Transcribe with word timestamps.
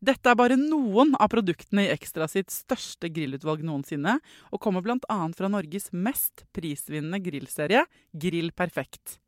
Dette 0.00 0.30
er 0.32 0.36
bare 0.38 0.56
noen 0.56 1.12
av 1.20 1.28
produktene 1.28 1.82
i 1.84 1.90
Ekstra 1.92 2.24
sitt 2.24 2.48
største 2.48 3.10
grillutvalg 3.12 3.60
noensinne, 3.68 4.14
og 4.48 4.60
kommer 4.64 4.80
bl.a. 4.80 5.18
fra 5.36 5.50
Norges 5.52 5.90
mest 5.92 6.46
prisvinnende 6.56 7.20
grillserie, 7.20 7.82
Grill 8.16 8.48
Perfekt. 8.56 9.18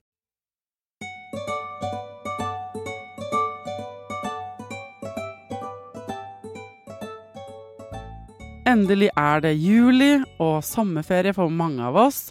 Endelig 8.65 9.11
er 9.13 9.45
det 9.45 9.53
juli 9.61 10.15
og 10.41 10.63
sommerferie 10.65 11.37
for 11.37 11.53
mange 11.53 11.85
av 11.85 12.01
oss. 12.07 12.31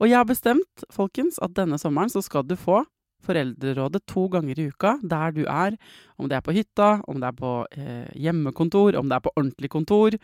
Og 0.00 0.08
jeg 0.08 0.16
har 0.16 0.24
bestemt, 0.24 0.86
folkens, 0.88 1.36
at 1.44 1.52
denne 1.58 1.76
sommeren 1.76 2.08
så 2.08 2.24
skal 2.24 2.48
du 2.48 2.56
få 2.56 2.80
Foreldrerådet 3.22 4.02
to 4.10 4.26
ganger 4.32 4.58
i 4.58 4.68
uka 4.72 4.96
der 5.02 5.34
du 5.36 5.42
er. 5.46 5.76
Om 6.18 6.28
det 6.30 6.38
er 6.38 6.44
på 6.46 6.54
hytta, 6.56 6.90
om 7.08 7.20
det 7.22 7.30
er 7.30 7.38
på 7.38 7.52
eh, 7.76 8.10
hjemmekontor, 8.18 8.98
om 8.98 9.08
det 9.10 9.18
er 9.18 9.24
på 9.24 9.34
ordentlig 9.36 9.72
kontor, 9.72 10.18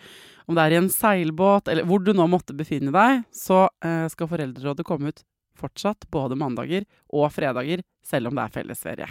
om 0.46 0.58
det 0.58 0.64
er 0.64 0.76
i 0.76 0.80
en 0.80 0.92
seilbåt, 0.92 1.70
eller 1.70 1.86
hvor 1.88 2.02
du 2.02 2.12
nå 2.16 2.28
måtte 2.30 2.56
befinne 2.56 2.94
deg, 2.94 3.24
så 3.34 3.66
eh, 3.84 4.06
skal 4.12 4.30
Foreldrerådet 4.30 4.86
komme 4.88 5.12
ut 5.12 5.24
fortsatt 5.58 6.06
både 6.14 6.38
mandager 6.38 6.86
og 7.10 7.30
fredager, 7.34 7.82
selv 8.06 8.30
om 8.30 8.38
det 8.38 8.46
er 8.46 8.54
fellesferie. 8.54 9.08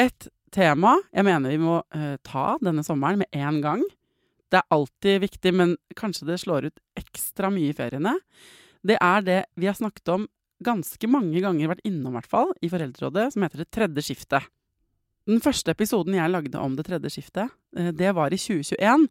Et 0.00 0.28
tema 0.54 0.96
jeg 1.12 1.26
mener 1.26 1.52
vi 1.52 1.60
må 1.60 1.80
eh, 1.94 2.16
ta 2.26 2.54
denne 2.64 2.84
sommeren 2.86 3.20
med 3.22 3.36
en 3.36 3.60
gang. 3.64 3.84
Det 4.50 4.58
er 4.58 4.74
alltid 4.74 5.20
viktig, 5.22 5.52
men 5.54 5.76
kanskje 5.98 6.26
det 6.32 6.40
slår 6.42 6.70
ut 6.70 6.80
ekstra 6.98 7.52
mye 7.54 7.70
i 7.70 7.76
feriene. 7.76 8.16
Det 8.82 8.96
er 8.96 9.26
det 9.26 9.40
vi 9.60 9.68
har 9.68 9.76
snakket 9.78 10.14
om 10.16 10.26
ganske 10.64 11.10
mange 11.10 11.40
ganger 11.42 11.72
vært 11.72 11.84
innom, 11.88 12.16
hvert 12.16 12.30
fall, 12.30 12.54
i 12.62 12.70
Foreldrerådet, 12.72 13.30
som 13.34 13.44
heter 13.44 13.64
Det 13.64 13.70
tredje 13.72 14.04
skiftet. 14.06 14.48
Den 15.28 15.42
første 15.44 15.72
episoden 15.74 16.16
jeg 16.16 16.32
lagde 16.32 16.60
om 16.60 16.76
Det 16.76 16.86
tredje 16.88 17.12
skiftet, 17.12 17.52
det 17.72 18.14
var 18.16 18.32
i 18.32 18.40
2021, 18.40 19.06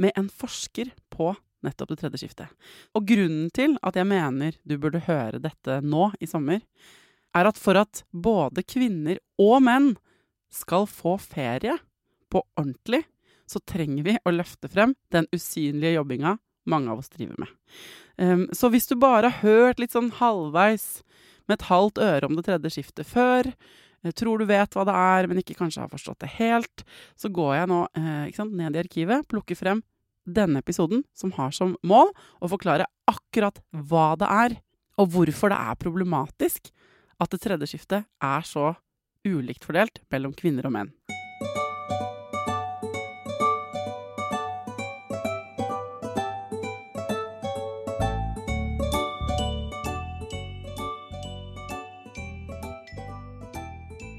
med 0.00 0.16
en 0.16 0.28
forsker 0.28 0.92
på 1.12 1.32
nettopp 1.64 1.92
Det 1.92 2.00
tredje 2.00 2.22
skiftet. 2.22 2.52
Og 2.96 3.06
grunnen 3.08 3.50
til 3.54 3.76
at 3.84 3.96
jeg 3.96 4.08
mener 4.08 4.56
du 4.64 4.76
burde 4.80 5.04
høre 5.06 5.42
dette 5.42 5.80
nå 5.84 6.10
i 6.20 6.28
sommer, 6.28 6.64
er 7.36 7.46
at 7.46 7.58
for 7.60 7.78
at 7.78 8.02
både 8.10 8.64
kvinner 8.66 9.20
og 9.38 9.60
menn 9.62 9.92
skal 10.50 10.88
få 10.90 11.14
ferie 11.22 11.76
på 12.30 12.42
ordentlig, 12.58 13.04
så 13.46 13.60
trenger 13.66 14.06
vi 14.06 14.14
å 14.24 14.32
løfte 14.34 14.70
frem 14.70 14.94
den 15.14 15.26
usynlige 15.34 15.96
jobbinga 15.96 16.36
mange 16.68 16.92
av 16.92 17.02
oss 17.02 17.12
driver 17.12 17.38
med. 17.40 17.52
Um, 18.20 18.48
så 18.52 18.70
hvis 18.72 18.88
du 18.90 18.96
bare 19.00 19.30
har 19.30 19.44
hørt 19.44 19.80
litt 19.80 19.94
sånn 19.94 20.10
halvveis 20.18 21.00
med 21.48 21.58
et 21.58 21.68
halvt 21.70 22.00
øre 22.04 22.28
om 22.28 22.36
det 22.38 22.46
tredje 22.46 22.74
skiftet 22.76 23.08
før, 23.08 23.48
eh, 24.04 24.12
tror 24.14 24.40
du 24.40 24.48
vet 24.48 24.74
hva 24.76 24.84
det 24.86 24.96
er, 24.96 25.28
men 25.30 25.40
ikke 25.40 25.56
kanskje 25.58 25.84
har 25.84 25.92
forstått 25.92 26.22
det 26.22 26.34
helt, 26.38 26.84
så 27.18 27.32
går 27.32 27.54
jeg 27.58 27.70
nå 27.72 27.80
eh, 27.98 28.26
sant, 28.36 28.54
ned 28.56 28.76
i 28.76 28.82
arkivet, 28.84 29.26
plukker 29.30 29.58
frem 29.58 29.82
denne 30.28 30.60
episoden, 30.62 31.02
som 31.16 31.32
har 31.38 31.54
som 31.56 31.74
mål 31.82 32.12
å 32.38 32.50
forklare 32.52 32.86
akkurat 33.10 33.58
hva 33.72 34.12
det 34.20 34.28
er, 34.30 34.58
og 35.00 35.14
hvorfor 35.14 35.50
det 35.50 35.58
er 35.58 35.80
problematisk 35.80 36.70
at 37.20 37.32
det 37.32 37.40
tredje 37.42 37.72
skiftet 37.72 38.06
er 38.06 38.46
så 38.46 38.74
ulikt 39.26 39.66
fordelt 39.66 40.00
mellom 40.12 40.36
kvinner 40.36 40.68
og 40.68 40.76
menn. 40.76 40.94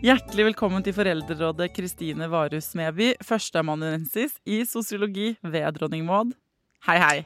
Hjertelig 0.01 0.47
velkommen 0.47 0.81
til 0.81 0.95
Foreldrerådet, 0.97 1.67
Kristine 1.75 2.25
Varus 2.25 2.71
Smeby, 2.71 3.11
førsteamanuensis 3.21 4.31
i 4.49 4.63
sosiologi 4.65 5.27
ved 5.45 5.75
Dronning 5.75 6.07
Maud. 6.07 6.31
Hei, 6.87 6.95
hei. 6.97 7.17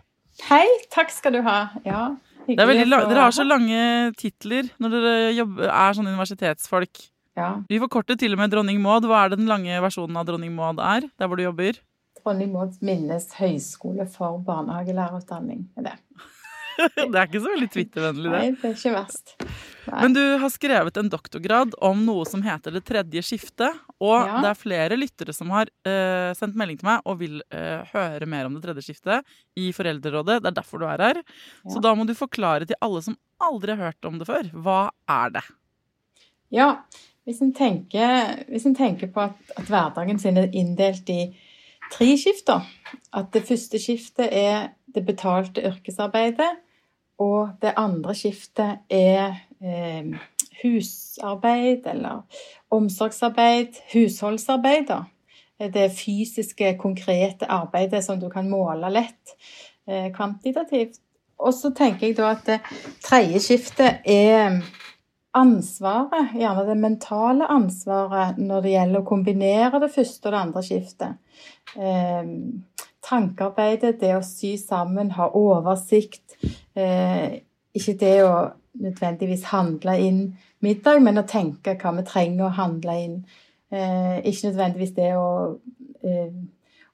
Hei, 0.50 0.66
takk 0.92 1.14
skal 1.16 1.38
du 1.38 1.40
ha. 1.46 1.54
Ja, 1.88 2.02
hyggelig. 2.50 2.90
Dere 2.92 3.22
har 3.22 3.32
så 3.32 3.46
lange 3.48 4.12
titler 4.20 4.68
når 4.76 4.92
dere 4.92 5.14
jobber, 5.38 5.70
er 5.72 5.96
sånn 5.96 6.10
universitetsfolk. 6.12 7.06
Ja. 7.40 7.54
Vi 7.72 7.80
forkorter 7.80 8.20
til 8.20 8.36
og 8.36 8.42
med 8.44 8.52
Dronning 8.52 8.84
Maud. 8.84 9.08
Hva 9.08 9.22
er 9.24 9.32
det 9.32 9.40
den 9.40 9.48
lange 9.54 9.80
versjonen 9.86 10.20
av 10.20 10.28
Dronning 10.28 10.52
Maud 10.58 10.84
er, 10.84 11.08
der 11.16 11.32
hvor 11.32 11.40
du 11.40 11.46
jobber? 11.46 11.80
Dronning 12.20 12.52
Maud 12.58 12.76
Minnes 12.84 13.30
høyskole 13.40 14.04
for 14.12 14.44
barnehagelærerutdanning. 14.52 15.70
er 15.80 15.88
det. 15.94 15.96
det 17.00 17.08
er 17.16 17.24
ikke 17.24 17.40
så 17.40 17.56
veldig 17.56 17.72
Twitter-vennlig, 17.72 18.28
det. 18.36 18.36
Nei, 18.36 18.52
det 18.60 18.74
er 18.74 18.78
ikke 18.82 18.96
verst. 19.00 19.38
Nei. 19.86 20.02
Men 20.02 20.16
du 20.16 20.22
har 20.42 20.50
skrevet 20.50 20.98
en 20.98 21.10
doktorgrad 21.12 21.76
om 21.84 22.06
noe 22.08 22.26
som 22.26 22.42
heter 22.46 22.74
Det 22.74 22.84
tredje 22.88 23.22
skiftet. 23.26 23.82
Og 24.02 24.16
Ja. 24.26 24.42
det 24.42 24.50
er 24.50 24.60
flere 24.60 24.98
lyttere 24.98 25.34
som 25.34 25.52
har 25.54 25.70
uh, 25.88 26.34
sendt 26.34 26.58
melding 26.58 26.80
til 26.82 26.90
meg 26.90 27.06
og 27.06 27.20
vil 27.20 27.42
uh, 27.54 27.86
høre 27.94 28.26
mer 28.26 28.50
om 28.50 28.56
Det 28.58 28.64
tredje 28.66 28.86
skiftet 28.88 29.24
i 29.56 29.72
Foreldrerådet. 29.76 30.42
Det 30.42 30.52
er 30.52 30.58
derfor 30.58 30.82
du 30.82 30.88
er 30.90 31.02
her. 31.02 31.22
Så 31.70 31.82
da 31.82 31.94
må 31.96 32.06
du 32.06 32.16
forklare 32.18 32.66
til 32.66 32.80
alle 32.82 33.02
som 33.06 33.18
aldri 33.42 33.76
har 33.76 33.92
hørt 33.92 34.10
om 34.10 34.20
det 34.20 34.28
før. 34.28 34.50
Hva 34.54 34.80
er 35.10 35.38
det? 35.38 35.46
Ja, 36.54 36.70
hvis 37.26 37.42
en 37.42 37.54
tenker, 37.54 38.46
hvis 38.50 38.66
en 38.66 38.76
tenker 38.78 39.10
på 39.12 39.24
at, 39.26 39.38
at 39.58 39.70
hverdagen 39.70 40.20
sin 40.22 40.38
er 40.38 40.52
inndelt 40.54 41.10
i 41.10 41.34
tre 41.94 42.12
skifter, 42.18 42.66
at 43.14 43.32
det 43.34 43.46
første 43.48 43.80
skiftet 43.82 44.30
er 44.32 44.70
det 44.94 45.06
betalte 45.06 45.64
yrkesarbeidet, 45.66 46.52
og 47.22 47.56
det 47.62 47.74
andre 47.80 48.16
skiftet 48.18 48.84
er 48.92 49.40
eh, 49.66 50.14
husarbeid 50.62 51.88
eller 51.92 52.22
omsorgsarbeid, 52.74 53.82
husholdsarbeid. 53.94 54.88
da. 54.88 55.04
Det 55.58 55.92
fysiske, 55.96 56.78
konkrete 56.78 57.48
arbeidet 57.48 58.04
som 58.04 58.20
du 58.20 58.30
kan 58.30 58.50
måle 58.50 58.90
lett 58.92 59.36
eh, 59.88 60.12
kvantitativt. 60.14 61.00
Og 61.40 61.54
så 61.54 61.72
tenker 61.76 62.08
jeg 62.08 62.18
da 62.18 62.32
at 62.32 62.46
det 62.48 62.60
tredje 63.04 63.42
skiftet 63.44 64.06
er 64.08 64.62
ansvaret, 65.36 66.32
gjerne 66.40 66.64
det 66.70 66.78
mentale 66.80 67.48
ansvaret, 67.52 68.40
når 68.40 68.64
det 68.64 68.72
gjelder 68.76 69.02
å 69.02 69.08
kombinere 69.08 69.82
det 69.84 69.92
første 69.96 70.30
og 70.30 70.36
det 70.36 70.42
andre 70.42 70.64
skiftet. 70.64 71.18
Eh, 71.76 72.30
tankearbeidet, 73.06 74.00
det 74.02 74.14
å 74.16 74.24
sy 74.26 74.56
sammen, 74.60 75.12
ha 75.18 75.28
oversikt, 75.36 76.38
eh, 76.76 77.42
ikke 77.76 77.98
det 78.02 78.16
å 78.26 78.34
nødvendigvis 78.82 79.46
handle 79.52 79.96
inn 80.02 80.22
middag, 80.64 81.02
men 81.04 81.22
å 81.22 81.28
tenke 81.28 81.76
hva 81.80 81.90
vi 81.98 82.04
trenger 82.08 82.48
å 82.48 82.56
handle 82.58 82.94
inn. 83.04 83.18
Eh, 83.72 84.18
ikke 84.28 84.50
nødvendigvis 84.50 84.96
det 84.96 85.12
å, 85.18 85.28
eh, 86.04 86.32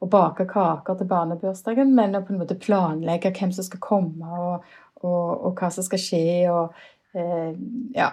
å 0.01 0.05
bake 0.09 0.45
kaker 0.49 0.95
til 0.97 1.07
barnebursdagen, 1.09 1.89
men 1.95 2.15
å 2.17 2.23
på 2.25 2.31
en 2.33 2.41
måte 2.41 2.59
planlegge 2.59 3.33
hvem 3.37 3.51
som 3.53 3.63
skal 3.67 3.81
komme, 3.83 4.25
og, 4.25 4.55
og, 5.01 5.29
og 5.47 5.51
hva 5.55 5.69
som 5.73 5.83
skal 5.85 6.01
skje, 6.01 6.27
og 6.51 6.65
eh, 7.13 7.53
ja, 7.95 8.09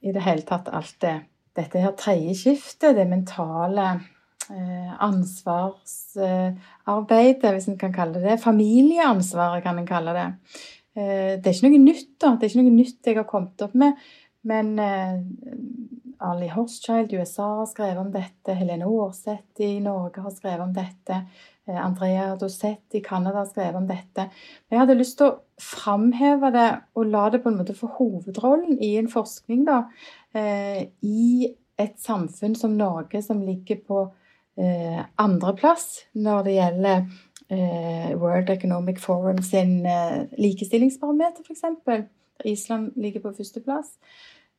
i 0.00 0.12
det 0.12 0.22
hele 0.24 0.42
tatt 0.46 0.68
alt 0.72 0.96
det. 1.04 1.18
Dette 1.56 1.80
her 1.80 1.94
tredje 1.96 2.34
skiftet, 2.36 2.96
det 2.98 3.06
mentale 3.08 3.86
eh, 4.52 4.90
ansvarsarbeidet, 5.02 7.52
hvis 7.54 7.68
en 7.72 7.78
kan 7.80 7.94
kalle 7.96 8.20
det 8.20 8.28
det. 8.28 8.44
Familieansvaret, 8.44 9.64
kan 9.64 9.78
en 9.80 9.88
kalle 9.88 10.12
det. 10.16 10.28
Eh, 10.96 11.36
det 11.36 11.50
er 11.50 11.56
ikke 11.56 11.68
noe 11.68 11.82
nytt, 11.82 12.14
da. 12.22 12.34
Det 12.36 12.46
er 12.46 12.52
ikke 12.54 12.64
noe 12.64 12.76
nytt 12.76 13.10
jeg 13.10 13.18
har 13.18 13.28
kommet 13.28 13.64
opp 13.66 13.74
med. 13.76 14.06
Men 14.46 14.70
eh, 14.80 15.18
Ali 16.24 16.48
Horschild 16.52 17.12
i 17.12 17.20
USA 17.20 17.48
har 17.60 17.68
skrevet 17.68 18.00
om 18.00 18.12
dette. 18.14 18.56
Helene 18.56 18.88
Aarseth 18.88 19.64
i 19.64 19.76
Norge 19.84 20.24
har 20.24 20.32
skrevet 20.32 20.64
om 20.64 20.72
dette. 20.76 21.20
Eh, 21.68 21.76
Andrea 21.82 22.30
Dosett 22.40 22.96
i 22.96 23.04
Canada 23.04 23.42
har 23.42 23.50
skrevet 23.50 23.80
om 23.82 23.88
dette. 23.90 24.28
Men 24.30 24.78
jeg 24.78 24.84
hadde 24.84 24.98
lyst 25.02 25.18
til 25.20 25.34
å 25.34 25.36
framheve 25.60 26.52
det 26.54 26.68
og 26.96 27.12
la 27.12 27.28
det 27.34 27.42
på 27.44 27.52
en 27.52 27.60
måte 27.60 27.76
få 27.76 27.90
hovedrollen 27.98 28.80
i 28.80 28.94
en 29.00 29.12
forskning 29.12 29.64
da, 29.68 29.82
i 30.36 31.48
et 31.80 31.94
samfunn 31.96 32.52
som 32.58 32.74
Norge, 32.76 33.22
som 33.24 33.40
ligger 33.40 33.78
på 33.88 34.02
andreplass 35.16 35.86
når 36.20 36.44
det 36.44 36.54
gjelder 36.58 37.06
World 37.50 38.50
Economic 38.50 38.98
Forum 38.98 39.38
sin 39.42 39.86
eh, 39.86 40.24
likestillingsbarometer, 40.38 41.44
f.eks. 41.46 42.08
Island 42.44 42.92
ligger 42.96 43.22
på 43.22 43.32
førsteplass. 43.36 43.94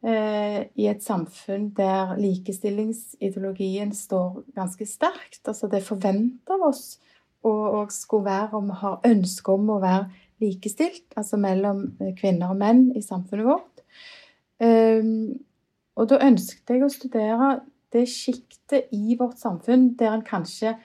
Eh, 0.05 0.61
I 0.75 0.87
et 0.87 1.03
samfunn 1.03 1.71
der 1.75 2.15
likestillingsideologien 2.21 3.91
står 3.95 4.43
ganske 4.55 4.85
sterkt. 4.85 5.41
Altså 5.45 5.67
det 5.67 5.83
forventer 5.83 6.55
av 6.55 6.69
oss 6.69 6.99
å 7.45 7.85
skulle 7.93 8.27
være 8.27 8.57
om 8.57 8.71
vi 8.71 8.79
har 8.81 9.01
ønske 9.07 9.53
om 9.53 9.69
å 9.75 9.81
være 9.81 10.07
likestilt, 10.43 11.05
altså 11.17 11.39
mellom 11.41 11.83
eh, 11.99 12.13
kvinner 12.17 12.53
og 12.53 12.61
menn 12.61 12.87
i 12.95 13.01
samfunnet 13.01 13.47
vårt. 13.47 13.83
Um, 14.57 15.37
og 15.97 16.07
da 16.09 16.17
ønsket 16.25 16.71
jeg 16.73 16.85
å 16.85 16.89
studere 16.89 17.49
det 17.93 18.07
sjiktet 18.09 18.89
i 18.93 19.15
vårt 19.17 19.37
samfunn 19.41 19.91
der 19.99 20.15
en 20.15 20.25
kanskje 20.25 20.75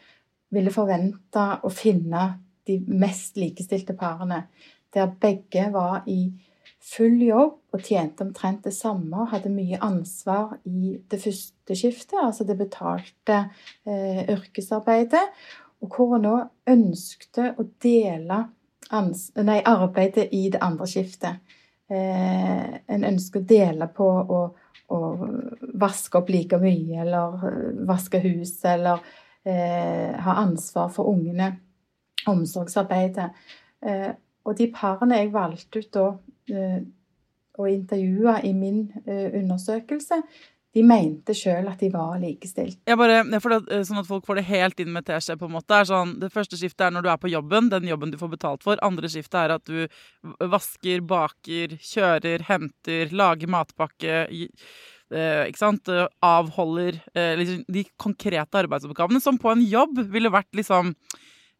ville 0.52 0.72
forvente 0.74 1.44
å 1.62 1.70
finne 1.72 2.26
de 2.68 2.78
mest 2.86 3.38
likestilte 3.40 3.96
parene. 3.98 4.44
Der 4.92 5.10
begge 5.20 5.68
var 5.72 6.02
i 6.06 6.26
full 6.82 7.20
jobb 7.22 7.74
og 7.74 7.84
tjente 7.86 8.24
omtrent 8.26 8.64
det 8.66 8.74
samme 8.74 9.22
og 9.22 9.30
hadde 9.32 9.52
mye 9.54 9.78
ansvar 9.82 10.56
i 10.68 10.96
det 11.10 11.20
første 11.22 11.76
skiftet, 11.78 12.18
altså 12.20 12.44
det 12.46 12.58
betalte 12.58 13.38
eh, 13.86 14.24
yrkesarbeidet, 14.32 15.22
og 15.82 15.94
hvor 15.94 16.14
hun 16.14 16.26
nå 16.26 16.34
ønskte 16.70 17.52
å 17.58 17.66
dele 17.82 18.42
nei, 18.92 19.60
arbeidet 19.64 20.28
i 20.34 20.48
det 20.52 20.60
andre 20.62 20.88
skiftet. 20.90 21.54
Eh, 21.92 22.68
en 22.94 23.08
ønsker 23.08 23.42
å 23.42 23.48
dele 23.48 23.88
på 23.94 24.06
å, 24.06 24.42
å, 24.92 25.00
vaske 25.82 26.20
opp 26.20 26.30
like 26.32 26.58
mye, 26.62 27.02
eller 27.04 27.46
eh, 27.48 27.82
vaske 27.88 28.20
huset, 28.22 28.64
eller 28.76 29.02
ha 29.44 30.34
ansvar 30.38 30.88
for 30.94 31.10
ungene. 31.10 31.48
Omsorgsarbeidet. 32.30 33.30
Eh, 33.82 34.10
og 34.46 34.58
de 34.58 34.68
parene 34.74 35.20
jeg 35.20 35.34
valgte 35.34 35.82
ut 35.82 35.92
da 35.94 36.06
eh, 36.54 36.80
å 37.58 37.68
intervjue 37.68 38.38
i 38.48 38.54
min 38.56 38.84
eh, 39.04 39.28
undersøkelse, 39.38 40.22
de 40.72 40.82
mente 40.88 41.34
sjøl 41.36 41.66
at 41.68 41.82
de 41.82 41.90
var 41.92 42.14
likestilt. 42.16 42.78
Jeg 42.88 42.96
bare, 42.96 43.18
for 43.44 43.52
det, 43.52 43.82
Sånn 43.84 44.00
at 44.00 44.08
folk 44.08 44.24
får 44.24 44.38
det 44.40 44.46
helt 44.48 44.78
inn 44.80 44.94
med 44.94 45.04
teskje. 45.04 45.36
på 45.36 45.44
en 45.44 45.52
måte, 45.58 45.76
er 45.76 45.84
sånn, 45.90 46.14
Det 46.20 46.32
første 46.32 46.56
skiftet 46.56 46.86
er 46.86 46.94
når 46.94 47.04
du 47.04 47.10
er 47.12 47.20
på 47.20 47.28
jobben, 47.28 47.68
den 47.68 47.90
jobben 47.90 48.10
du 48.10 48.16
får 48.16 48.32
betalt 48.32 48.64
for. 48.64 48.80
Andre 48.80 49.10
skiftet 49.12 49.36
er 49.42 49.52
at 49.58 49.66
du 49.68 49.84
vasker, 50.40 51.04
baker, 51.04 51.76
kjører, 51.76 52.46
henter, 52.48 53.12
lager 53.12 53.52
matpakke. 53.52 54.26
Ikke 55.12 55.60
sant? 55.60 55.90
Avholder 56.24 56.96
liksom, 57.38 57.62
de 57.68 57.84
konkrete 58.00 58.62
arbeidsoppgavene 58.62 59.20
som 59.20 59.36
på 59.40 59.52
en 59.52 59.62
jobb 59.64 60.00
ville 60.12 60.32
vært 60.32 60.50
liksom 60.56 60.94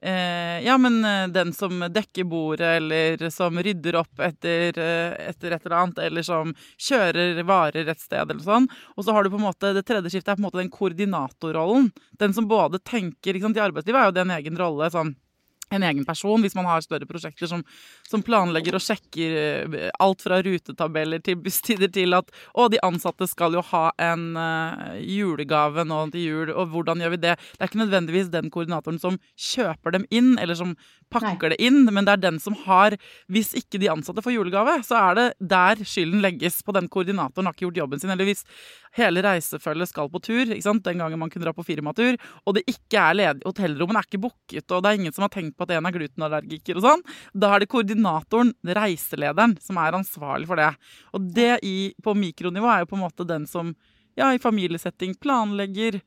Eh, 0.04 0.64
ja, 0.64 0.78
men 0.78 1.04
eh, 1.04 1.28
den 1.28 1.52
som 1.52 1.78
dekker 1.90 2.24
bordet, 2.24 2.66
eller 2.76 3.30
som 3.30 3.58
rydder 3.62 4.00
opp 4.00 4.18
etter, 4.18 4.74
eh, 4.74 5.28
etter, 5.28 5.54
et 5.54 5.66
eller 5.66 5.76
annet, 5.78 6.00
eller 6.02 6.26
som 6.26 6.50
kjører 6.74 7.38
varer 7.46 7.86
et 7.92 8.02
sted, 8.02 8.24
eller 8.24 8.42
sånn. 8.42 8.66
Og 8.96 9.06
så 9.06 9.14
har 9.14 9.22
du 9.22 9.30
på 9.30 9.38
en 9.38 9.46
måte 9.46 9.70
det 9.76 9.84
tredje 9.86 10.10
skiftet 10.10 10.32
er 10.34 10.40
på 10.40 10.42
en 10.42 10.48
måte 10.48 10.58
den 10.58 10.72
koordinatorrollen. 10.74 11.92
Den 12.18 12.34
som 12.34 12.50
både 12.50 12.82
tenker 12.82 13.38
ikke 13.38 13.46
sant, 13.46 13.60
I 13.62 13.68
arbeidslivet 13.68 14.00
er 14.00 14.10
jo 14.10 14.16
det 14.16 14.24
en 14.26 14.34
egen 14.40 14.58
rolle. 14.58 14.90
sånn 14.90 15.14
en 15.76 15.86
egen 15.88 16.06
person 16.08 16.42
hvis 16.42 16.56
man 16.58 16.68
har 16.68 16.84
større 16.84 17.08
prosjekter 17.08 17.50
som, 17.50 17.64
som, 18.08 18.22
planlegger 18.22 18.76
og 18.78 18.84
sjekker 18.84 19.36
eh, 19.38 19.88
alt 20.02 20.22
fra 20.24 20.40
rutetabeller 20.44 21.22
til 21.24 21.38
busstider 21.42 21.90
til 21.92 22.16
at 22.18 22.30
å, 22.54 22.68
de 22.72 22.80
ansatte 22.84 23.26
skal 23.30 23.56
jo 23.56 23.64
ha 23.72 23.84
en 24.02 24.32
uh, 24.38 24.94
julegave 25.00 25.84
nå 25.88 26.04
til 26.12 26.26
jul, 26.26 26.52
og 26.54 26.72
hvordan 26.72 27.02
gjør 27.02 27.14
vi 27.16 27.22
det? 27.24 27.36
Det 27.56 27.64
er 27.64 27.70
ikke 27.70 27.82
nødvendigvis 27.82 28.32
den 28.32 28.50
koordinatoren 28.52 29.00
som 29.02 29.18
kjøper 29.38 29.96
dem 29.96 30.06
inn, 30.14 30.34
eller 30.40 30.58
som 30.58 30.76
pakker 31.12 31.52
Nei. 31.52 31.56
det 31.56 31.68
inn, 31.68 31.82
men 31.90 32.06
det 32.06 32.14
er 32.14 32.22
den 32.22 32.38
som 32.42 32.56
har 32.64 32.96
Hvis 33.32 33.52
ikke 33.58 33.80
de 33.80 33.90
ansatte 33.92 34.22
får 34.24 34.34
julegave, 34.34 34.78
så 34.86 34.98
er 35.00 35.18
det 35.18 35.26
der 35.52 35.82
skylden 35.84 36.22
legges 36.24 36.60
på 36.64 36.74
den 36.76 36.88
koordinatoren 36.92 37.48
har 37.48 37.56
ikke 37.56 37.66
gjort 37.66 37.82
jobben 37.82 38.00
sin. 38.00 38.12
Eller 38.12 38.28
hvis 38.28 38.44
hele 38.96 39.22
reisefølget 39.24 39.90
skal 39.90 40.10
på 40.12 40.20
tur, 40.24 40.44
ikke 40.44 40.64
sant? 40.64 40.84
den 40.84 41.00
gangen 41.00 41.20
man 41.20 41.30
kunne 41.32 41.46
dra 41.46 41.54
på 41.56 41.64
firmatur, 41.66 42.18
og 42.44 42.56
det 42.56 42.64
ikke 42.70 43.00
er 43.00 43.16
ledig, 43.16 43.46
hotellrommene 43.46 44.02
er 44.02 44.08
ikke 44.08 44.22
booket, 44.26 44.66
og 44.70 44.82
det 44.82 44.90
er 44.90 45.00
ingen 45.00 45.14
som 45.14 45.26
har 45.26 45.32
tenkt 45.32 45.56
på 45.58 45.61
at 45.64 45.74
en 45.76 45.88
er 45.88 45.94
glutenallergiker 45.94 46.78
og 46.78 46.86
sånn, 46.86 47.04
da 47.34 47.54
er 47.54 47.62
det 47.62 47.70
koordinatoren, 47.72 48.52
reiselederen, 48.66 49.56
som 49.62 49.80
er 49.82 49.98
ansvarlig 49.98 50.50
for 50.50 50.60
det. 50.60 50.70
Og 51.16 51.30
det 51.36 51.54
i, 51.66 51.76
på 52.02 52.16
mikronivå 52.18 52.70
er 52.70 52.84
jo 52.84 52.92
på 52.92 52.98
en 52.98 53.06
måte 53.06 53.28
den 53.28 53.48
som 53.50 53.74
ja, 54.18 54.32
i 54.32 54.42
familiesetting 54.42 55.14
planlegger. 55.22 56.00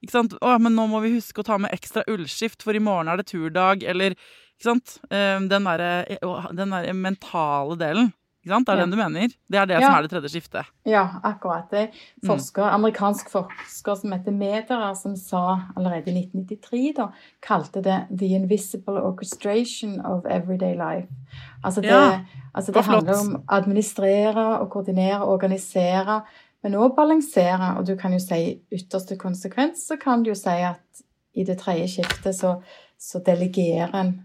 Ikke 0.00 0.14
sant? 0.14 0.36
Å, 0.40 0.54
men 0.62 0.76
nå 0.76 0.86
må 0.88 1.02
vi 1.04 1.16
huske 1.18 1.42
å 1.42 1.46
ta 1.46 1.58
med 1.60 1.74
ekstra 1.76 2.06
ullskift, 2.08 2.64
for 2.64 2.76
i 2.76 2.82
morgen 2.82 3.10
er 3.12 3.20
det 3.20 3.28
turdag, 3.32 3.84
eller 3.84 4.16
ikke 4.16 4.68
sant? 4.68 4.96
Ehm, 5.12 5.48
den 5.48 5.68
derre 5.68 5.90
den 6.56 6.72
der 6.74 6.92
mentale 6.96 7.76
delen. 7.80 8.10
Det 8.40 8.52
er 8.56 8.78
ja. 8.78 8.80
den 8.80 8.90
du 8.90 8.96
mener? 8.96 9.28
Det 9.52 9.58
er 9.60 9.66
det 9.68 9.74
ja. 9.74 9.80
som 9.84 9.94
er 9.98 10.06
det 10.06 10.10
tredje 10.10 10.30
skiftet? 10.32 10.68
Ja, 10.88 11.02
akkurat. 11.22 11.66
Det 11.70 11.90
forsker, 12.24 12.62
mm. 12.64 12.74
amerikansk 12.74 13.28
forsker 13.28 13.98
som 14.00 14.14
heter 14.14 14.32
Mederer, 14.32 14.94
som 14.96 15.16
sa 15.16 15.42
allerede 15.76 16.08
i 16.08 16.22
1993, 16.22 16.94
da, 16.96 17.10
kalte 17.44 17.82
det 17.84 17.98
'the 18.08 18.30
invisible 18.38 19.02
orchestration 19.02 20.00
of 20.00 20.24
everyday 20.24 20.74
life'. 20.74 21.12
Altså 21.64 21.80
det, 21.80 21.88
ja. 21.88 22.24
altså 22.54 22.72
det 22.72 22.84
handler 22.84 23.20
om 23.20 23.34
å 23.36 23.42
administrere 23.48 24.46
og 24.60 24.70
koordinere 24.70 25.20
og 25.20 25.32
organisere, 25.32 26.22
men 26.62 26.74
òg 26.74 26.96
balansere. 26.96 27.74
Og 27.78 27.86
du 27.86 27.96
kan 27.96 28.12
jo 28.12 28.18
si 28.18 28.60
ytterste 28.72 29.16
konsekvens 29.16 29.84
så 29.88 30.00
kan 30.00 30.22
du 30.22 30.30
jo 30.30 30.34
si 30.34 30.56
at 30.64 31.04
i 31.36 31.44
det 31.44 31.58
tredje 31.58 31.88
skiftet 31.88 32.34
så, 32.34 32.56
så 32.98 33.20
delegerer 33.26 33.94
en 34.00 34.24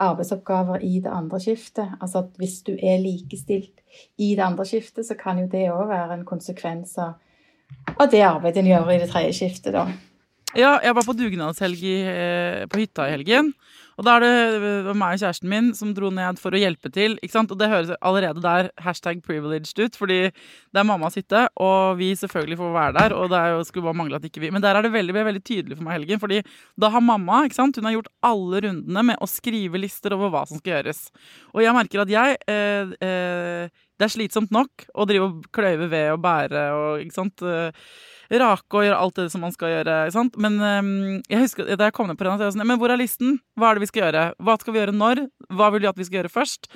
arbeidsoppgaver 0.00 0.82
i 0.86 1.00
det 1.04 1.12
andre 1.12 1.40
skiftet. 1.42 1.96
Altså 2.00 2.24
at 2.24 2.36
hvis 2.40 2.60
du 2.66 2.72
er 2.74 3.00
likestilt 3.02 3.82
i 4.18 4.34
det 4.34 4.44
andre 4.44 4.66
skiftet, 4.68 5.06
så 5.06 5.16
kan 5.18 5.40
jo 5.42 5.48
det 5.50 5.66
òg 5.72 5.88
være 5.90 6.18
en 6.18 6.28
konsekvens 6.28 6.96
av 7.00 8.06
det 8.10 8.22
arbeidet 8.26 8.62
en 8.62 8.70
gjør 8.70 8.94
i 8.94 9.00
det 9.02 9.10
tredje 9.12 9.34
skiftet, 9.36 9.74
da. 9.76 9.86
Ja, 10.58 10.78
jeg 10.82 10.94
var 10.96 11.06
på 11.06 11.14
dugnadshelg 11.14 11.82
eh, 11.86 12.64
på 12.66 12.80
hytta 12.80 13.06
i 13.06 13.12
helgen. 13.14 13.52
Og 14.00 14.06
da 14.06 14.14
er 14.16 14.24
det 14.24 14.94
meg 14.96 15.18
og 15.18 15.20
kjæresten 15.20 15.50
min 15.52 15.66
som 15.76 15.90
dro 15.92 16.08
ned 16.14 16.38
for 16.40 16.56
å 16.56 16.60
hjelpe 16.60 16.88
til. 16.88 17.18
ikke 17.20 17.34
sant? 17.34 17.50
Og 17.52 17.58
det 17.60 17.68
høres 17.68 17.90
allerede 18.00 18.40
der 18.40 18.70
hashtag 18.80 19.20
privileged 19.26 19.76
ut, 19.76 19.98
fordi 20.00 20.20
det 20.32 20.80
er 20.80 20.86
mammas 20.88 21.18
hytte, 21.20 21.42
og 21.60 21.98
vi 21.98 22.14
selvfølgelig 22.16 22.56
får 22.62 22.72
være 22.78 22.94
der. 22.96 23.14
Og 23.18 23.28
det 23.28 23.40
er 23.42 23.52
jo, 23.52 23.66
skulle 23.68 23.90
bare 23.90 23.98
mangle 24.00 24.16
at 24.16 24.24
ikke 24.24 24.40
vi 24.40 24.52
Men 24.54 24.64
der 24.64 24.78
er 24.78 24.88
det 24.88 24.94
veldig, 24.94 25.12
veldig 25.12 25.42
tydelig 25.44 25.76
for 25.76 25.84
meg 25.84 25.98
helgen, 25.98 26.22
fordi 26.22 26.40
da 26.80 26.88
har 26.94 27.04
mamma 27.04 27.42
ikke 27.44 27.58
sant? 27.58 27.76
Hun 27.76 27.90
har 27.90 27.98
gjort 27.98 28.12
alle 28.24 28.62
rundene 28.64 29.04
med 29.10 29.20
å 29.20 29.28
skrive 29.28 29.82
lister 29.82 30.16
over 30.16 30.32
hva 30.32 30.46
som 30.48 30.62
skal 30.62 30.78
gjøres. 30.78 31.02
Og 31.52 31.60
jeg 31.66 31.76
merker 31.76 32.04
at 32.06 32.14
jeg 32.14 32.40
eh, 32.48 32.94
eh, 33.04 33.82
Det 34.00 34.06
er 34.06 34.14
slitsomt 34.14 34.54
nok 34.54 34.86
å 34.96 35.04
drive 35.04 35.28
og 35.28 35.50
kløyve 35.52 35.90
ved 35.92 36.14
og 36.14 36.22
bære 36.24 36.64
og 36.72 37.04
ikke 37.04 37.18
sant. 37.18 37.44
Rake 38.30 38.78
og 38.78 38.84
gjøre 38.86 39.02
alt 39.02 39.16
det 39.18 39.28
som 39.32 39.42
man 39.42 39.54
skal 39.54 39.72
gjøre. 39.74 39.94
Sant? 40.14 40.36
Men 40.38 40.58
um, 40.62 40.90
jeg 41.26 41.44
husker, 41.44 41.70
da 41.74 41.88
jeg 41.88 41.96
kom 41.96 42.06
ned 42.06 42.18
på 42.18 42.26
den, 42.26 42.38
jeg 42.38 42.50
jeg 42.50 42.54
sånn 42.54 42.68
Men 42.68 42.78
hvor 42.78 42.92
er 42.92 43.00
listen? 43.00 43.40
Hva 43.58 43.70
er 43.70 43.78
det 43.78 43.86
vi 43.86 43.90
skal 43.90 44.04
gjøre? 44.04 44.24
Hva 44.38 44.56
skal 44.60 44.76
vi 44.76 44.82
gjøre 44.82 44.94
når? 44.96 45.24
Hva 45.50 45.70
vil 45.74 45.82
du 45.82 45.88
at 45.90 45.98
vi 45.98 46.06
skal 46.06 46.20
gjøre 46.20 46.32
først? 46.32 46.70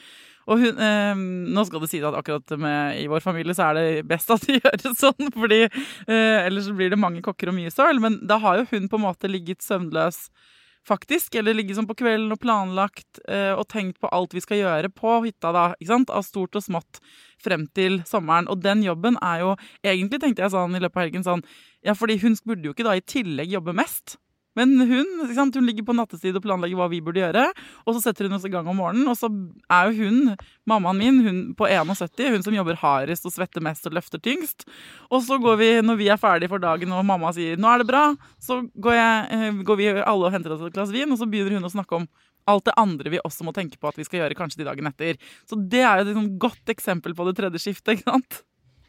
Og 0.44 0.60
hun, 0.60 0.80
eh, 0.82 1.14
nå 1.56 1.62
skal 1.64 1.80
det 1.80 1.88
sies 1.92 2.04
at 2.04 2.16
akkurat 2.18 2.56
med, 2.60 2.98
i 3.00 3.06
vår 3.08 3.22
familie 3.24 3.54
så 3.56 3.70
er 3.70 3.78
det 3.78 3.86
best 4.10 4.32
at 4.34 4.44
de 4.44 4.58
gjør 4.60 4.76
det 4.82 4.92
sånn, 4.98 5.30
fordi 5.32 5.62
eh, 5.64 6.40
ellers 6.42 6.68
blir 6.76 6.92
det 6.92 7.00
mange 7.00 7.22
kokker 7.24 7.52
og 7.52 7.56
mye 7.56 7.72
søl. 7.72 8.02
Men 8.02 8.18
da 8.28 8.40
har 8.42 8.60
jo 8.60 8.68
hun 8.74 8.90
på 8.90 9.00
en 9.00 9.06
måte 9.06 9.30
ligget 9.30 9.64
søvnløs 9.64 10.26
faktisk. 10.88 11.34
Eller 11.38 11.56
ligge 11.56 11.76
sånn 11.76 11.88
på 11.88 11.96
kvelden 11.98 12.32
og 12.34 12.40
planlagt 12.42 13.20
eh, 13.28 13.52
og 13.54 13.66
tenkt 13.72 14.00
på 14.02 14.10
alt 14.14 14.34
vi 14.36 14.42
skal 14.44 14.60
gjøre 14.60 14.90
på 14.94 15.18
hytta, 15.26 15.52
da. 15.54 15.66
ikke 15.78 15.92
sant? 15.92 16.12
Av 16.14 16.26
stort 16.26 16.58
og 16.58 16.64
smått 16.64 17.00
frem 17.44 17.66
til 17.76 18.00
sommeren. 18.08 18.48
Og 18.52 18.62
den 18.64 18.84
jobben 18.84 19.18
er 19.22 19.44
jo 19.44 19.54
Egentlig 19.84 20.20
tenkte 20.22 20.44
jeg 20.44 20.54
sånn 20.54 20.76
i 20.76 20.82
løpet 20.82 20.96
av 20.98 21.06
helgen 21.06 21.26
sånn 21.26 21.42
Ja, 21.84 21.94
fordi 21.96 22.18
hun 22.22 22.36
burde 22.44 22.68
jo 22.68 22.74
ikke 22.74 22.86
da 22.86 22.96
i 22.96 23.04
tillegg 23.04 23.52
jobbe 23.52 23.74
mest. 23.76 24.18
Men 24.54 24.74
hun 24.80 25.08
hun 25.54 25.66
ligger 25.66 25.84
på 25.86 25.94
nattestid 25.96 26.36
og 26.36 26.44
planlegger 26.44 26.78
hva 26.78 26.88
vi 26.90 27.00
burde 27.04 27.22
gjøre. 27.22 27.46
Og 27.84 27.96
så 27.96 28.04
setter 28.04 28.28
hun 28.28 28.36
oss 28.36 28.46
i 28.46 28.52
gang 28.52 28.68
om 28.70 28.76
morgenen, 28.78 29.08
og 29.10 29.16
så 29.18 29.30
er 29.72 29.90
jo 29.90 30.06
hun, 30.06 30.34
mammaen 30.66 31.00
min, 31.00 31.20
hun 31.26 31.40
på 31.58 31.68
71, 31.68 32.34
hun 32.34 32.44
som 32.46 32.56
jobber 32.56 32.78
hardest 32.80 33.26
og 33.26 33.34
svetter 33.34 33.64
mest 33.64 33.86
og 33.88 33.96
løfter 33.98 34.22
tyngst. 34.22 34.66
Og 35.10 35.24
så 35.26 35.38
går 35.42 35.58
vi, 35.60 35.70
når 35.82 35.98
vi 36.00 36.10
er 36.12 36.20
ferdige 36.20 36.52
for 36.52 36.62
dagen 36.62 36.92
og 36.94 37.04
mamma 37.06 37.32
sier 37.34 37.56
'nå 37.56 37.68
er 37.74 37.82
det 37.82 37.90
bra', 37.90 38.16
så 38.38 38.62
går, 38.76 38.94
jeg, 38.94 39.26
eh, 39.30 39.62
går 39.64 39.76
vi 39.76 39.88
alle 39.88 40.26
og 40.26 40.32
henter 40.32 40.52
oss 40.52 40.62
et 40.62 40.74
glass 40.74 40.92
vin, 40.92 41.10
og 41.10 41.18
så 41.18 41.26
begynner 41.26 41.58
hun 41.58 41.70
å 41.70 41.74
snakke 41.74 41.96
om 41.96 42.08
alt 42.46 42.64
det 42.64 42.74
andre 42.76 43.10
vi 43.10 43.20
også 43.24 43.44
må 43.44 43.54
tenke 43.56 43.78
på 43.80 43.88
at 43.88 43.98
vi 43.98 44.04
skal 44.04 44.20
gjøre 44.20 44.36
kanskje 44.36 44.60
de 44.60 44.68
dagen 44.68 44.86
etter. 44.86 45.16
Så 45.48 45.56
det 45.56 45.80
er 45.80 45.96
jo 45.96 46.04
et 46.04 46.10
liksom 46.12 46.38
godt 46.38 46.72
eksempel 46.74 47.14
på 47.16 47.24
det 47.28 47.36
tredje 47.36 47.62
skiftet, 47.62 47.98
ikke 47.98 48.10
sant? 48.10 48.42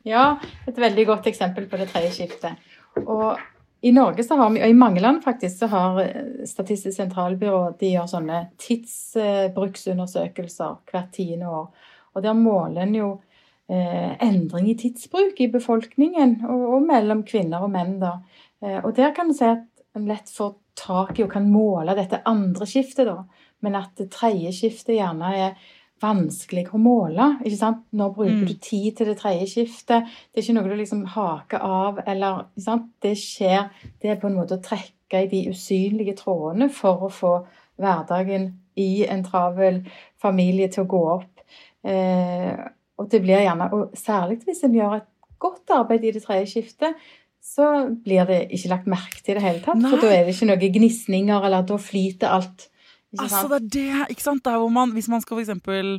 Ja, 0.05 0.37
et 0.67 0.77
veldig 0.77 1.05
godt 1.05 1.29
eksempel 1.31 1.65
på 1.69 1.77
det 1.77 1.89
tredje 1.89 2.11
skiftet. 2.13 2.59
Og 3.05 3.39
i 3.85 3.91
Norge 3.91 4.23
så 4.23 4.35
har 4.35 4.49
vi, 4.49 4.63
og 4.65 4.69
i 4.69 4.73
mange 4.73 5.01
land 5.03 5.23
faktisk, 5.23 5.59
så 5.59 5.67
har 5.69 5.99
eh, 6.01 6.45
Statistisk 6.49 6.97
sentralbyrå 6.97 7.77
de 7.77 7.91
gjør 7.91 8.07
sånne 8.09 8.49
tidsbruksundersøkelser 8.61 10.75
hvert 10.89 11.11
tiende 11.13 11.45
år. 11.53 11.69
Og 12.15 12.23
der 12.25 12.33
måler 12.33 12.81
en 12.81 12.95
jo 12.97 13.21
eh, 13.69 14.17
endring 14.25 14.69
i 14.71 14.77
tidsbruk 14.81 15.37
i 15.37 15.53
befolkningen, 15.53 16.41
og, 16.49 16.61
og, 16.73 16.81
mellom 16.87 17.21
kvinner 17.29 17.61
og 17.67 17.71
menn. 17.75 18.01
da. 18.01 18.13
Eh, 18.63 18.79
og 18.81 18.95
der 18.97 19.13
kan 19.13 19.29
en 19.29 19.37
si 19.37 19.45
at 19.51 19.63
en 19.95 20.07
lett 20.09 20.29
får 20.33 20.51
tak 20.81 21.19
i 21.19 21.23
og 21.27 21.31
kan 21.35 21.53
måle 21.53 21.97
dette 21.97 22.25
andre 22.25 22.65
skiftet, 22.65 23.05
da. 23.05 23.23
Men 23.61 23.75
at 23.77 23.93
det 24.01 24.13
tredje 24.17 24.49
skiftet 24.63 24.97
gjerne 24.97 25.27
er 25.37 25.49
vanskelig 26.05 26.67
å 26.71 26.81
måle. 26.81 27.31
ikke 27.43 27.59
sant? 27.59 27.83
Når 27.97 28.13
bruker 28.15 28.41
mm. 28.43 28.47
du 28.49 28.55
tid 28.61 28.89
til 28.97 29.09
det 29.11 29.17
tredje 29.19 29.49
skiftet? 29.51 30.11
Det 30.29 30.39
er 30.39 30.45
ikke 30.45 30.57
noe 30.57 30.69
du 30.69 30.77
liksom 30.79 31.05
haker 31.15 31.65
av, 31.65 32.03
eller 32.05 32.45
ikke 32.45 32.65
sant? 32.67 32.91
Det 33.03 33.15
skjer 33.19 33.89
Det 34.01 34.13
er 34.13 34.21
på 34.21 34.29
en 34.29 34.37
måte 34.37 34.59
å 34.59 34.63
trekke 34.63 35.23
i 35.25 35.31
de 35.31 35.43
usynlige 35.51 36.15
trådene 36.21 36.69
for 36.73 37.07
å 37.07 37.11
få 37.13 37.33
hverdagen 37.81 38.53
i 38.79 39.05
en 39.07 39.23
travel 39.25 39.83
familie 40.21 40.71
til 40.71 40.85
å 40.85 40.89
gå 40.91 41.03
opp. 41.17 41.43
Eh, 41.85 42.55
og 42.95 43.11
det 43.11 43.21
blir 43.23 43.43
gjerne, 43.43 43.69
og 43.75 43.95
særlig 43.99 44.41
hvis 44.45 44.63
en 44.65 44.75
gjør 44.75 44.97
et 44.99 45.11
godt 45.41 45.73
arbeid 45.75 46.05
i 46.07 46.13
det 46.15 46.23
tredje 46.23 46.53
skiftet, 46.55 46.95
så 47.45 47.65
blir 48.03 48.25
det 48.25 48.39
ikke 48.55 48.71
lagt 48.71 48.87
merke 48.89 49.21
til 49.21 49.35
i 49.35 49.37
det 49.37 49.45
hele 49.45 49.61
tatt. 49.61 49.77
Nei. 49.77 49.91
For 49.91 50.01
da 50.01 50.13
er 50.13 50.25
det 50.25 50.33
ikke 50.33 50.49
noen 50.49 50.77
gnisninger, 50.79 51.45
eller 51.45 51.67
da 51.67 51.77
flyter 51.81 52.33
alt 52.39 52.69
altså, 53.21 53.47
det 53.47 53.61
er 53.61 53.69
det, 53.77 54.11
ikke 54.15 54.25
sant? 54.25 54.43
Der 54.45 54.59
hvor 54.61 54.73
man, 54.73 54.93
hvis 54.95 55.09
man 55.11 55.23
skal 55.23 55.37
for 55.37 55.45
eksempel 55.45 55.97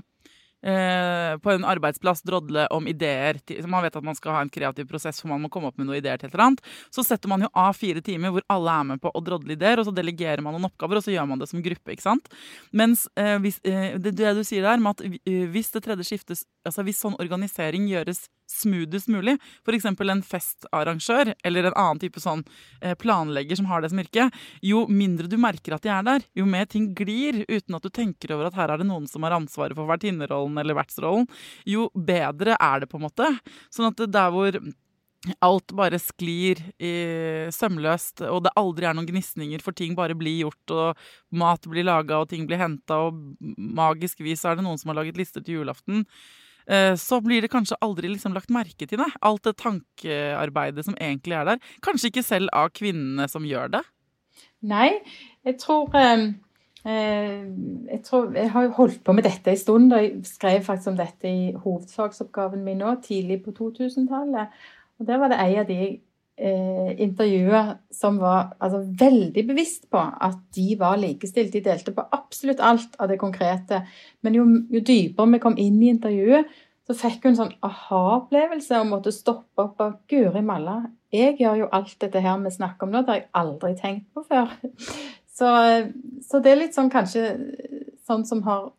eh, 0.67 1.39
på 1.39 1.51
en 1.51 1.65
arbeidsplass 1.65 2.23
drodle 2.27 2.67
om 2.75 2.89
ideer 2.89 3.39
til, 3.47 3.67
Man 3.69 3.85
vet 3.85 3.97
at 3.97 4.05
man 4.05 4.17
skal 4.19 4.37
ha 4.37 4.43
en 4.45 4.53
kreativ 4.53 4.89
prosess 4.91 5.21
for 5.21 5.31
man 5.31 5.45
må 5.45 5.51
komme 5.53 5.71
opp 5.71 5.79
med 5.79 5.89
noen 5.89 6.01
ideer 6.01 6.19
til 6.19 6.29
et 6.29 6.35
eller 6.35 6.47
annet. 6.49 6.65
Så 6.95 7.05
setter 7.07 7.31
man 7.31 7.45
jo 7.47 7.51
av 7.55 7.77
fire 7.79 8.03
timer 8.05 8.35
hvor 8.35 8.47
alle 8.53 8.75
er 8.81 8.89
med 8.93 9.03
på 9.03 9.13
å 9.13 9.25
drodle 9.25 9.57
ideer, 9.57 9.81
og 9.81 9.89
så 9.89 9.95
delegerer 9.95 10.43
man 10.45 10.57
noen 10.57 10.69
oppgaver, 10.71 11.01
og 11.01 11.07
så 11.07 11.15
gjør 11.15 11.29
man 11.31 11.43
det 11.43 11.51
som 11.53 11.63
gruppe. 11.63 11.95
ikke 11.95 12.07
sant? 12.07 12.31
Mens 12.73 13.07
eh, 13.17 13.37
hvis, 13.43 13.61
eh, 13.65 13.95
det, 13.99 14.17
det, 14.19 14.35
du 14.39 14.45
sier 14.47 14.67
der, 14.67 14.83
med 14.83 14.97
at 14.97 15.07
eh, 15.07 15.47
hvis 15.53 15.73
det 15.75 15.85
tredje 15.87 16.09
skiftes 16.09 16.47
Altså 16.67 16.83
hvis 16.83 16.99
sånn 16.99 17.15
organisering 17.23 17.85
gjøres 17.87 18.25
smoothest 18.51 19.11
mulig. 19.13 19.37
F.eks. 19.67 19.87
en 19.87 20.23
festarrangør 20.23 21.35
eller 21.45 21.69
en 21.69 21.77
annen 21.77 22.03
type 22.03 22.23
sånn 22.23 22.45
eh, 22.81 22.95
planlegger 22.95 23.61
som 23.61 23.69
har 23.71 23.83
det 23.83 23.93
som 23.93 24.03
yrke. 24.03 24.29
Jo 24.65 24.87
mindre 24.89 25.31
du 25.31 25.37
merker 25.41 25.77
at 25.77 25.85
de 25.87 25.93
er 25.93 26.07
der, 26.07 26.27
jo 26.39 26.47
mer 26.49 26.67
ting 26.71 26.93
glir 26.97 27.45
uten 27.49 27.79
at 27.79 27.85
du 27.87 27.91
tenker 27.91 28.35
over 28.37 28.49
at 28.49 28.59
her 28.59 28.73
er 28.73 28.83
det 28.83 28.89
noen 28.89 29.09
som 29.11 29.27
har 29.27 29.37
ansvaret 29.37 29.77
for 29.77 29.89
vertinnerollen 29.91 30.59
eller 30.63 30.79
vertsrollen, 30.79 31.29
jo 31.67 31.91
bedre 31.95 32.57
er 32.61 32.83
det 32.83 32.91
på 32.91 33.01
en 33.01 33.07
måte. 33.09 33.31
Sånn 33.73 33.91
at 33.91 34.05
der 34.11 34.35
hvor 34.35 34.59
alt 35.43 35.73
bare 35.77 35.99
sklir 36.01 36.61
i, 36.79 36.93
sømløst, 37.55 38.23
og 38.29 38.45
det 38.47 38.55
aldri 38.59 38.87
er 38.87 38.97
noen 38.97 39.09
gnisninger, 39.09 39.63
for 39.65 39.77
ting 39.77 39.97
bare 39.99 40.17
blir 40.19 40.45
gjort, 40.45 40.75
og 40.75 41.39
mat 41.39 41.67
blir 41.71 41.87
laga, 41.87 42.21
og 42.21 42.31
ting 42.31 42.47
blir 42.49 42.61
henta, 42.61 43.01
og 43.09 43.37
magisk 43.57 44.23
vis 44.25 44.45
er 44.47 44.59
det 44.59 44.67
noen 44.67 44.81
som 44.81 44.93
har 44.93 45.01
laget 45.01 45.19
lister 45.19 45.45
til 45.45 45.61
julaften. 45.61 46.05
Eh, 46.67 46.95
så 46.99 47.21
blir 47.23 47.45
det 47.45 47.53
kanskje 47.53 47.79
aldri 47.85 48.11
liksom 48.11 48.35
lagt 48.35 48.51
merke 48.55 48.89
til 48.89 48.99
det. 48.99 49.11
Alt 49.23 49.45
det 49.47 49.57
tankearbeidet 49.63 50.87
som 50.87 50.97
egentlig 50.99 51.39
er 51.39 51.53
der. 51.53 51.61
Kanskje 51.85 52.11
ikke 52.11 52.27
selv 52.27 52.51
av 52.57 52.73
kvinnene 52.75 53.29
som 53.31 53.47
gjør 53.47 53.71
det? 53.77 53.85
Nei, 54.67 54.91
jeg 55.47 55.59
tror 55.63 55.95
eh, 55.95 56.27
eh 56.87 57.45
jeg, 57.93 58.01
tror, 58.05 58.33
jeg 58.35 58.51
har 58.51 58.73
holdt 58.79 59.05
på 59.05 59.15
med 59.15 59.29
dette 59.29 59.51
en 59.51 59.61
stund. 59.61 59.93
og 59.93 60.03
Jeg 60.03 60.25
skrev 60.27 60.65
faktisk 60.65 60.95
om 60.95 60.99
dette 60.99 61.31
i 61.31 61.53
hovedfagsoppgaven 61.53 62.65
min 62.65 62.83
nå, 62.83 62.97
tidlig 63.05 63.43
på 63.45 63.55
2000-tallet. 63.55 64.51
Og 64.99 65.07
Der 65.07 65.19
var 65.19 65.29
det 65.29 65.41
ei 65.41 65.57
av 65.61 65.67
de 65.69 66.01
eh, 66.37 66.93
intervjuer 67.03 67.75
som 67.93 68.21
var 68.21 68.53
altså, 68.59 68.83
veldig 69.01 69.47
bevisst 69.49 69.89
på 69.93 70.01
at 70.01 70.39
de 70.57 70.77
var 70.81 71.01
likestilt. 71.01 71.53
De 71.53 71.65
delte 71.65 71.95
på 71.97 72.05
absolutt 72.13 72.61
alt 72.61 72.97
av 73.01 73.11
det 73.13 73.19
konkrete. 73.21 73.83
Men 74.23 74.39
jo, 74.39 74.47
jo 74.73 74.85
dypere 74.85 75.35
vi 75.35 75.43
kom 75.43 75.59
inn 75.61 75.81
i 75.83 75.91
intervjuet, 75.95 76.53
så 76.87 76.95
fikk 76.95 77.27
hun 77.27 77.37
sånn 77.39 77.57
aha-opplevelse 77.67 78.79
og 78.79 78.91
måtte 78.93 79.15
stoppe 79.15 79.65
opp 79.65 79.81
og 79.83 79.97
Guri 80.11 80.43
malla, 80.47 80.85
jeg 81.15 81.37
gjør 81.41 81.63
jo 81.63 81.71
alt 81.75 81.97
dette 82.03 82.23
her 82.23 82.39
vi 82.43 82.53
snakker 82.55 82.87
om 82.87 82.93
nå, 82.95 83.03
det 83.03 83.13
har 83.13 83.21
jeg 83.21 83.31
aldri 83.41 83.73
tenkt 83.79 84.07
på 84.15 84.27
før. 84.27 84.53
Så, 85.37 85.49
så 86.25 86.39
det 86.41 86.49
er 86.49 86.57
litt 86.57 86.73
sånn 86.73 86.89
kanskje 86.89 87.27
sånn 88.09 88.23
som, 88.25 88.39
har, 88.47 88.71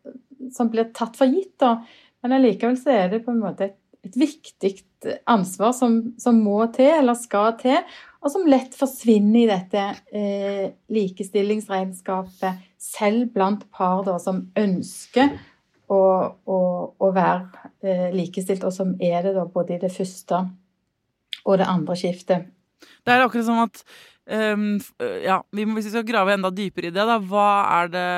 som 0.50 0.66
blir 0.72 0.88
tatt 0.90 1.14
for 1.14 1.30
gitt, 1.30 1.52
da. 1.62 1.84
Men 2.18 2.34
allikevel 2.34 2.74
så 2.80 2.90
er 2.96 3.12
det 3.12 3.20
på 3.22 3.30
en 3.30 3.38
måte 3.44 3.68
et, 3.68 3.76
et 4.06 4.16
viktig 4.18 4.72
ansvar 5.30 5.72
som, 5.76 5.98
som, 6.20 6.38
må 6.42 6.60
til, 6.74 6.90
eller 7.00 7.18
skal 7.18 7.54
til, 7.60 7.78
og 8.22 8.32
som 8.32 8.46
lett 8.50 8.74
forsvinner 8.78 9.40
i 9.44 9.48
dette 9.50 9.84
eh, 10.14 10.64
likestillingsregnskapet, 10.94 12.66
selv 12.78 13.32
blant 13.34 13.64
par 13.74 14.04
da, 14.06 14.16
som 14.22 14.44
ønsker 14.58 15.34
å, 15.90 16.02
å, 16.46 16.58
å 16.94 17.10
være 17.14 17.70
eh, 17.82 18.08
likestilt, 18.14 18.66
og 18.66 18.74
som 18.74 18.94
er 19.02 19.22
det 19.26 19.34
da 19.38 19.46
både 19.50 19.76
i 19.76 19.82
det 19.82 19.92
første 19.94 20.44
og 21.44 21.58
det 21.60 21.68
andre 21.68 21.96
skiftet. 21.98 22.48
Det 22.78 23.14
er 23.14 23.24
akkurat 23.24 23.46
som 23.46 23.62
at 23.64 23.80
um, 24.54 24.76
ja, 25.24 25.40
Hvis 25.50 25.88
vi 25.88 25.90
skal 25.90 26.06
grave 26.06 26.36
enda 26.36 26.50
dypere 26.54 26.90
i 26.90 26.94
det, 26.94 27.06
da, 27.08 27.18
hva 27.18 27.48
er 27.80 27.90
det 27.94 28.08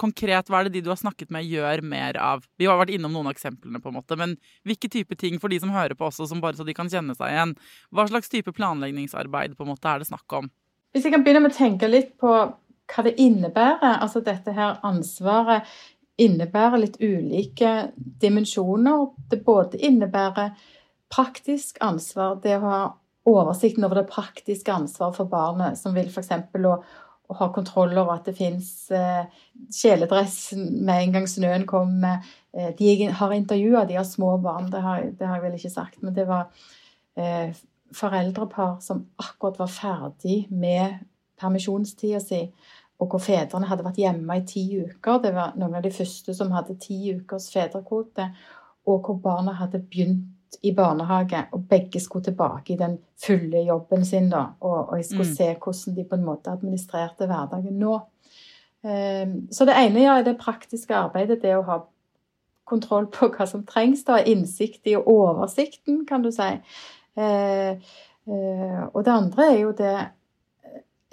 konkret, 0.00 0.50
hva 0.50 0.60
er 0.60 0.68
det 0.68 0.76
de 0.76 0.84
du 0.86 0.90
har 0.92 1.00
snakket 1.00 1.32
med, 1.34 1.48
gjør 1.48 1.82
mer 1.86 2.18
av? 2.20 2.44
Vi 2.60 2.68
har 2.68 2.78
vært 2.80 2.94
innom 2.96 3.14
noen 3.14 3.30
av 3.30 3.36
eksemplene, 3.36 3.80
på 3.82 3.90
en 3.90 3.98
måte, 3.98 4.18
men 4.20 4.36
hvilke 4.68 4.90
type 4.92 5.18
ting 5.18 5.40
for 5.42 5.52
de 5.52 5.60
som 5.62 5.72
hører 5.74 5.96
på 5.98 6.08
også, 6.08 6.28
som 6.30 6.42
bare 6.44 6.58
så 6.58 6.66
de 6.66 6.76
kan 6.76 6.90
kjenne 6.92 7.16
seg 7.16 7.32
igjen? 7.32 7.56
Hva 7.94 8.06
slags 8.10 8.32
type 8.32 8.54
planleggingsarbeid 8.56 9.56
på 9.56 9.66
en 9.66 9.72
måte 9.72 9.90
er 9.90 10.02
det 10.02 10.10
snakk 10.10 10.38
om? 10.38 10.52
Hvis 10.94 11.08
jeg 11.08 11.12
kan 11.16 11.26
begynne 11.26 11.44
med 11.44 11.52
å 11.52 11.58
tenke 11.58 11.90
litt 11.90 12.14
på 12.20 12.32
hva 12.86 13.02
det 13.02 13.16
innebærer, 13.20 13.98
altså 13.98 14.22
dette 14.24 14.54
her 14.54 14.78
ansvaret 14.86 15.66
innebærer 16.22 16.80
litt 16.80 17.00
ulike 17.02 17.90
dimensjoner. 17.96 19.10
Det 19.30 19.42
både 19.44 19.80
innebærer 19.84 20.54
praktisk 21.12 21.80
ansvar, 21.84 22.38
det 22.42 22.56
å 22.56 22.64
ha 22.64 22.78
oversikten 23.26 23.84
over 23.86 24.00
det 24.00 24.10
praktiske 24.10 24.72
ansvaret 24.72 25.18
for 25.18 25.30
barnet, 25.30 25.78
som 25.78 25.94
vil 25.96 26.08
f.eks. 26.08 26.30
å 26.30 26.78
å 27.26 27.36
ha 27.40 27.48
kontroll 27.54 27.94
over 27.96 28.16
at 28.16 28.28
det 28.28 28.36
fins 28.38 28.90
eh, 28.94 29.24
kjeledress 29.74 30.52
med 30.56 30.94
en 30.94 31.14
gang 31.16 31.28
snøen 31.30 31.66
kommer. 31.68 32.24
Eh, 32.54 32.72
de 32.78 33.10
har 33.18 33.34
intervjua, 33.34 33.84
de 33.88 33.98
har 33.98 34.06
små 34.06 34.36
barn, 34.42 34.70
det 34.72 34.82
har, 34.84 35.08
det 35.10 35.26
har, 35.26 35.38
jeg 35.38 35.46
vel 35.46 35.58
ikke 35.58 35.72
sagt. 35.74 36.02
Men 36.02 36.14
det 36.16 36.26
var 36.28 36.46
eh, 37.18 37.56
foreldrepar 37.96 38.78
som 38.84 39.06
akkurat 39.22 39.58
var 39.62 39.72
ferdig 39.72 40.38
med 40.50 41.00
permisjonstida 41.40 42.20
si, 42.22 42.42
og 42.96 43.12
hvor 43.12 43.20
fedrene 43.20 43.68
hadde 43.68 43.84
vært 43.84 44.00
hjemme 44.00 44.38
i 44.38 44.46
ti 44.48 44.64
uker. 44.78 45.20
Det 45.24 45.34
var 45.36 45.56
noen 45.60 45.76
av 45.76 45.84
de 45.84 45.92
første 45.92 46.32
som 46.36 46.54
hadde 46.54 46.78
ti 46.80 46.96
ukers 47.16 47.50
fedrekvote, 47.52 48.30
og 48.86 49.02
hvor 49.02 49.18
barna 49.20 49.56
hadde 49.58 49.82
begynt 49.82 50.35
i 50.62 50.72
barnehage, 50.74 51.44
og 51.52 51.68
begge 51.68 52.00
skulle 52.00 52.24
tilbake 52.24 52.72
i 52.72 52.76
den 52.76 52.98
fulle 53.26 53.64
jobben 53.66 54.04
sin. 54.04 54.30
da, 54.30 54.44
Og, 54.60 54.88
og 54.88 54.96
jeg 54.96 55.04
skulle 55.04 55.28
mm. 55.28 55.34
se 55.34 55.56
hvordan 55.64 55.96
de 55.96 56.04
på 56.04 56.14
en 56.14 56.24
måte 56.24 56.50
administrerte 56.50 57.26
hverdagen 57.26 57.78
nå. 57.78 58.00
Um, 58.86 59.36
så 59.52 59.64
det 59.64 59.74
ene 59.76 60.02
ja, 60.02 60.18
er 60.18 60.24
det 60.24 60.38
praktiske 60.38 60.94
arbeidet, 60.94 61.42
det 61.42 61.56
å 61.56 61.64
ha 61.66 61.80
kontroll 62.66 63.06
på 63.10 63.30
hva 63.34 63.46
som 63.46 63.64
trengs. 63.66 64.04
da, 64.04 64.20
Innsikt 64.22 64.86
i 64.86 64.96
oversikten, 64.96 66.04
kan 66.06 66.22
du 66.22 66.30
si. 66.34 66.50
Uh, 67.16 67.78
uh, 68.28 68.82
og 68.92 69.04
det 69.04 69.14
andre 69.14 69.48
er 69.52 69.58
jo 69.60 69.72
det 69.76 69.96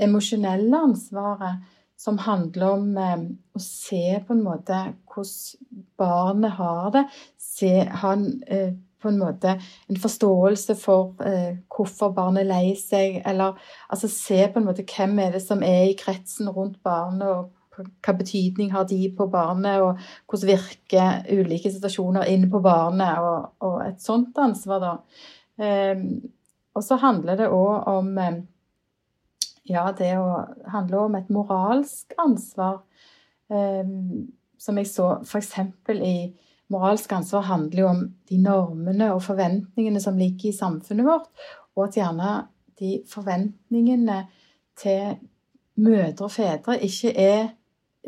emosjonelle 0.04 0.84
ansvaret 0.90 1.64
som 2.04 2.18
handler 2.20 2.66
om 2.68 2.98
eh, 2.98 3.22
å 3.56 3.60
se 3.62 4.18
på 4.28 4.36
en 4.36 4.42
måte 4.44 4.80
hvordan 5.14 5.84
barnet 6.00 6.58
har 6.58 6.90
det. 6.96 7.04
Se, 7.40 7.70
en 7.86 8.26
uh, 8.50 8.74
på 9.04 9.12
en 9.12 9.20
måte 9.22 9.58
en 9.90 10.00
forståelse 10.00 10.76
for 10.80 11.20
eh, 11.28 11.60
hvorfor 11.72 12.14
barnet 12.16 12.46
er 12.46 12.50
lei 12.50 12.76
seg, 12.80 13.20
eller 13.28 13.60
altså 13.90 14.10
se 14.12 14.40
på 14.48 14.62
en 14.62 14.70
måte 14.70 14.86
hvem 14.88 15.20
er 15.22 15.36
det 15.36 15.44
som 15.44 15.64
er 15.66 15.90
i 15.90 15.98
kretsen 16.00 16.50
rundt 16.50 16.80
barnet, 16.86 17.28
og 17.28 17.52
hva 18.06 18.14
betydning 18.18 18.72
har 18.74 18.86
de 18.90 19.00
på 19.18 19.28
barnet, 19.34 19.82
og 19.82 20.00
hvordan 20.30 20.52
virker 20.54 21.24
ulike 21.34 21.72
situasjoner 21.74 22.30
inn 22.32 22.48
på 22.52 22.62
barnet, 22.64 23.20
og, 23.20 23.52
og 23.66 23.82
et 23.88 24.02
sånt 24.04 24.38
ansvar, 24.42 24.84
da. 24.84 24.94
Eh, 25.64 26.08
og 26.74 26.86
så 26.86 26.98
handler 27.02 27.38
det 27.38 27.52
òg 27.54 27.90
om 27.92 28.14
eh, 28.22 28.40
ja, 29.70 29.88
det 29.96 30.16
å 30.20 30.44
handle 30.74 31.06
om 31.08 31.18
et 31.20 31.30
moralsk 31.34 32.16
ansvar. 32.22 32.82
Eh, 33.54 33.94
som 34.64 34.80
jeg 34.80 34.88
så 34.88 35.10
f.eks. 35.26 35.54
i 35.92 36.16
moralsk 36.74 37.12
ansvar 37.16 37.46
handler 37.48 37.84
jo 37.84 37.90
om 37.92 38.02
de 38.30 38.40
normene 38.42 39.12
og 39.14 39.22
forventningene 39.26 40.02
som 40.02 40.18
ligger 40.20 40.50
i 40.50 40.58
samfunnet 40.58 41.08
vårt, 41.08 41.30
og 41.76 41.88
at 41.88 42.00
gjerne 42.00 42.32
de 42.80 42.96
forventningene 43.10 44.24
til 44.80 45.18
mødre 45.76 46.28
og 46.28 46.32
fedre 46.32 46.78
ikke 46.84 47.14
er 47.18 47.48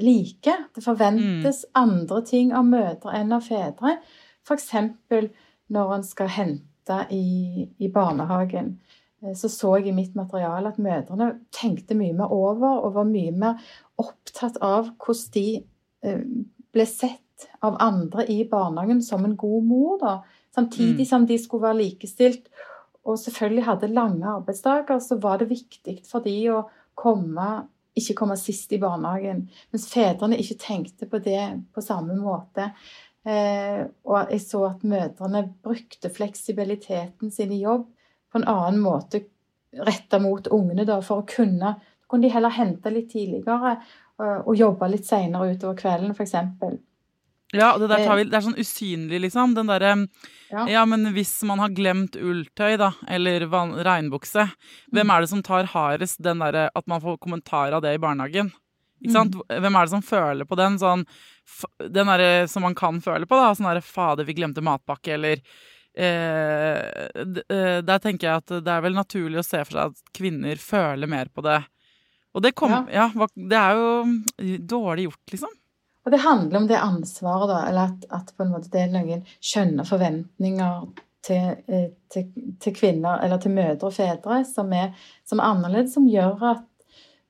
like. 0.02 0.58
Det 0.76 0.84
forventes 0.84 1.66
mm. 1.66 1.72
andre 1.82 2.22
ting 2.26 2.54
av 2.54 2.66
mødre 2.68 3.16
enn 3.20 3.34
av 3.36 3.46
fedre. 3.46 3.98
F.eks. 4.46 4.72
når 5.74 5.94
en 5.96 6.06
skal 6.06 6.30
hente 6.30 7.00
i, 7.12 7.66
i, 7.80 7.90
barnehagen. 7.90 8.76
Eh, 9.24 9.34
så 9.38 9.50
så 9.50 9.76
jeg 9.80 9.90
i 9.90 9.96
mitt 9.96 10.16
materiale 10.16 10.70
at 10.70 10.82
mødrene 10.82 11.32
tenkte 11.56 11.98
mye 11.98 12.14
mer 12.14 12.34
over 12.34 12.84
og 12.86 12.98
var 13.00 13.10
mye 13.10 13.34
mer 13.34 13.64
opptatt 13.98 14.60
av 14.62 14.92
hvordan 15.00 15.32
de 15.34 15.48
eh, 16.06 16.26
ble 16.76 16.86
sett 16.90 17.25
av 17.66 17.78
andre 17.84 18.26
i 18.32 18.44
barnehagen 18.50 19.02
som 19.04 19.26
en 19.26 19.36
god 19.38 19.64
mor. 19.68 20.00
da. 20.02 20.16
Samtidig 20.56 21.06
mm. 21.06 21.12
som 21.12 21.28
de 21.28 21.38
skulle 21.40 21.68
være 21.68 21.82
likestilt 21.84 22.50
og 23.06 23.20
selvfølgelig 23.22 23.66
hadde 23.68 23.94
lange 23.94 24.28
arbeidsdager, 24.28 25.00
så 25.00 25.20
var 25.22 25.38
det 25.38 25.52
viktig 25.52 26.00
for 26.10 26.26
de 26.26 26.36
å 26.50 26.64
komme 26.98 27.66
ikke 27.96 28.16
komme 28.20 28.36
sist 28.36 28.74
i 28.76 28.80
barnehagen. 28.82 29.46
Mens 29.72 29.86
fedrene 29.88 30.36
ikke 30.42 30.58
tenkte 30.60 31.08
på 31.08 31.22
det 31.24 31.44
på 31.72 31.84
samme 31.84 32.18
måte. 32.20 32.74
Eh, 33.24 33.86
og 34.04 34.34
jeg 34.34 34.42
så 34.44 34.66
at 34.68 34.84
mødrene 34.84 35.46
brukte 35.64 36.12
fleksibiliteten 36.12 37.32
sin 37.32 37.54
i 37.56 37.62
jobb 37.62 37.88
på 38.32 38.42
en 38.42 38.48
annen 38.52 38.82
måte 38.84 39.24
retta 39.76 40.20
mot 40.20 40.48
ungene, 40.52 40.84
da, 40.88 41.00
for 41.04 41.24
å 41.24 41.30
kunne 41.30 41.76
kunne 42.08 42.28
de 42.28 42.34
heller 42.36 42.54
hente 42.54 42.92
litt 42.94 43.10
tidligere 43.12 43.72
og, 44.20 44.44
og 44.46 44.52
jobbe 44.60 44.92
litt 44.92 45.08
seinere 45.08 45.56
utover 45.56 45.80
kvelden, 45.80 46.14
f.eks. 46.14 46.36
Ja, 47.54 47.78
det, 47.78 47.88
der 47.88 48.02
tar 48.08 48.18
vi, 48.18 48.26
det 48.28 48.38
er 48.40 48.44
sånn 48.48 48.58
usynlig, 48.60 49.20
liksom. 49.28 49.54
Den 49.56 49.70
derre 49.70 49.94
ja. 50.50 50.66
ja. 50.72 50.84
men 50.90 51.12
hvis 51.16 51.38
man 51.48 51.62
har 51.62 51.74
glemt 51.76 52.18
ulltøy, 52.18 52.76
da, 52.82 52.92
eller 53.08 53.46
regnbukse, 53.86 54.48
hvem 54.96 55.14
er 55.14 55.24
det 55.24 55.32
som 55.32 55.44
tar 55.46 55.70
hardest 55.76 56.24
den 56.26 56.42
derre 56.44 56.68
at 56.74 56.88
man 56.90 57.04
får 57.04 57.20
kommentar 57.24 57.76
av 57.76 57.86
det 57.86 57.96
i 57.96 58.02
barnehagen? 58.02 58.52
Ikke 59.04 59.14
sant? 59.14 59.38
Mm. 59.38 59.62
Hvem 59.62 59.78
er 59.78 59.86
det 59.86 59.94
som 59.94 60.04
føler 60.06 60.50
på 60.50 60.58
den? 60.60 60.80
Sånn, 60.82 61.06
den 61.84 62.12
derre 62.12 62.48
som 62.50 62.66
man 62.66 62.76
kan 62.78 63.00
føle 63.04 63.28
på, 63.30 63.38
da. 63.38 63.54
Sånn 63.56 63.70
derre 63.70 63.86
'fader, 63.86 64.26
vi 64.26 64.38
glemte 64.38 64.64
matpakke', 64.66 65.14
eller 65.14 65.42
eh, 65.94 66.80
eh, 67.46 67.80
Der 67.86 68.00
tenker 68.02 68.28
jeg 68.28 68.42
at 68.42 68.56
det 68.66 68.72
er 68.72 68.82
vel 68.84 68.98
naturlig 68.98 69.44
å 69.44 69.46
se 69.46 69.62
for 69.64 69.78
seg 69.78 69.94
at 69.94 70.16
kvinner 70.16 70.60
føler 70.60 71.12
mer 71.12 71.30
på 71.30 71.46
det. 71.46 71.62
Og 72.36 72.44
det, 72.44 72.52
kom, 72.58 72.74
ja. 72.92 73.12
Ja, 73.14 73.28
det 73.36 73.60
er 73.60 73.78
jo 73.80 74.58
dårlig 74.68 75.08
gjort, 75.08 75.24
liksom. 75.32 75.54
Og 76.06 76.14
det 76.14 76.22
handler 76.22 76.60
om 76.60 76.68
det 76.70 76.78
ansvaret, 76.78 77.50
da. 77.50 77.64
Eller 77.70 77.90
at, 77.90 78.06
at 78.14 78.32
på 78.38 78.46
en 78.46 78.54
måte 78.54 78.70
det 78.74 78.84
er 78.84 78.94
noen 78.94 79.26
skjønne 79.42 79.86
forventninger 79.90 80.86
til, 81.26 81.56
eh, 81.68 81.88
til, 82.14 82.28
til, 82.62 82.76
kvinner, 82.76 83.24
eller 83.26 83.42
til 83.42 83.56
mødre 83.56 83.90
og 83.90 83.96
fedre, 83.96 84.44
som 84.46 84.74
er, 84.74 84.94
som 85.26 85.42
er, 85.42 85.50
annerledes, 85.50 85.96
som 85.98 86.06
gjør 86.10 86.44
at 86.52 86.66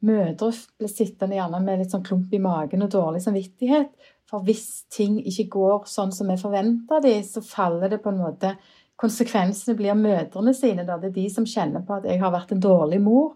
mødre 0.05 0.51
blir 0.77 0.91
sittende 0.91 1.37
gjerne 1.39 1.61
med 1.63 1.81
litt 1.81 1.95
sånn 1.95 2.03
klump 2.05 2.33
i 2.35 2.41
magen 2.43 2.83
og 2.83 2.91
dårlig 2.93 3.23
samvittighet. 3.23 3.93
For 4.29 4.43
hvis 4.43 4.67
ting 4.91 5.21
ikke 5.21 5.47
går 5.55 5.85
sånn 5.89 6.11
som 6.13 6.27
vi 6.31 6.37
forventer 6.41 7.03
de, 7.05 7.15
så 7.23 7.43
faller 7.45 7.93
det 7.93 8.03
på 8.03 8.13
en 8.13 8.25
måte 8.25 8.57
Konsekvensene 8.95 9.73
blir 9.75 9.91
mødrene 9.99 10.53
sine. 10.55 10.85
Da. 10.87 10.95
Det 10.95 11.09
er 11.09 11.15
de 11.17 11.25
som 11.27 11.43
kjenner 11.43 11.81
på 11.83 11.97
at 11.97 12.05
jeg 12.07 12.15
har 12.21 12.31
vært 12.31 12.53
en 12.55 12.61
dårlig 12.63 13.01
mor. 13.03 13.33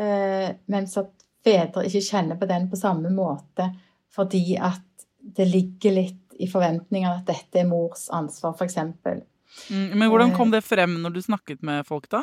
Eh, 0.00 0.46
mens 0.72 0.94
at 0.96 1.10
fedre 1.44 1.84
ikke 1.84 2.00
kjenner 2.06 2.38
på 2.40 2.48
den 2.48 2.70
på 2.70 2.78
samme 2.80 3.10
måte 3.12 3.66
fordi 4.14 4.56
at 4.60 5.06
det 5.22 5.46
ligger 5.48 5.96
litt 5.96 6.36
i 6.42 6.48
forventningene 6.50 7.20
at 7.20 7.28
dette 7.28 7.60
er 7.62 7.68
mors 7.68 8.08
ansvar, 8.12 8.56
f.eks. 8.56 8.78
Mm, 9.70 9.92
men 9.98 10.08
hvordan 10.08 10.32
kom 10.36 10.52
det 10.52 10.62
frem 10.64 10.98
når 11.02 11.16
du 11.16 11.22
snakket 11.22 11.62
med 11.64 11.86
folk, 11.88 12.08
da? 12.12 12.22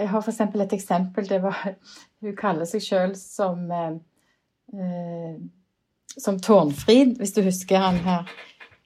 Jeg 0.00 0.08
har 0.10 0.24
f.eks. 0.24 0.40
et 0.40 0.76
eksempel. 0.76 1.28
Det 1.28 1.40
var, 1.44 1.58
hun 2.24 2.36
kaller 2.36 2.68
seg 2.68 2.84
sjøl 2.84 3.14
som 3.18 3.66
eh, 3.70 3.98
eh, 4.74 5.34
som 6.16 6.40
Tårnfrid, 6.42 7.18
hvis 7.20 7.36
du 7.36 7.42
husker 7.46 7.82
han 7.84 8.00
her. 8.04 8.30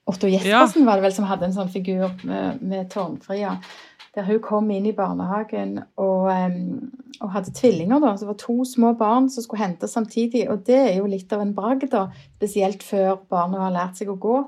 Otto 0.05 0.29
Jespersen 0.29 0.83
ja. 0.83 0.89
var 0.91 1.01
det 1.01 1.07
vel 1.07 1.15
som 1.17 1.25
hadde 1.31 1.49
en 1.49 1.57
sånn 1.57 1.73
figur 1.73 2.11
med, 2.29 2.61
med 2.61 2.91
Tårnfri. 2.93 3.41
Ja 3.41 3.57
der 4.15 4.27
hun 4.29 4.41
kom 4.43 4.71
inn 4.71 4.87
i 4.87 4.95
barnehagen 4.95 5.81
og, 5.99 6.29
og, 6.31 7.31
hadde 7.35 7.55
tvillinger. 7.55 7.99
da, 7.99 8.15
så 8.15 8.25
Det 8.25 8.31
var 8.31 8.39
to 8.39 8.65
små 8.65 8.93
barn 8.99 9.29
som 9.31 9.43
skulle 9.43 9.65
hentes 9.65 9.91
samtidig. 9.91 10.47
Og 10.51 10.63
det 10.67 10.79
er 10.79 10.97
jo 10.99 11.11
litt 11.11 11.33
av 11.35 11.43
en 11.43 11.55
bragd, 11.55 11.89
da, 11.91 12.07
spesielt 12.37 12.83
før 12.87 13.19
barnet 13.31 13.63
har 13.65 13.75
lært 13.75 13.99
seg 13.99 14.13
å 14.13 14.19
gå. 14.21 14.39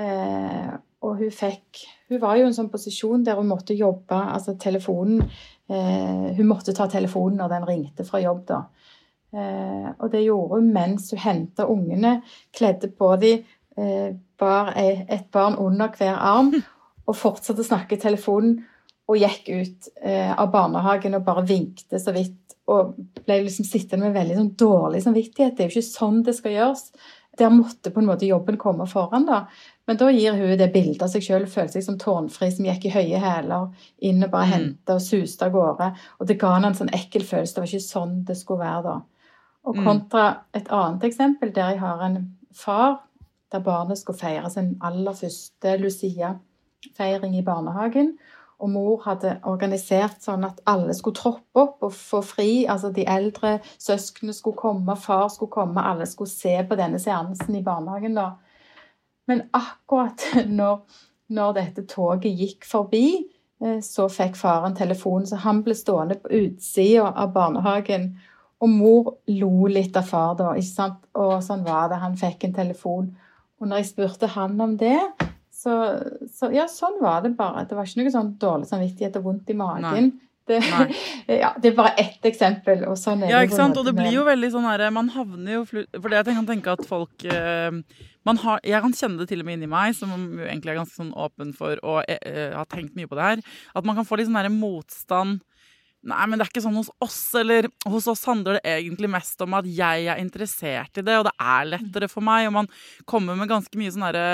Eh, 0.00 0.72
og 1.04 1.20
hun 1.20 1.30
fikk 1.30 1.84
Hun 2.08 2.20
var 2.20 2.36
jo 2.36 2.44
i 2.44 2.48
en 2.48 2.56
sånn 2.56 2.70
posisjon 2.72 3.22
der 3.24 3.38
hun 3.38 3.46
måtte 3.48 3.76
jobbe, 3.76 4.16
altså 4.16 4.56
telefonen 4.58 5.22
eh, 5.70 6.34
Hun 6.34 6.48
måtte 6.48 6.74
ta 6.74 6.88
telefonen 6.90 7.38
når 7.38 7.52
den 7.52 7.66
ringte 7.68 8.04
fra 8.04 8.20
jobb, 8.20 8.42
da. 8.48 8.58
Eh, 9.34 9.88
og 9.98 10.10
det 10.12 10.24
gjorde 10.24 10.58
hun 10.58 10.72
mens 10.74 11.12
hun 11.14 11.22
henta 11.22 11.68
ungene, 11.70 12.18
kledde 12.54 12.90
på 12.90 13.14
dem, 13.22 13.44
bar 14.38 14.68
et 14.78 15.24
barn 15.34 15.56
under 15.58 15.90
hver 15.98 16.14
arm 16.14 16.52
og 17.08 17.16
fortsatte 17.18 17.64
å 17.64 17.66
snakke 17.66 17.96
i 17.96 18.02
telefonen 18.04 18.60
og 19.10 19.20
gikk 19.20 19.50
ut 19.52 19.90
eh, 20.00 20.32
av 20.32 20.48
barnehagen 20.52 21.18
og 21.18 21.26
bare 21.26 21.44
vinkte 21.48 22.00
så 22.00 22.14
vidt. 22.16 22.40
Og 22.72 22.94
ble 23.26 23.42
liksom 23.44 23.66
sittende 23.68 24.06
med 24.06 24.16
veldig 24.16 24.38
sånn 24.38 24.54
dårlig 24.56 25.02
samvittighet. 25.04 25.56
Det 25.56 25.64
er 25.64 25.68
jo 25.68 25.76
ikke 25.76 25.90
sånn 25.90 26.22
det 26.24 26.36
skal 26.38 26.54
gjøres. 26.54 26.86
Der 27.36 27.50
måtte 27.52 27.90
på 27.92 28.00
en 28.00 28.08
måte 28.08 28.28
jobben 28.28 28.56
komme 28.60 28.86
foran, 28.88 29.26
da. 29.28 29.42
Men 29.84 29.98
da 30.00 30.08
gir 30.14 30.38
hun 30.38 30.54
det 30.56 30.70
bildet 30.72 31.02
av 31.04 31.10
seg 31.12 31.26
sjøl, 31.26 31.44
følte 31.50 31.76
seg 31.76 31.84
som 31.84 31.98
tårnfri 32.00 32.48
som 32.54 32.68
gikk 32.68 32.86
i 32.88 32.92
høye 32.94 33.20
hæler 33.20 33.66
inn 34.06 34.24
og 34.24 34.30
bare 34.32 34.48
mm. 34.48 34.52
henta 34.54 34.96
og 34.96 35.04
suste 35.04 35.44
av 35.44 35.52
gårde. 35.52 35.90
Og 36.20 36.30
det 36.30 36.38
ga 36.40 36.54
henne 36.54 36.70
en 36.72 36.78
sånn 36.78 36.94
ekkel 36.96 37.26
følelse. 37.26 37.56
Det 37.56 37.64
var 37.64 37.72
ikke 37.72 37.88
sånn 37.90 38.14
det 38.30 38.38
skulle 38.40 38.64
være 38.64 38.84
da. 38.86 38.94
Og 39.64 39.76
mm. 39.76 39.84
kontra 39.84 40.24
et 40.56 40.70
annet 40.72 41.04
eksempel 41.10 41.52
der 41.52 41.74
jeg 41.74 41.82
har 41.84 42.06
en 42.06 42.22
far 42.56 43.02
der 43.52 43.62
barnet 43.64 44.00
skulle 44.00 44.18
feire 44.18 44.50
sin 44.50 44.74
aller 44.82 45.14
første 45.14 45.76
Lucia-feiring 45.78 47.36
i 47.38 47.44
barnehagen 47.44 48.14
og 48.62 48.70
mor 48.70 49.02
hadde 49.04 49.38
organisert 49.50 50.22
sånn 50.22 50.44
at 50.46 50.60
alle 50.70 50.94
skulle 50.94 51.18
troppe 51.18 51.62
opp 51.64 51.82
og 51.84 51.94
få 51.94 52.20
fri. 52.24 52.50
Altså 52.70 52.92
de 52.94 53.06
eldre 53.10 53.58
søsknene 53.82 54.34
skulle 54.36 54.58
komme, 54.60 54.96
far 55.00 55.26
skulle 55.32 55.52
komme, 55.52 55.82
alle 55.82 56.06
skulle 56.06 56.30
se 56.30 56.54
på 56.68 56.78
denne 56.78 57.00
seansen 57.02 57.56
i 57.58 57.64
barnehagen. 57.66 58.14
da. 58.14 58.34
Men 59.26 59.46
akkurat 59.52 60.22
når, 60.60 60.84
når 61.28 61.56
dette 61.58 61.86
toget 61.90 62.38
gikk 62.38 62.68
forbi, 62.68 63.06
eh, 63.64 63.80
så 63.82 64.08
fikk 64.12 64.38
faren 64.38 64.76
telefon, 64.78 65.26
så 65.26 65.42
han 65.42 65.64
ble 65.66 65.76
stående 65.78 66.20
på 66.22 66.32
utsida 66.44 67.10
av 67.10 67.34
barnehagen. 67.34 68.12
Og 68.62 68.70
mor 68.70 69.14
lo 69.28 69.66
litt 69.68 69.96
av 69.98 70.06
far 70.08 70.38
da, 70.38 70.54
ikke 70.56 70.70
sant? 70.70 71.00
og 71.14 71.36
sånn 71.44 71.66
var 71.66 71.90
det. 71.90 72.00
Han 72.00 72.16
fikk 72.16 72.46
en 72.46 72.56
telefon. 72.56 73.14
Og 73.60 73.68
når 73.68 73.82
jeg 73.82 73.90
spurte 73.92 74.30
han 74.34 74.60
om 74.60 74.78
det, 74.78 74.98
så, 75.64 75.74
så, 76.28 76.50
ja, 76.52 76.66
sånn 76.68 77.00
var 77.00 77.24
det 77.24 77.34
bare. 77.38 77.64
Det 77.68 77.76
var 77.78 77.88
ikke 77.88 78.02
noe 78.02 78.12
sånn 78.12 78.34
dårlig 78.40 78.68
samvittighet 78.68 79.16
og 79.20 79.28
vondt 79.30 79.52
i 79.52 79.56
magen. 79.56 80.10
Det, 80.44 80.58
ja, 81.40 81.54
det, 81.56 81.70
er 81.70 81.76
bare 81.76 81.94
ett 82.00 82.26
eksempel. 82.28 82.82
Og 82.90 82.98
sånn 83.00 83.24
er 83.24 83.32
ja, 83.32 83.40
ikke 83.46 83.56
sant? 83.56 83.78
Og 83.80 83.86
det 83.88 83.94
blir 83.96 84.12
jo 84.12 84.26
veldig 84.26 84.50
sånn 84.52 84.66
herre 84.68 84.90
Man 84.92 85.08
havner 85.14 85.54
jo 85.54 85.62
For 85.64 86.10
det 86.12 86.18
jeg 86.18 86.36
kan 86.36 86.50
tenke 86.50 86.74
at 86.74 86.84
folk 86.84 87.24
eh, 87.24 87.78
har, 88.28 88.60
Jeg 88.60 88.84
kan 88.84 88.96
kjenne 88.98 89.22
det 89.22 89.30
til 89.30 89.40
og 89.40 89.48
med 89.48 89.56
inni 89.56 89.70
meg, 89.72 89.96
som 89.96 90.12
egentlig 90.44 90.74
er 90.74 90.82
ganske 90.82 90.98
sånn 91.00 91.14
åpen 91.16 91.56
for 91.56 91.80
og 91.80 92.04
eh, 92.04 92.20
eh, 92.28 92.52
har 92.52 92.68
tenkt 92.68 92.92
mye 92.98 93.08
på 93.08 93.16
det 93.16 93.30
her, 93.30 93.42
at 93.72 93.88
man 93.88 93.96
kan 93.96 94.04
få 94.04 94.20
litt 94.20 94.28
sånn 94.28 94.36
herre 94.36 94.52
motstand 94.52 95.40
Nei, 96.04 96.24
men 96.28 96.36
det 96.36 96.44
er 96.44 96.50
ikke 96.52 96.60
sånn 96.60 96.76
hos 96.76 96.90
oss. 97.00 97.20
Eller 97.40 97.70
hos 97.88 98.04
oss 98.12 98.26
handler 98.28 98.58
det 98.58 98.72
egentlig 98.74 99.08
mest 99.08 99.40
om 99.40 99.54
at 99.56 99.64
jeg 99.64 100.04
er 100.12 100.20
interessert 100.20 101.00
i 101.00 101.04
det, 101.04 101.14
og 101.16 101.24
det 101.30 101.32
er 101.40 101.70
lettere 101.70 102.10
for 102.12 102.20
meg. 102.24 102.50
Og 102.50 102.52
man 102.58 102.68
kommer 103.08 103.38
med 103.38 103.48
ganske 103.48 103.80
mye 103.80 103.94
sånn 103.94 104.04
herre 104.04 104.26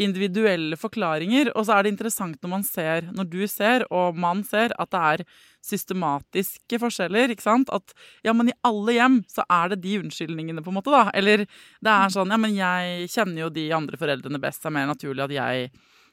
individuelle 0.00 0.78
forklaringer. 0.80 1.52
Og 1.54 1.66
så 1.66 1.76
er 1.76 1.84
det 1.84 1.94
interessant 1.94 2.40
når 2.40 2.52
man 2.54 2.64
ser, 2.66 3.10
når 3.16 3.28
du 3.30 3.40
ser, 3.50 3.84
og 3.92 4.18
man 4.18 4.42
ser, 4.46 4.74
at 4.80 4.90
det 4.94 5.02
er 5.12 5.24
systematiske 5.66 6.80
forskjeller. 6.80 7.34
ikke 7.34 7.44
sant? 7.44 7.70
At 7.74 7.94
ja, 8.26 8.34
men 8.36 8.50
i 8.52 8.56
alle 8.66 8.96
hjem 8.96 9.20
så 9.30 9.44
er 9.44 9.74
det 9.74 9.82
de 9.84 9.98
unnskyldningene, 10.00 10.64
på 10.64 10.72
en 10.72 10.80
måte, 10.80 10.94
da. 10.94 11.06
Eller 11.16 11.44
det 11.44 11.94
er 11.94 12.12
sånn 12.14 12.32
ja, 12.32 12.40
men 12.40 12.56
jeg 12.56 13.10
kjenner 13.12 13.46
jo 13.46 13.54
de 13.54 13.68
andre 13.76 14.00
foreldrene 14.00 14.42
best, 14.42 14.62
det 14.62 14.70
er 14.70 14.76
mer 14.78 14.90
naturlig 14.90 15.26
at 15.26 15.36
jeg 15.36 15.70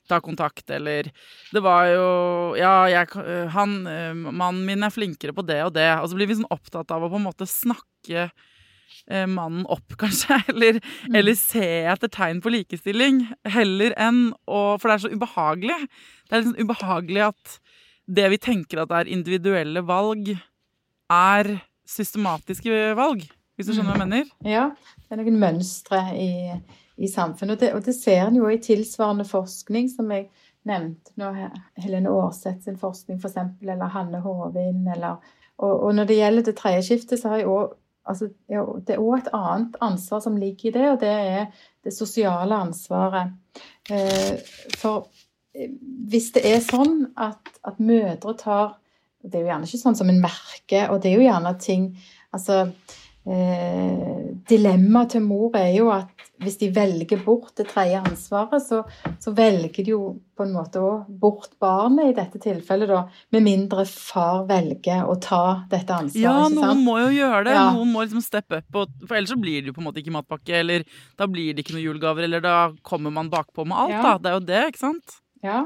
tar 0.07 0.21
kontakt, 0.23 0.69
eller 0.71 1.09
Det 1.51 1.59
var 1.59 1.87
jo 1.91 2.09
Ja, 2.55 2.87
jeg, 2.87 3.09
han 3.51 3.81
Mannen 3.83 4.63
min 4.65 4.85
er 4.87 4.93
flinkere 4.93 5.35
på 5.35 5.43
det 5.43 5.59
og 5.65 5.73
det. 5.75 5.89
Og 5.99 6.07
så 6.07 6.15
blir 6.15 6.29
vi 6.29 6.37
sånn 6.39 6.47
opptatt 6.53 6.91
av 6.95 7.03
å 7.03 7.09
på 7.11 7.19
en 7.19 7.27
måte 7.27 7.47
snakke 7.49 8.29
mannen 9.29 9.65
opp, 9.71 9.95
kanskje. 10.01 10.41
Eller, 10.53 10.81
mm. 10.81 11.15
eller, 11.15 11.37
se 11.39 11.67
etter 11.93 12.11
tegn 12.13 12.41
på 12.43 12.53
likestilling. 12.53 13.23
Heller 13.57 13.95
enn 13.99 14.29
å 14.45 14.61
For 14.81 14.89
det 14.89 14.97
er 14.97 15.05
så 15.05 15.13
ubehagelig. 15.13 15.79
Det 16.27 16.35
er 16.35 16.43
liksom 16.43 16.67
ubehagelig 16.67 17.25
at 17.29 17.57
det 18.07 18.27
vi 18.31 18.39
tenker 18.39 18.83
at 18.83 18.93
er 18.95 19.09
individuelle 19.11 19.83
valg, 19.83 20.29
er 21.11 21.57
systematiske 21.87 22.93
valg. 22.99 23.25
Hvis 23.57 23.69
du 23.69 23.73
skjønner 23.73 23.95
hva 23.95 24.03
jeg 24.05 24.09
mener? 24.11 24.27
Ja. 24.45 24.67
Det 25.07 25.15
er 25.15 25.21
noen 25.21 25.39
mønstre 25.41 26.01
i, 26.13 26.31
i 26.99 27.09
samfunnet. 27.09 27.55
Og 27.55 27.63
det, 27.63 27.71
og 27.75 27.87
det 27.87 27.95
ser 27.97 28.27
en 28.27 28.37
jo 28.37 28.51
i 28.51 28.59
tilsvarende 28.61 29.25
forskning, 29.27 29.89
som 29.91 30.11
jeg 30.13 30.27
nevnte 30.67 31.15
nå. 31.19 31.31
Helene 31.81 32.13
Aarseth 32.13 32.67
sin 32.67 32.79
forskning, 32.79 33.19
f.eks., 33.23 33.39
eller 33.63 33.91
Hanne 33.95 34.21
Håvin, 34.23 34.85
eller 34.93 35.17
og, 35.57 35.71
og, 35.73 35.95
når 35.97 36.05
det 36.05 36.19
gjelder 36.19 36.43
det 36.45 36.55
tredje 36.59 36.81
skiftet, 36.85 37.17
så 37.17 37.31
har 37.31 37.41
jeg 37.41 37.49
òg 37.49 37.71
altså, 38.07 38.29
Det 38.47 38.95
er 38.95 39.03
òg 39.03 39.17
et 39.17 39.31
annet 39.33 39.77
ansvar 39.81 40.21
som 40.23 40.37
ligger 40.37 40.69
i 40.69 40.75
det, 40.75 40.89
og 40.91 40.99
det 41.01 41.13
er 41.13 41.45
det 41.83 41.93
sosiale 41.93 42.55
ansvaret. 42.55 43.33
Eh, 43.89 44.35
for 44.77 45.07
eh, 45.55 45.71
hvis 46.09 46.31
det 46.35 46.43
er 46.47 46.59
sånn 46.63 47.07
at, 47.15 47.53
at 47.63 47.79
mødre 47.79 48.35
tar 48.37 48.75
Det 49.17 49.39
er 49.39 49.43
jo 49.43 49.49
gjerne 49.49 49.67
ikke 49.67 49.79
sånn 49.81 49.95
som 49.97 50.09
en 50.11 50.21
merker, 50.21 50.91
og 50.91 51.01
det 51.01 51.09
er 51.09 51.15
jo 51.17 51.25
gjerne 51.25 51.53
ting 51.59 51.87
Altså 52.35 52.59
eh, 53.25 54.27
Dilemmaet 54.49 55.15
til 55.15 55.23
mor 55.25 55.55
er 55.57 55.71
jo 55.73 55.89
at 55.91 56.26
hvis 56.43 56.57
de 56.61 56.69
velger 56.73 57.21
bort 57.25 57.53
det 57.57 57.67
tredje 57.71 57.99
ansvaret, 58.03 58.61
så, 58.61 58.83
så, 59.21 59.33
velger 59.37 59.83
de 59.83 59.93
jo 59.93 60.01
på 60.37 60.45
en 60.45 60.53
måte 60.53 60.81
òg 60.83 61.07
bort 61.21 61.55
barnet 61.61 62.11
i 62.11 62.15
dette 62.17 62.41
tilfellet, 62.41 62.91
da. 62.91 63.03
Med 63.33 63.45
mindre 63.45 63.85
far 63.89 64.45
velger 64.49 65.07
å 65.09 65.17
ta 65.21 65.43
dette 65.71 65.97
ansvaret. 65.97 66.23
Ja, 66.23 66.49
noen 66.53 66.83
må 66.85 66.99
jo 67.01 67.11
gjøre 67.15 67.43
det. 67.49 67.55
Ja. 67.57 67.67
Noen 67.73 67.93
må 67.93 68.05
liksom 68.05 68.23
steppe 68.25 68.61
opp, 68.61 68.93
for 69.03 69.17
ellers 69.17 69.33
så 69.33 69.39
blir 69.41 69.61
det 69.61 69.71
jo 69.71 69.77
på 69.77 69.81
en 69.83 69.89
måte 69.89 70.03
ikke 70.03 70.13
matpakke, 70.13 70.59
eller 70.61 70.85
da 71.17 71.29
blir 71.31 71.55
det 71.55 71.65
ikke 71.65 71.77
noen 71.77 71.87
julegaver, 71.87 72.27
eller 72.29 72.43
da 72.45 72.57
kommer 72.85 73.13
man 73.13 73.31
bakpå 73.33 73.65
med 73.65 73.79
alt, 73.85 73.97
ja. 73.97 74.03
da. 74.05 74.17
Det 74.21 74.31
er 74.31 74.37
jo 74.37 74.45
det, 74.51 74.65
ikke 74.73 74.85
sant? 74.85 75.17
Ja. 75.45 75.63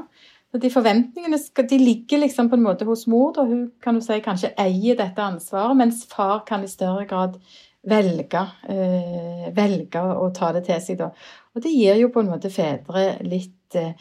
Så 0.52 0.60
de 0.60 0.68
forventningene 0.68 1.38
skal, 1.40 1.64
de 1.68 1.78
ligger 1.80 2.20
liksom 2.20 2.50
på 2.52 2.58
en 2.58 2.64
måte 2.66 2.84
hos 2.84 3.06
mor. 3.08 3.30
Da. 3.36 3.46
Hun 3.48 3.70
kan 3.80 3.96
du 3.96 4.04
si 4.04 4.18
kanskje 4.24 4.52
eier 4.60 4.98
dette 4.98 5.24
ansvaret, 5.24 5.78
mens 5.80 6.02
far 6.10 6.42
kan 6.48 6.64
i 6.64 6.68
større 6.68 7.06
grad 7.08 7.38
velge, 7.88 8.42
eh, 8.68 9.48
velge 9.54 10.02
å 10.02 10.28
ta 10.34 10.52
det 10.54 10.64
til 10.68 10.80
seg, 10.82 11.00
da. 11.00 11.10
Og 11.54 11.64
det 11.64 11.72
gir 11.74 11.98
jo 12.00 12.12
på 12.14 12.22
en 12.22 12.30
måte 12.30 12.50
fedre 12.52 13.18
litt 13.26 13.76
eh, 13.78 13.94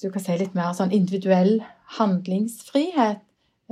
Du 0.00 0.10
kan 0.12 0.20
si 0.20 0.34
litt 0.36 0.54
mer 0.56 0.74
sånn 0.76 0.92
individuell 0.92 1.62
handlingsfrihet 1.96 3.22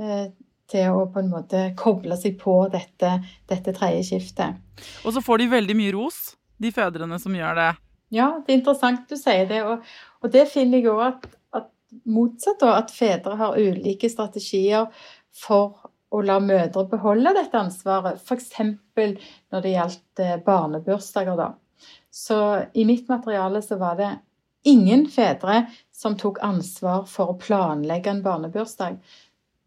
eh, 0.01 0.27
til 0.71 0.95
å 0.97 1.05
på 1.13 1.21
en 1.21 1.29
måte 1.29 1.67
koble 1.77 2.17
seg 2.17 2.39
på 2.41 2.55
dette, 2.73 3.19
dette 3.49 3.73
tredje 3.75 4.03
skiftet. 4.09 4.57
Og 5.05 5.13
så 5.13 5.21
får 5.21 5.43
de 5.43 5.51
veldig 5.51 5.75
mye 5.77 5.93
ros, 5.93 6.35
de 6.57 6.71
fedrene 6.73 7.19
som 7.21 7.35
gjør 7.35 7.59
det. 7.59 7.71
Ja, 8.15 8.29
det 8.41 8.53
er 8.53 8.59
interessant 8.59 9.09
du 9.09 9.17
sier 9.19 9.45
det. 9.49 9.61
Og, 9.65 9.85
og 10.23 10.33
det 10.33 10.47
finner 10.49 10.81
jeg 10.81 10.89
òg 10.93 11.03
at, 11.09 11.27
at, 11.61 11.69
motsatt, 12.09 12.59
da, 12.63 12.77
at 12.79 12.93
fedre 12.93 13.37
har 13.39 13.59
ulike 13.59 14.09
strategier 14.09 14.89
for 15.35 15.84
å 16.15 16.23
la 16.25 16.37
mødre 16.43 16.85
beholde 16.91 17.33
dette 17.35 17.59
ansvaret, 17.59 18.21
f.eks. 18.21 18.51
når 18.95 19.63
det 19.63 19.73
gjaldt 19.73 20.23
eh, 20.23 20.37
barnebursdager. 20.45 21.35
da. 21.39 21.51
Så 22.11 22.39
i 22.73 22.85
mitt 22.87 23.09
materiale 23.11 23.61
så 23.61 23.77
var 23.81 23.97
det 23.99 24.11
ingen 24.65 25.05
fedre 25.11 25.65
som 25.93 26.17
tok 26.17 26.39
ansvar 26.43 27.05
for 27.09 27.33
å 27.33 27.39
planlegge 27.39 28.11
en 28.11 28.23
barnebursdag. 28.25 28.97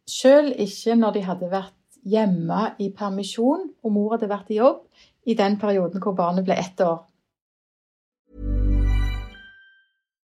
Selv 0.08 0.56
ikke 0.56 0.96
når 0.96 1.18
de 1.18 1.26
hadde 1.26 1.52
vært 1.52 1.74
hjemme 2.08 2.72
i 2.80 2.88
permisjon 2.96 3.68
og 3.84 3.92
mor 3.92 4.16
hadde 4.16 4.30
vært 4.30 4.52
i 4.54 4.60
jobb 4.62 4.84
i 5.28 5.36
den 5.36 5.58
perioden 5.60 6.02
hvor 6.02 6.16
barnet 6.16 6.46
ble 6.46 6.56
ett 6.56 6.80
år. 6.80 7.02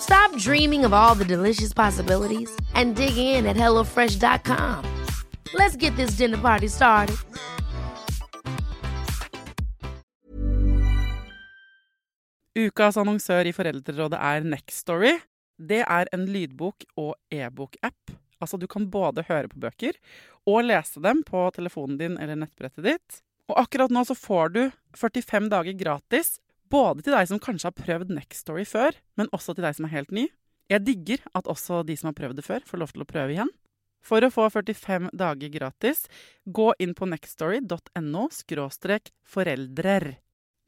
Stop 0.00 0.36
dreaming 0.36 0.84
of 0.84 0.92
all 0.92 1.14
the 1.14 1.24
delicious 1.24 1.72
possibilities 1.72 2.50
and 2.74 2.96
dig 2.96 3.16
in 3.16 3.46
at 3.46 3.56
HelloFresh.com. 3.56 4.84
Let's 5.54 5.76
get 5.76 5.96
this 5.96 6.16
dinner 6.16 6.38
party 6.38 6.68
started. 6.68 7.16
Ukas 12.58 12.96
annonsør 12.98 13.46
i 13.46 13.52
Foreldrerådet 13.54 14.18
er 14.18 14.46
Nextory. 14.48 15.12
Det 15.58 15.84
er 15.84 16.08
en 16.12 16.24
lydbok- 16.26 16.88
og 16.96 17.14
e-bok-app. 17.30 18.10
Altså, 18.40 18.56
du 18.56 18.66
kan 18.66 18.90
både 18.90 19.24
høre 19.28 19.48
på 19.48 19.60
bøker 19.60 19.98
og 20.46 20.64
lese 20.64 21.02
dem 21.02 21.22
på 21.26 21.44
telefonen 21.54 21.98
din 22.00 22.18
eller 22.18 22.38
nettbrettet 22.38 22.84
ditt. 22.84 23.22
Og 23.48 23.60
akkurat 23.62 23.92
nå 23.94 24.04
så 24.04 24.16
får 24.18 24.54
du 24.54 24.62
45 24.96 25.48
dager 25.52 25.78
gratis 25.78 26.38
både 26.70 27.04
til 27.04 27.16
deg 27.16 27.30
som 27.30 27.40
kanskje 27.42 27.70
har 27.70 27.78
prøvd 27.78 28.12
Next 28.14 28.44
Story 28.44 28.66
før, 28.68 28.96
men 29.18 29.30
også 29.32 29.54
til 29.56 29.66
deg 29.66 29.78
som 29.78 29.88
er 29.88 29.94
helt 29.96 30.14
ny. 30.14 30.28
Jeg 30.68 30.84
digger 30.84 31.24
at 31.38 31.48
også 31.48 31.82
de 31.88 31.96
som 31.96 32.10
har 32.10 32.18
prøvd 32.18 32.38
det 32.40 32.46
før, 32.46 32.64
får 32.68 32.82
lov 32.82 32.92
til 32.92 33.04
å 33.04 33.08
prøve 33.08 33.34
igjen. 33.34 33.52
For 34.04 34.22
å 34.22 34.30
få 34.30 34.46
45 34.52 35.10
dager 35.16 35.52
gratis, 35.52 36.06
gå 36.46 36.70
inn 36.78 36.94
på 36.96 37.08
nextstory.no 37.08 38.28
foreldrer. 39.28 40.08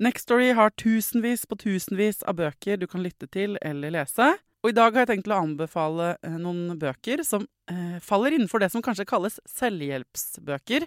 Nextstory 0.00 0.54
har 0.56 0.72
tusenvis 0.80 1.44
på 1.46 1.58
tusenvis 1.60 2.22
av 2.24 2.38
bøker 2.40 2.80
du 2.80 2.86
kan 2.88 3.04
lytte 3.04 3.28
til 3.28 3.58
eller 3.60 3.92
lese. 3.92 4.32
Og 4.60 4.72
i 4.72 4.76
dag 4.76 4.92
har 4.92 5.04
jeg 5.04 5.14
tenkt 5.14 5.30
å 5.32 5.40
anbefale 5.40 6.14
eh, 6.24 6.36
noen 6.40 6.76
bøker 6.80 7.22
som 7.24 7.46
eh, 7.70 7.96
faller 8.04 8.36
innenfor 8.36 8.60
det 8.60 8.70
som 8.72 8.84
kanskje 8.84 9.08
kalles 9.08 9.38
selvhjelpsbøker. 9.48 10.84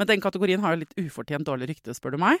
Men 0.00 0.08
den 0.08 0.22
kategorien 0.24 0.62
har 0.64 0.74
jo 0.74 0.82
litt 0.84 0.96
ufortjent 1.00 1.48
dårlig 1.48 1.74
rykte, 1.74 1.96
spør 1.96 2.16
du 2.16 2.22
meg. 2.22 2.40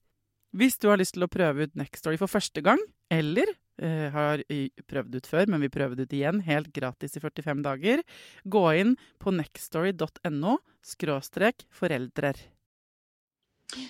Hvis 0.51 0.77
du 0.81 0.89
har 0.91 0.99
lyst 0.99 1.15
til 1.15 1.23
å 1.23 1.31
prøve 1.31 1.67
ut 1.67 1.75
Nextory 1.79 2.17
for 2.19 2.31
første 2.31 2.63
gang, 2.65 2.79
eller 3.11 3.47
eh, 3.79 4.07
har 4.11 4.43
prøvd 4.89 5.19
ut 5.19 5.29
før, 5.29 5.51
men 5.51 5.63
vi 5.63 5.71
prøver 5.71 5.95
det 5.95 6.09
ut 6.09 6.15
igjen 6.17 6.41
helt 6.47 6.71
gratis 6.75 7.15
i 7.15 7.23
45 7.23 7.63
dager, 7.65 8.03
gå 8.43 8.65
inn 8.81 8.97
på 9.21 9.33
nextstory.no 9.35 10.57
skråstrek 10.83 11.65
foreldrer. 11.75 12.39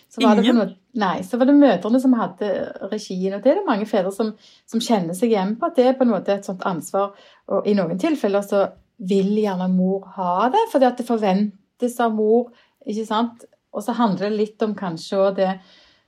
Så 0.09 0.21
var, 0.21 0.37
Ingen? 0.37 0.59
Noe, 0.59 0.67
nei, 1.01 1.23
så 1.25 1.39
var 1.41 1.49
det 1.49 1.57
mødrene 1.57 2.01
som 2.03 2.13
hadde 2.17 2.49
regien. 2.91 3.33
Og 3.33 3.41
det 3.41 3.53
er 3.53 3.61
det 3.61 3.67
mange 3.67 3.87
fedre 3.89 4.11
som, 4.13 4.33
som, 4.69 4.83
kjenner 4.83 5.17
seg 5.17 5.33
igjen 5.33 5.55
på, 5.57 5.69
at 5.69 5.79
det 5.79 5.87
er 5.89 5.97
på 5.97 6.05
en 6.05 6.13
måte 6.13 6.35
et 6.35 6.45
sånt 6.45 6.65
ansvar. 6.67 7.15
Og 7.49 7.69
i 7.69 7.73
noen 7.77 7.97
tilfeller 8.01 8.45
så 8.45 8.67
vil 9.09 9.31
gjerne 9.41 9.71
mor 9.73 10.05
ha 10.17 10.51
det, 10.53 10.67
fordi 10.69 10.89
at 10.91 11.01
det 11.01 11.07
forventes 11.07 11.97
av 12.03 12.13
mor. 12.13 12.51
ikke 12.85 13.07
sant? 13.09 13.47
Og 13.73 13.81
så 13.85 13.95
handler 13.97 14.29
det 14.29 14.37
litt 14.37 14.65
om 14.65 14.75
kanskje 14.77 15.31
det 15.39 15.51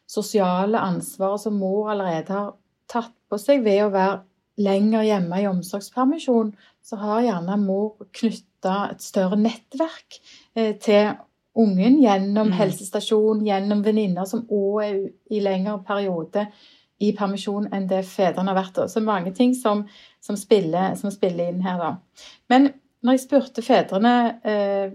sosiale 0.09 0.79
ansvaret 0.79 1.41
som 1.41 1.57
mor 1.57 1.91
allerede 1.93 2.33
har 2.33 2.53
tatt 2.91 3.13
på 3.29 3.39
seg 3.41 3.63
ved 3.65 3.85
å 3.85 3.91
være 3.93 4.21
lenger 4.61 5.05
hjemme 5.07 5.41
i 5.41 5.47
omsorgspermisjon, 5.49 6.51
så 6.83 6.99
har 7.01 7.23
gjerne 7.25 7.57
mor 7.61 8.05
knytta 8.13 8.75
et 8.93 9.01
større 9.01 9.39
nettverk 9.39 10.19
eh, 10.55 10.75
til 10.77 11.15
ungen 11.57 11.99
gjennom 12.01 12.51
mm. 12.51 12.55
helsestasjon, 12.57 13.43
gjennom 13.47 13.83
venninner 13.85 14.27
som 14.29 14.45
òg 14.49 14.79
er 14.83 14.99
i 15.33 15.41
lengre 15.43 15.79
periode 15.87 16.47
i 17.03 17.11
permisjon 17.17 17.67
enn 17.73 17.87
det 17.89 18.03
fedrene 18.07 18.53
har 18.53 18.59
vært. 18.59 18.83
Så 18.89 19.01
mange 19.03 19.33
ting 19.35 19.55
som, 19.57 19.83
som, 20.23 20.37
spiller, 20.39 20.93
som 20.99 21.11
spiller, 21.13 21.49
inn 21.49 21.63
her, 21.65 21.81
da. 21.81 22.27
Men 22.51 22.71
når 23.03 23.17
jeg 23.17 23.25
spurte 23.25 23.65
fedrene 23.65 24.13
eh, 24.47 24.93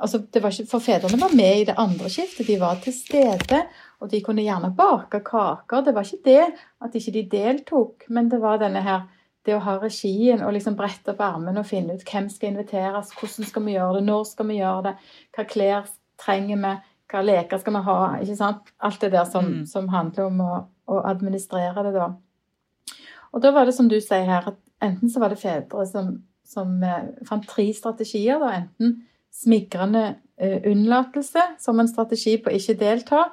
altså 0.00 0.22
ikke, 0.24 0.66
For 0.70 0.82
fedrene 0.82 1.20
var 1.20 1.34
med 1.36 1.60
i 1.60 1.66
det 1.68 1.76
andre 1.78 2.10
skiftet. 2.10 2.48
De 2.48 2.58
var 2.60 2.80
til 2.82 2.94
stede, 2.96 3.60
og 4.02 4.10
de 4.10 4.20
kunne 4.24 4.44
gjerne 4.44 4.72
bake 4.76 5.20
kaker. 5.26 5.84
Det 5.84 5.94
var 5.94 6.06
ikke 6.08 6.24
det 6.24 6.46
at 6.84 6.96
ikke 6.98 7.14
de 7.14 7.26
deltok, 7.32 8.08
men 8.08 8.30
det 8.32 8.40
var 8.42 8.62
denne 8.62 8.82
her 8.84 9.04
det 9.44 9.54
å 9.56 9.62
ha 9.64 9.76
regien 9.76 10.42
og 10.44 10.54
liksom 10.56 10.76
brette 10.78 11.12
opp 11.12 11.20
armene 11.24 11.60
og 11.60 11.68
finne 11.68 11.96
ut 11.96 12.04
hvem 12.08 12.30
skal 12.32 12.52
inviteres, 12.52 13.12
hvordan 13.18 13.48
skal 13.48 13.64
vi 13.66 13.76
gjøre 13.76 13.98
det, 13.98 14.04
når 14.08 14.26
skal 14.30 14.48
vi 14.48 14.58
gjøre 14.58 14.84
det, 14.86 14.94
hva 15.36 15.46
klær 15.48 15.88
trenger 16.20 16.60
vi, 16.62 16.74
hva 17.12 17.24
leker 17.24 17.60
skal 17.60 17.76
vi 17.76 17.82
ha? 17.88 17.96
ikke 18.24 18.38
sant? 18.38 18.70
Alt 18.80 19.04
det 19.04 19.12
der 19.12 19.28
som, 19.28 19.50
mm. 19.50 19.64
som 19.68 19.90
handler 19.92 20.30
om 20.30 20.40
å, 20.44 20.52
å, 20.88 21.00
administrere 21.12 21.84
det, 21.86 21.92
da. 21.96 22.08
Og 23.34 23.42
da 23.44 23.52
var 23.52 23.68
det 23.68 23.74
som 23.76 23.90
du 23.90 23.98
sier 24.00 24.24
her, 24.28 24.48
at 24.54 24.60
enten 24.84 25.12
så 25.12 25.20
var 25.20 25.34
det 25.34 25.42
fedre 25.42 25.84
som, 25.90 26.14
som 26.48 26.78
eh, 26.86 27.10
fant 27.28 27.44
tre 27.50 27.68
strategier, 27.76 28.40
da. 28.40 28.62
Enten 28.62 29.02
smigrende 29.34 30.04
uh, 30.38 30.60
unnlatelse 30.70 31.42
som 31.58 31.80
en 31.82 31.90
strategi 31.90 32.36
på 32.38 32.52
ikke 32.54 32.76
delta, 32.78 33.24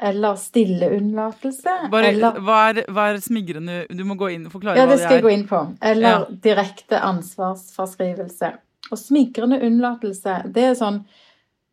eller 0.00 0.36
stille 0.40 0.90
unnlatelse. 0.96 1.76
Bare, 1.92 2.12
eller, 2.14 2.40
hva, 2.44 2.58
er, 2.70 2.82
hva, 2.88 3.10
er, 3.12 3.20
smigrende 3.24 3.82
Du 3.92 4.04
må 4.08 4.16
gå 4.20 4.30
inn 4.34 4.46
og 4.48 4.54
forklare 4.54 4.80
ja, 4.80 4.86
hva 4.86 4.94
det 4.94 4.96
er. 4.96 5.02
Ja, 5.02 5.02
det 5.02 5.08
skal 5.08 5.18
jeg 5.18 5.26
gå 5.26 5.32
inn 5.34 5.48
på. 5.48 5.62
Eller 5.92 6.14
ja. 6.14 6.20
direkte 6.48 7.00
ansvarsforskrivelse. 7.08 8.52
Og 8.90 8.98
smigrende 8.98 9.60
unnlatelse, 9.66 10.40
det 10.54 10.70
er 10.70 10.78
sånn 10.78 11.02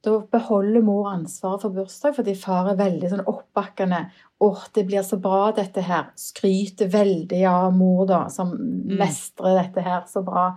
Da 0.05 0.17
beholder 0.31 0.83
mor 0.85 1.07
ansvaret 1.09 1.63
for 1.65 1.73
bursdag 1.73 2.13
fordi 2.19 2.35
far 2.37 2.69
er 2.71 2.79
veldig 2.79 3.13
sånn 3.13 3.25
oppbakkende. 3.27 4.03
'Å, 4.37 4.49
det 4.75 4.83
blir 4.85 5.01
så 5.01 5.17
bra, 5.17 5.47
dette 5.57 5.81
her.' 5.81 6.11
Skryter 6.21 6.91
veldig 6.93 7.41
av 7.49 7.71
mor, 7.73 8.05
da, 8.09 8.27
som 8.29 8.51
mm. 8.53 8.93
mestrer 8.99 9.57
dette 9.57 9.83
her 9.87 10.03
så 10.11 10.21
bra. 10.25 10.51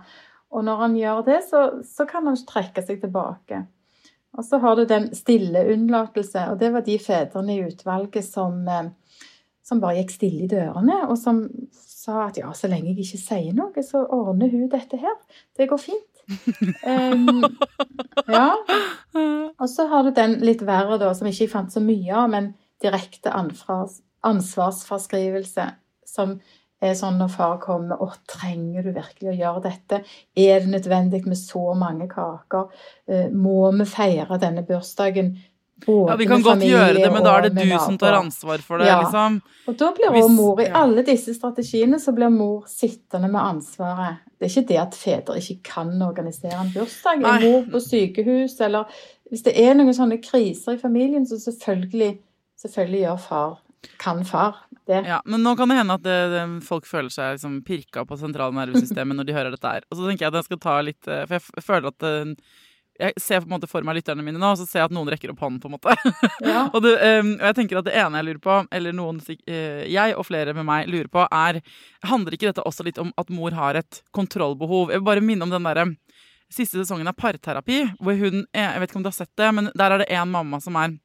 Og 0.51 0.65
når 0.67 0.83
han 0.83 0.97
gjør 0.99 1.23
det, 1.25 1.39
så, 1.47 1.63
så 1.87 2.05
kan 2.05 2.27
han 2.29 2.37
trekke 2.47 2.83
seg 2.85 3.01
tilbake. 3.01 3.63
Og 4.37 4.43
så 4.47 4.55
har 4.63 4.75
du 4.75 4.83
den 4.87 5.15
stille 5.15 5.73
unnlatelse, 5.73 6.39
og 6.51 6.59
det 6.61 6.69
var 6.73 6.81
de 6.85 6.99
fedrene 6.99 7.55
i 7.57 7.63
utvalget 7.67 8.25
som, 8.25 8.67
eh, 8.67 8.89
som 9.63 9.81
bare 9.83 9.95
gikk 9.99 10.11
stille 10.15 10.43
i 10.45 10.51
dørene, 10.51 10.97
og 11.09 11.17
som 11.19 11.49
sa 11.75 12.27
at 12.29 12.37
ja, 12.39 12.49
så 12.55 12.67
lenge 12.71 12.87
jeg 12.93 12.99
ikke 13.03 13.21
sier 13.21 13.53
noe, 13.57 13.83
så 13.85 13.97
ordner 14.07 14.49
hun 14.53 14.69
dette 14.71 14.97
her. 15.01 15.17
Det 15.57 15.69
går 15.69 15.79
fint. 15.81 16.07
um, 16.87 17.43
ja. 18.29 18.49
Og 19.59 19.69
så 19.69 19.87
har 19.91 20.03
du 20.07 20.11
den 20.15 20.33
litt 20.45 20.61
verre, 20.65 20.97
da, 21.01 21.13
som 21.17 21.27
ikke 21.29 21.43
jeg 21.45 21.51
fant 21.51 21.73
så 21.73 21.81
mye 21.83 22.15
av, 22.15 22.29
men 22.31 22.45
direkte 22.81 23.29
ansvarsforskrivelse, 23.35 25.65
som 26.07 26.29
er 26.39 26.60
sånn 26.97 27.19
når 27.21 27.29
far 27.29 27.59
kommer 27.61 28.01
Å, 28.01 28.09
trenger 28.29 28.87
du 28.87 28.91
virkelig 28.95 29.29
å 29.29 29.37
gjøre 29.37 29.63
dette? 29.67 30.01
Er 30.33 30.63
det 30.63 30.71
nødvendig 30.73 31.23
med 31.27 31.37
så 31.37 31.75
mange 31.77 32.07
kaker? 32.09 32.71
Eh, 33.07 33.29
må 33.29 33.69
vi 33.77 33.85
feire 33.89 34.39
denne 34.41 34.65
bursdagen? 34.65 35.35
Både 35.85 36.11
ja, 36.11 36.17
Vi 36.17 36.27
kan 36.29 36.43
godt 36.45 36.63
gjøre 36.65 36.93
det, 36.93 37.07
men 37.13 37.23
da 37.25 37.37
er 37.37 37.47
det 37.47 37.63
du 37.63 37.71
som 37.79 37.97
tar 38.01 38.13
ansvar 38.19 38.61
for 38.65 38.81
det. 38.81 38.89
Ja. 38.89 38.99
liksom. 39.01 39.39
Og 39.69 39.77
da 39.79 39.87
blir 39.97 40.11
også 40.11 40.33
mor, 40.35 40.61
I 40.61 40.67
alle 40.77 41.05
disse 41.05 41.33
strategiene 41.33 41.97
så 42.01 42.13
blir 42.17 42.29
mor 42.33 42.67
sittende 42.69 43.29
med 43.31 43.41
ansvaret. 43.41 44.21
Det 44.37 44.45
er 44.45 44.53
ikke 44.53 44.69
det 44.69 44.79
at 44.81 44.97
fedre 44.97 45.39
ikke 45.41 45.57
kan 45.71 45.95
organisere 46.05 46.59
en 46.61 46.69
bursdag. 46.73 47.25
Er 47.25 47.47
mor 47.47 47.65
på 47.73 47.81
sykehus, 47.87 48.59
eller 48.61 49.01
Hvis 49.31 49.45
det 49.45 49.53
er 49.55 49.77
noen 49.79 49.93
sånne 49.95 50.17
kriser 50.19 50.75
i 50.75 50.79
familien, 50.81 51.23
så 51.23 51.37
selvfølgelig, 51.39 52.17
selvfølgelig 52.59 53.03
gjør 53.05 53.19
far 53.23 53.53
kan 54.01 54.25
far 54.25 54.55
det. 54.85 55.03
Ja, 55.07 55.21
Men 55.25 55.43
nå 55.43 55.55
kan 55.57 55.69
det 55.69 55.79
hende 55.79 55.97
at 55.97 56.03
det, 56.05 56.17
det, 56.33 56.41
folk 56.65 56.87
føler 56.89 57.13
seg 57.13 57.37
liksom 57.37 57.61
pirka 57.67 58.05
på 58.05 58.17
sentralnervesystemet 58.21 59.17
når 59.17 59.29
de 59.29 59.37
hører 59.37 59.55
dette 59.55 59.71
her. 59.77 59.87
Og 59.89 59.97
så 59.97 60.07
tenker 60.07 60.27
jeg 60.27 60.33
at 60.33 60.41
jeg 60.41 60.49
skal 60.49 60.61
ta 60.61 60.75
litt 60.85 61.09
eh, 61.09 61.23
For 61.29 61.37
jeg 61.37 61.65
føler 61.65 61.89
at 61.91 62.07
eh, 62.07 62.51
jeg 63.01 63.15
ser 63.17 63.41
på 63.41 63.49
en 63.49 63.55
måte 63.55 63.69
for 63.69 63.85
meg 63.87 63.97
lytterne 63.97 64.23
mine 64.25 64.37
nå, 64.37 64.51
og 64.53 64.59
så 64.59 64.67
ser 64.67 64.83
jeg 64.83 64.91
at 64.91 64.93
noen 64.93 65.09
rekker 65.09 65.31
opp 65.33 65.41
hånden. 65.41 65.61
på 65.63 65.69
en 65.69 65.75
måte. 65.77 65.95
Ja. 66.51 66.67
og, 66.67 66.81
det, 66.83 66.91
um, 67.21 67.31
og, 67.37 67.45
jeg 67.47 67.57
tenker 67.57 67.79
at 67.79 67.87
det 67.87 67.95
ene 67.97 68.19
jeg 68.19 68.27
lurer 68.27 68.41
på, 68.43 68.57
eller 68.77 68.95
noen 68.97 69.21
uh, 69.21 69.83
jeg 69.89 70.15
og 70.17 70.25
flere 70.27 70.53
med 70.57 70.67
meg 70.67 70.89
lurer 70.91 71.09
på, 71.11 71.25
er 71.25 71.61
Handler 72.09 72.35
ikke 72.35 72.49
dette 72.49 72.65
også 72.67 72.85
litt 72.85 72.99
om 73.01 73.13
at 73.17 73.31
mor 73.33 73.55
har 73.57 73.79
et 73.79 74.01
kontrollbehov? 74.15 74.91
Jeg 74.91 75.01
vil 75.01 75.07
bare 75.07 75.23
minne 75.25 75.47
om 75.47 75.53
den 75.53 75.65
derre 75.65 75.87
siste 76.51 76.81
sesongen 76.81 77.07
av 77.07 77.15
Parterapi, 77.17 77.85
hvor 78.03 78.17
hun 78.19 78.43
Jeg 78.53 78.81
vet 78.81 78.91
ikke 78.91 78.99
om 78.99 79.05
du 79.05 79.09
har 79.11 79.17
sett 79.17 79.33
det, 79.39 79.49
men 79.55 79.71
der 79.77 79.95
er 79.95 80.03
det 80.03 80.11
en 80.11 80.33
mamma 80.33 80.59
som 80.63 80.77
er 80.81 80.97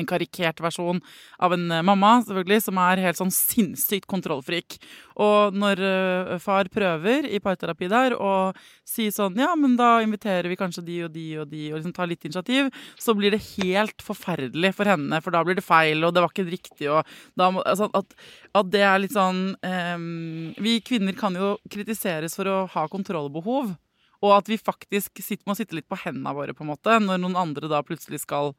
en 0.00 0.08
karikert 0.08 0.60
versjon 0.64 1.00
av 1.42 1.52
en 1.52 1.64
eh, 1.70 1.84
mamma, 1.84 2.14
selvfølgelig, 2.24 2.60
som 2.64 2.78
er 2.80 3.02
helt 3.04 3.18
sånn 3.18 3.32
sinnssykt 3.34 4.08
kontrollfrik. 4.10 4.78
Og 5.20 5.56
når 5.56 5.82
uh, 5.84 6.38
far 6.40 6.70
prøver 6.72 7.26
i 7.28 7.40
parterapi 7.42 7.90
der 7.92 8.14
å 8.16 8.52
si 8.88 9.10
sånn 9.12 9.36
Ja, 9.36 9.50
men 9.58 9.74
da 9.76 9.98
inviterer 10.00 10.48
vi 10.48 10.56
kanskje 10.56 10.84
de 10.86 10.96
og 11.04 11.12
de 11.12 11.26
og 11.42 11.50
de, 11.50 11.66
og 11.70 11.78
liksom 11.78 11.92
tar 11.96 12.08
litt 12.08 12.24
initiativ, 12.24 12.70
så 12.96 13.12
blir 13.18 13.34
det 13.34 13.42
helt 13.58 14.00
forferdelig 14.04 14.72
for 14.78 14.88
henne, 14.88 15.20
for 15.20 15.36
da 15.36 15.42
blir 15.44 15.58
det 15.58 15.66
feil, 15.66 16.00
og 16.00 16.14
det 16.16 16.24
var 16.24 16.32
ikke 16.32 16.48
riktig, 16.48 16.88
og 16.88 17.04
da 17.36 17.50
altså, 17.60 17.90
at, 17.92 18.16
at, 18.56 18.72
det 18.72 18.84
er 18.88 19.02
litt 19.02 19.12
sånn 19.12 19.42
um, 19.60 20.52
Vi 20.64 20.78
kvinner 20.86 21.16
kan 21.18 21.36
jo 21.36 21.58
kritiseres 21.70 22.38
for 22.38 22.48
å 22.48 22.58
ha 22.72 22.86
kontrollbehov. 22.88 23.74
Og 24.22 24.30
at 24.36 24.46
vi 24.46 24.58
faktisk 24.58 25.18
sitter, 25.18 25.42
må 25.50 25.56
sitte 25.58 25.74
litt 25.74 25.88
på 25.90 25.98
hendene 26.04 26.32
våre, 26.36 26.54
på 26.54 26.62
en 26.62 26.70
måte, 26.70 26.94
når 27.02 27.18
noen 27.18 27.38
andre 27.40 27.70
da 27.70 27.82
plutselig 27.82 28.22
skal 28.22 28.52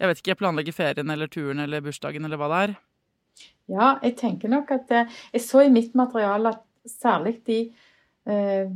jeg 0.00 0.10
vet 0.10 0.22
ikke, 0.22 0.38
planlegge 0.42 0.74
ferien 0.74 1.10
eller 1.10 1.30
turen 1.30 1.62
eller 1.64 1.84
bursdagen 1.84 2.24
eller 2.26 2.40
hva 2.40 2.50
det 2.52 2.60
er? 2.66 2.76
Ja, 3.70 3.88
jeg 4.04 4.16
tenker 4.20 4.50
nok 4.52 4.70
at 4.74 4.90
eh, 4.92 5.12
Jeg 5.32 5.42
så 5.42 5.64
i 5.64 5.72
mitt 5.72 5.94
materiale 5.96 6.52
at 6.52 6.64
særlig 6.84 7.38
de 7.46 7.60
eh, 8.28 8.68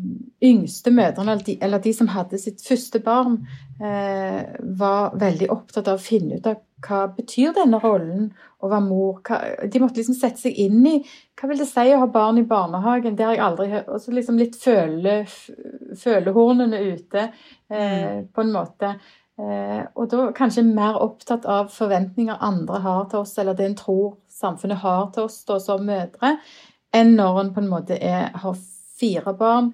yngste 0.45 0.91
mødrene, 0.91 1.33
eller 1.33 1.45
de, 1.45 1.59
eller 1.63 1.83
de, 1.85 1.93
som 1.95 2.09
hadde 2.13 2.41
sitt 2.41 2.63
første 2.65 3.01
barn, 3.05 3.43
eh, 3.81 4.57
var 4.81 5.17
veldig 5.21 5.51
opptatt 5.53 5.89
av 5.89 5.99
å 5.99 6.03
finne 6.03 6.39
ut 6.39 6.49
av 6.49 6.63
hva 6.87 7.03
betyr 7.11 7.55
denne 7.57 7.81
rollen 7.83 8.31
å 8.63 8.71
være 8.71 8.87
mor. 8.87 9.21
Hva, 9.27 9.41
de 9.67 9.83
måtte 9.83 10.01
liksom 10.01 10.17
sette 10.19 10.45
seg 10.45 10.59
inn 10.63 10.81
i 10.87 10.97
hva 11.39 11.51
vil 11.51 11.61
det 11.61 11.69
si 11.71 11.87
å 11.95 12.03
ha 12.03 12.11
barn 12.11 12.41
i 12.41 12.47
barnehagen. 12.49 13.17
Det 13.19 13.27
har 13.27 13.37
jeg 13.37 13.45
aldri 13.45 13.71
hørt. 13.73 13.89
Og 13.93 14.03
så 14.03 14.15
liksom 14.15 14.39
litt 14.41 14.59
føle, 14.59 15.21
følehornene 15.99 16.83
ute, 16.95 17.31
eh, 17.71 17.81
mm. 17.83 18.29
på 18.35 18.45
en 18.45 18.55
måte. 18.55 18.95
Eh, 19.39 19.83
og 19.95 20.09
da 20.11 20.25
kanskje 20.35 20.65
mer 20.67 20.97
opptatt 20.99 21.45
av 21.47 21.69
forventninger 21.71 22.41
andre 22.43 22.81
har 22.83 23.05
til 23.11 23.23
oss, 23.23 23.37
eller 23.39 23.55
det 23.55 23.69
en 23.69 23.77
tror 23.79 24.17
samfunnet 24.39 24.81
har 24.83 25.13
til 25.15 25.29
oss 25.29 25.45
da, 25.47 25.61
som 25.63 25.85
mødre, 25.87 26.35
enn 26.95 27.15
når 27.15 27.41
en 27.45 27.53
på 27.55 27.63
en 27.63 27.71
måte 27.71 27.99
er, 28.03 28.33
har 28.35 28.57
fire 28.99 29.35
barn 29.39 29.71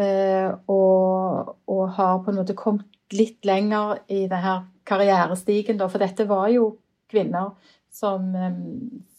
eh, 0.00 0.48
og, 0.70 1.52
og, 1.68 1.82
har 1.98 2.22
på 2.24 2.32
en 2.32 2.40
måte 2.40 2.56
kommet 2.56 2.88
litt 3.12 3.44
lenger 3.44 3.98
i 4.08 4.24
denne 4.30 4.56
karrierestigen. 4.88 5.76
Da, 5.80 5.90
for 5.92 6.00
dette 6.00 6.24
var 6.30 6.48
jo 6.54 6.70
kvinner 7.12 7.52
som, 7.92 8.32
eh, 8.32 8.56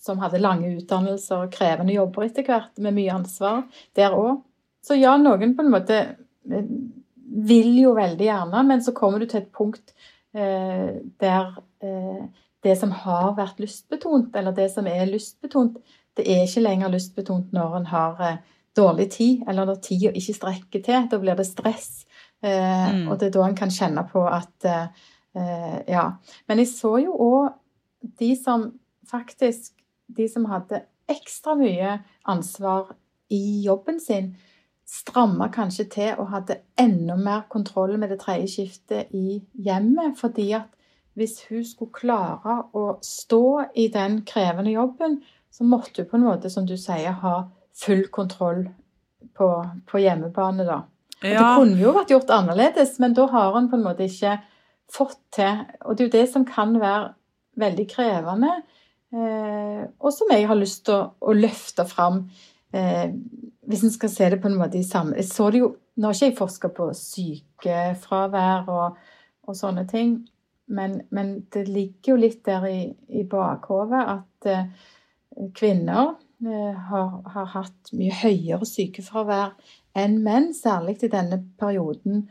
som 0.01 0.23
hadde 0.25 0.41
lange 0.41 0.73
utdannelser 0.79 1.45
og 1.45 1.53
krevende 1.53 1.93
jobber 1.93 2.25
etter 2.25 2.49
hvert, 2.49 2.73
med 2.81 2.97
mye 2.97 3.13
ansvar 3.19 3.61
der 3.93 4.17
òg. 4.17 4.41
Så 4.83 4.97
ja, 4.97 5.13
noen 5.21 5.53
på 5.53 5.63
en 5.63 5.71
måte 5.71 6.01
vil 7.33 7.75
jo 7.81 7.95
veldig 7.97 8.25
gjerne, 8.27 8.63
men 8.67 8.83
så 8.83 8.93
kommer 8.95 9.19
du 9.19 9.25
til 9.25 9.41
et 9.41 9.51
punkt 9.55 9.93
eh, 10.35 11.01
der 11.21 11.55
eh, 11.83 12.25
det 12.63 12.77
som 12.79 12.93
har 12.95 13.33
vært 13.35 13.59
lystbetont, 13.59 14.35
eller 14.35 14.55
det 14.55 14.69
som 14.71 14.87
er 14.87 15.09
lystbetont, 15.09 15.79
det 16.17 16.27
er 16.29 16.45
ikke 16.45 16.63
lenger 16.63 16.93
lystbetont 16.93 17.53
når 17.55 17.77
en 17.79 17.87
har 17.89 18.21
eh, 18.23 18.37
dårlig 18.77 19.09
tid, 19.11 19.43
eller 19.47 19.65
når 19.65 19.81
tida 19.83 20.13
ikke 20.13 20.37
strekker 20.37 20.83
til. 20.85 21.09
Da 21.11 21.19
blir 21.21 21.37
det 21.37 21.47
stress. 21.47 22.05
Eh, 22.43 22.93
mm. 22.95 23.07
Og 23.07 23.19
det 23.19 23.29
er 23.29 23.35
da 23.37 23.47
en 23.47 23.57
kan 23.57 23.73
kjenne 23.73 24.05
på 24.11 24.23
at 24.27 24.69
eh, 24.69 24.87
eh, 25.35 25.77
Ja. 25.87 26.09
Men 26.47 26.61
jeg 26.61 26.71
så 26.73 26.97
jo 27.03 27.13
òg 27.13 27.53
de 28.19 28.35
som 28.35 28.71
faktisk 29.07 29.71
De 30.07 30.27
som 30.29 30.45
hadde 30.45 30.81
ekstra 31.09 31.55
mye 31.55 31.97
ansvar 32.27 32.91
i 33.31 33.63
jobben 33.65 33.99
sin, 33.99 34.33
stramma 34.85 35.47
kanskje 35.53 35.85
til 35.91 36.19
og 36.19 36.29
hadde 36.33 36.59
enda 36.79 37.15
mer 37.15 37.45
kontroll 37.49 37.95
med 37.99 38.11
det 38.13 38.19
tredje 38.21 38.49
skiftet 38.55 39.13
i 39.15 39.39
hjemmet. 39.53 40.17
Fordi 40.19 40.51
at 40.57 40.69
hvis 41.17 41.37
hun 41.49 41.65
skulle 41.65 41.93
klare 41.93 42.59
å 42.73 42.85
stå 43.05 43.43
i 43.79 43.87
den 43.93 44.21
krevende 44.27 44.73
jobben, 44.73 45.21
så 45.53 45.65
måtte 45.67 46.03
hun 46.03 46.09
på 46.09 46.17
en 46.17 46.25
måte, 46.25 46.49
som 46.49 46.65
du 46.65 46.75
sier, 46.77 47.13
ha 47.21 47.35
full 47.77 48.07
kontroll 48.13 48.65
på, 49.37 49.49
på 49.89 50.01
hjemmebane, 50.01 50.65
da. 50.65 50.81
Ja. 51.23 51.39
Det 51.39 51.49
kunne 51.57 51.79
jo 51.79 51.93
vært 51.95 52.11
gjort 52.11 52.33
annerledes, 52.35 52.97
men 52.99 53.13
da 53.15 53.27
har 53.31 53.53
hun 53.55 53.69
på 53.71 53.77
en 53.77 53.85
måte 53.85 54.07
ikke 54.09 54.39
fått 54.91 55.19
til 55.33 55.61
Og 55.87 55.95
det 55.95 56.03
er 56.03 56.09
jo 56.09 56.15
det 56.17 56.25
som 56.29 56.43
kan 56.45 56.73
være 56.81 57.13
veldig 57.61 57.85
krevende. 57.89 58.55
eh, 59.13 59.85
og 59.99 60.11
som 60.13 60.31
jeg 60.33 60.47
har 60.49 60.57
lyst 60.57 60.85
til 60.85 60.97
å, 60.97 61.05
å 61.21 61.35
løfte 61.37 61.85
fram. 61.85 62.25
Eh, 62.73 63.09
hvis 63.69 63.83
en 63.85 63.91
skal 63.93 64.09
se 64.09 64.27
det 64.33 64.39
på 64.41 64.49
en 64.49 64.57
måte 64.57 64.79
i 64.79 64.83
samme 64.83 65.13
Jeg 65.19 65.27
så 65.29 65.49
det 65.53 65.59
jo 65.61 65.67
Nå 65.93 66.09
har 66.09 66.15
ikke 66.17 66.25
jeg 66.31 66.37
forska 66.39 66.69
på 66.73 66.87
sykefravær 66.97 68.69
og, 68.73 68.95
og 69.45 69.57
sånne 69.57 69.83
ting, 69.85 70.15
men, 70.73 70.95
men, 71.13 71.35
det 71.53 71.67
ligger 71.67 72.15
jo 72.15 72.15
litt 72.17 72.39
der 72.47 72.65
i, 72.65 72.79
i 73.13 73.21
bakhovet 73.29 74.09
at 74.15 74.47
eh, 74.49 74.71
kvinner 75.53 76.15
eh, 76.41 76.79
har, 76.89 77.13
har, 77.35 77.51
hatt 77.53 77.93
mye 77.93 78.15
høyere 78.23 78.65
sykefravær 78.65 79.53
enn 79.93 80.17
menn, 80.25 80.49
særlig 80.57 80.97
i 81.05 81.11
denne 81.13 81.43
perioden 81.61 82.25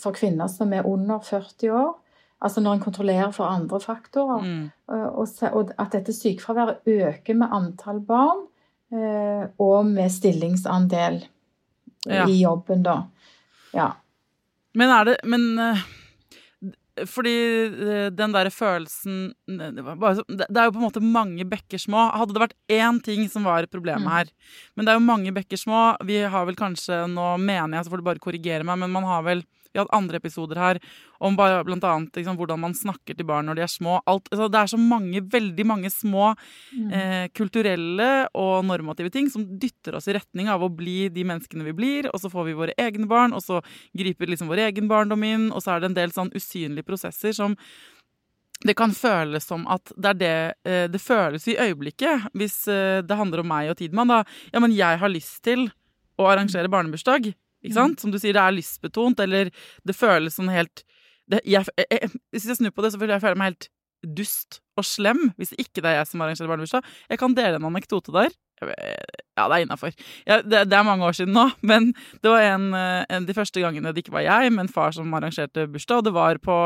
for 0.00 0.16
kvinner 0.16 0.48
som 0.48 0.72
er 0.72 0.88
under 0.88 1.20
40 1.20 1.76
år. 1.76 1.94
Altså 2.40 2.64
når 2.64 2.78
en 2.78 2.86
kontrollerer 2.88 3.36
for 3.36 3.44
andre 3.44 3.80
faktorer. 3.84 4.40
Mm. 4.40 4.66
Og, 4.88 5.28
og, 5.52 5.76
at 5.76 5.92
dette 5.92 6.16
sykefraværet 6.16 6.88
øker 6.96 7.36
med 7.36 7.52
antall 7.52 8.00
barn 8.00 8.46
og 8.92 9.86
med 9.88 10.12
stillingsandel 10.14 11.16
ja. 12.06 12.26
i 12.28 12.40
jobben, 12.42 12.84
da. 12.86 13.00
Ja. 13.74 13.92
Men 14.76 14.92
er 14.92 15.08
det 15.08 15.16
Men 15.24 15.46
uh, 15.58 15.82
fordi 17.08 17.34
uh, 17.68 18.06
den 18.14 18.32
derre 18.32 18.52
følelsen 18.52 19.34
det, 19.44 19.72
det, 19.76 20.56
er 20.56 20.68
jo 20.68 20.74
på 20.76 20.80
en 20.80 20.86
måte 20.86 21.02
mange 21.04 21.44
bekker 21.48 21.80
små. 21.80 22.06
Hadde 22.16 22.36
det 22.36 22.44
vært 22.46 22.56
én 22.72 23.00
ting 23.04 23.26
som 23.32 23.48
var 23.48 23.68
problemet 23.72 24.06
mm. 24.06 24.12
her 24.14 24.32
Men 24.74 24.86
det 24.86 24.94
er 24.94 25.00
jo 25.00 25.08
mange 25.08 25.34
bekker 25.36 25.60
små. 25.60 25.82
Vi 26.08 26.22
har 26.24 26.48
vel 26.48 26.58
kanskje 26.58 27.04
Nå 27.10 27.34
mener 27.42 27.78
jeg, 27.78 27.86
så 27.86 27.94
får 27.94 28.02
du 28.02 28.08
bare 28.08 28.22
korrigere 28.22 28.66
meg, 28.66 28.80
men 28.80 28.94
man 28.94 29.08
har 29.08 29.26
vel 29.26 29.44
vi 29.76 29.80
har 29.82 29.86
hatt 29.86 29.96
andre 29.96 30.20
episoder 30.20 30.60
her 30.60 30.80
om 31.20 31.36
bare, 31.36 31.62
blant 31.64 31.84
annet 31.84 32.16
liksom, 32.16 32.36
hvordan 32.38 32.60
man 32.60 32.76
snakker 32.76 33.16
til 33.16 33.28
barn 33.28 33.48
når 33.48 33.58
de 33.58 33.64
er 33.66 33.72
små. 33.72 33.98
Alt, 34.08 34.28
altså, 34.32 34.48
det 34.52 34.60
er 34.60 34.72
så 34.72 34.80
mange, 34.80 35.22
veldig 35.32 35.66
mange 35.68 35.90
små 35.92 36.30
mm. 36.34 36.86
eh, 36.92 37.26
kulturelle 37.36 38.10
og 38.36 38.64
normative 38.68 39.12
ting 39.12 39.28
som 39.32 39.44
dytter 39.60 39.98
oss 39.98 40.08
i 40.08 40.16
retning 40.16 40.50
av 40.52 40.64
å 40.64 40.72
bli 40.72 41.10
de 41.12 41.26
menneskene 41.28 41.66
vi 41.68 41.76
blir, 41.76 42.10
og 42.12 42.22
så 42.22 42.32
får 42.32 42.48
vi 42.48 42.56
våre 42.58 42.76
egne 42.80 43.08
barn, 43.10 43.36
og 43.36 43.44
så 43.44 43.60
griper 43.96 44.32
liksom 44.32 44.50
vår 44.52 44.66
egen 44.70 44.88
barndom 44.90 45.24
inn, 45.26 45.50
og 45.52 45.64
så 45.64 45.76
er 45.76 45.84
det 45.84 45.92
en 45.92 46.00
del 46.00 46.16
sånn 46.16 46.32
usynlige 46.36 46.86
prosesser 46.86 47.36
som 47.36 47.56
det 48.64 48.72
kan 48.78 48.92
føles 48.96 49.44
som 49.44 49.66
at 49.68 49.92
det 50.00 50.12
er 50.14 50.20
det 50.20 50.36
eh, 50.64 50.84
det 50.88 51.00
føles 51.02 51.44
i 51.50 51.58
øyeblikket, 51.60 52.30
hvis 52.32 52.62
eh, 52.72 53.02
det 53.04 53.18
handler 53.18 53.42
om 53.42 53.50
meg 53.52 53.72
og 53.72 53.76
Tidemann. 53.80 54.12
Da. 54.12 54.22
Ja, 54.54 54.62
men 54.64 54.72
jeg 54.72 55.00
har 55.02 55.12
lyst 55.12 55.42
til 55.44 55.68
å 56.16 56.30
arrangere 56.30 56.70
barnebursdag. 56.72 57.34
Ikke 57.66 57.74
mm. 57.74 57.80
sant? 57.80 58.04
Som 58.04 58.14
du 58.14 58.20
sier, 58.22 58.36
det 58.36 58.42
er 58.42 58.56
lystbetont, 58.56 59.22
eller 59.24 59.50
det 59.86 59.96
føles 59.96 60.38
sånn 60.38 60.52
helt 60.52 60.84
det, 61.26 61.40
jeg, 61.48 61.66
jeg, 61.82 62.12
Hvis 62.30 62.46
jeg 62.46 62.60
snur 62.60 62.74
på 62.74 62.84
det, 62.84 62.92
så 62.94 63.00
føler 63.00 63.16
jeg 63.16 63.24
føler 63.24 63.40
meg 63.40 63.52
helt 63.52 63.70
dust 64.16 64.60
og 64.78 64.84
slem 64.86 65.30
hvis 65.40 65.54
ikke 65.56 65.80
det 65.80 65.88
er 65.88 65.96
jeg 65.98 66.10
som 66.10 66.20
arrangerer 66.22 66.50
barnebursdag. 66.52 66.90
Jeg 67.10 67.18
kan 67.18 67.34
dele 67.34 67.58
en 67.58 67.66
anekdote 67.66 68.12
der. 68.14 68.34
Ja, 68.60 69.48
det 69.48 69.56
er 69.56 69.64
innafor. 69.64 69.96
Ja, 70.28 70.38
det, 70.44 70.62
det, 70.70 70.76
er 70.76 70.86
mange 70.86 71.04
år 71.04 71.16
siden 71.16 71.34
nå, 71.36 71.48
men 71.70 71.90
det 72.22 72.30
var 72.30 72.44
en, 72.44 72.70
en, 72.76 73.26
de 73.28 73.36
første 73.36 73.60
gangene 73.60 73.92
det 73.92 74.04
ikke 74.04 74.14
var 74.14 74.24
jeg, 74.28 74.52
men 74.54 74.70
far 74.70 74.94
som 74.96 75.12
arrangerte 75.16 75.66
bursdag, 75.72 76.00
og 76.00 76.08
det 76.08 76.14
var 76.16 76.40
på 76.44 76.58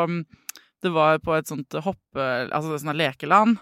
det 0.81 0.93
var 0.95 1.19
på 1.21 1.35
et 1.37 1.49
sånt 1.51 1.77
hoppe... 1.85 2.27
Altså 2.49 2.79
sånn 2.81 2.97
lekeland. 2.97 3.59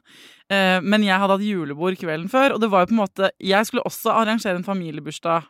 Eh, 0.52 0.78
men 0.84 1.02
jeg 1.02 1.18
hadde 1.18 1.34
hatt 1.34 1.44
julebord 1.44 1.98
kvelden 1.98 2.30
før, 2.30 2.54
og 2.54 2.62
det 2.62 2.70
var 2.72 2.84
jo 2.84 2.90
på 2.92 2.94
en 2.94 3.02
måte 3.02 3.30
Jeg 3.42 3.66
skulle 3.66 3.86
også 3.88 4.14
arrangere 4.14 4.58
en 4.58 4.66
familiebursdag 4.66 5.42
eh, 5.42 5.48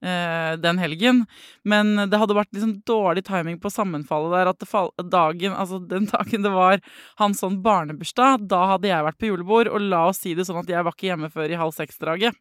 den 0.00 0.78
helgen. 0.78 1.22
Men 1.64 1.94
det 2.10 2.18
hadde 2.20 2.36
vært 2.36 2.52
liksom 2.54 2.74
dårlig 2.86 3.24
timing 3.26 3.56
på 3.62 3.72
sammenfallet 3.72 4.34
der. 4.34 4.50
At 4.52 4.66
fall, 4.68 4.92
dagen, 5.10 5.54
altså 5.56 5.80
den 5.80 6.06
dagen 6.12 6.44
det 6.44 6.52
var 6.52 6.82
hans 7.20 7.40
sånn 7.42 7.58
barnebursdag, 7.64 8.44
da 8.50 8.62
hadde 8.74 8.90
jeg 8.90 9.06
vært 9.08 9.18
på 9.22 9.30
julebord. 9.30 9.72
Og 9.72 9.88
la 9.88 10.04
oss 10.10 10.20
si 10.22 10.36
det 10.36 10.46
sånn 10.46 10.60
at 10.62 10.70
jeg 10.70 10.84
var 10.86 10.94
ikke 10.94 11.10
hjemme 11.10 11.32
før 11.32 11.50
i 11.50 11.60
halv 11.60 11.74
seks-draget. 11.76 12.36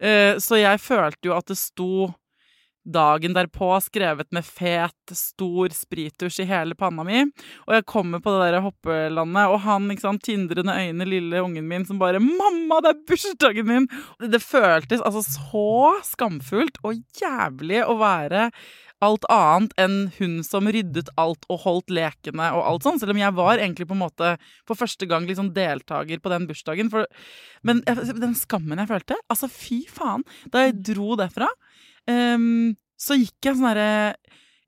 Eh, 0.00 0.38
så 0.42 0.62
jeg 0.62 0.82
følte 0.82 1.32
jo 1.32 1.36
at 1.36 1.50
det 1.50 1.58
sto 1.60 1.92
dagen 2.84 3.34
derpå 3.36 3.70
skrevet 3.84 4.30
med 4.34 4.46
fet, 4.46 5.14
stor 5.16 5.72
sprittusj 5.76 6.42
i 6.42 6.48
hele 6.50 6.76
panna 6.78 7.04
mi. 7.06 7.24
Og 7.66 7.76
jeg 7.76 7.86
kommer 7.90 8.22
på 8.22 8.34
det 8.34 8.52
der 8.52 8.64
hoppelandet, 8.64 9.48
og 9.52 9.60
han, 9.66 9.90
ikke 9.92 10.06
sant, 10.06 10.24
tindrende 10.26 10.76
øyne, 10.76 11.08
lille 11.08 11.42
ungen 11.42 11.68
min, 11.68 11.86
som 11.86 11.98
bare 11.98 12.20
'Mamma, 12.20 12.80
det 12.82 12.94
er 12.94 13.04
bursdagen 13.08 13.66
min!' 13.66 13.88
Det 14.18 14.42
føltes 14.42 15.00
altså 15.00 15.22
så 15.22 16.00
skamfullt 16.02 16.78
og 16.84 17.02
jævlig 17.18 17.84
å 17.86 17.98
være 17.98 18.50
alt 19.02 19.26
annet 19.32 19.74
enn 19.80 19.96
hun 20.18 20.40
som 20.46 20.68
ryddet 20.70 21.10
alt 21.20 21.46
og 21.50 21.64
holdt 21.64 21.90
lekene 21.90 22.52
og 22.54 22.62
alt 22.62 22.86
sånn. 22.86 23.00
Selv 23.02 23.14
om 23.14 23.20
jeg 23.20 23.34
var 23.34 23.58
egentlig 23.58 23.88
på 23.90 23.96
en 23.96 24.04
måte 24.04 24.36
for 24.68 24.78
første 24.78 25.08
gang 25.10 25.26
liksom 25.26 25.52
deltaker 25.56 26.22
på 26.22 26.32
den 26.32 26.46
bursdagen. 26.46 26.90
For, 26.92 27.08
men 27.66 27.82
den 27.86 28.36
skammen 28.38 28.78
jeg 28.78 28.90
følte 28.90 29.18
Altså, 29.28 29.50
fy 29.50 29.82
faen! 29.90 30.26
Da 30.54 30.66
jeg 30.66 30.78
dro 30.92 31.16
derfra 31.18 31.50
um, 32.10 32.72
så 32.98 33.18
gikk 33.18 33.50
jeg 33.50 33.58
sånn 33.58 33.70
herre 33.70 33.92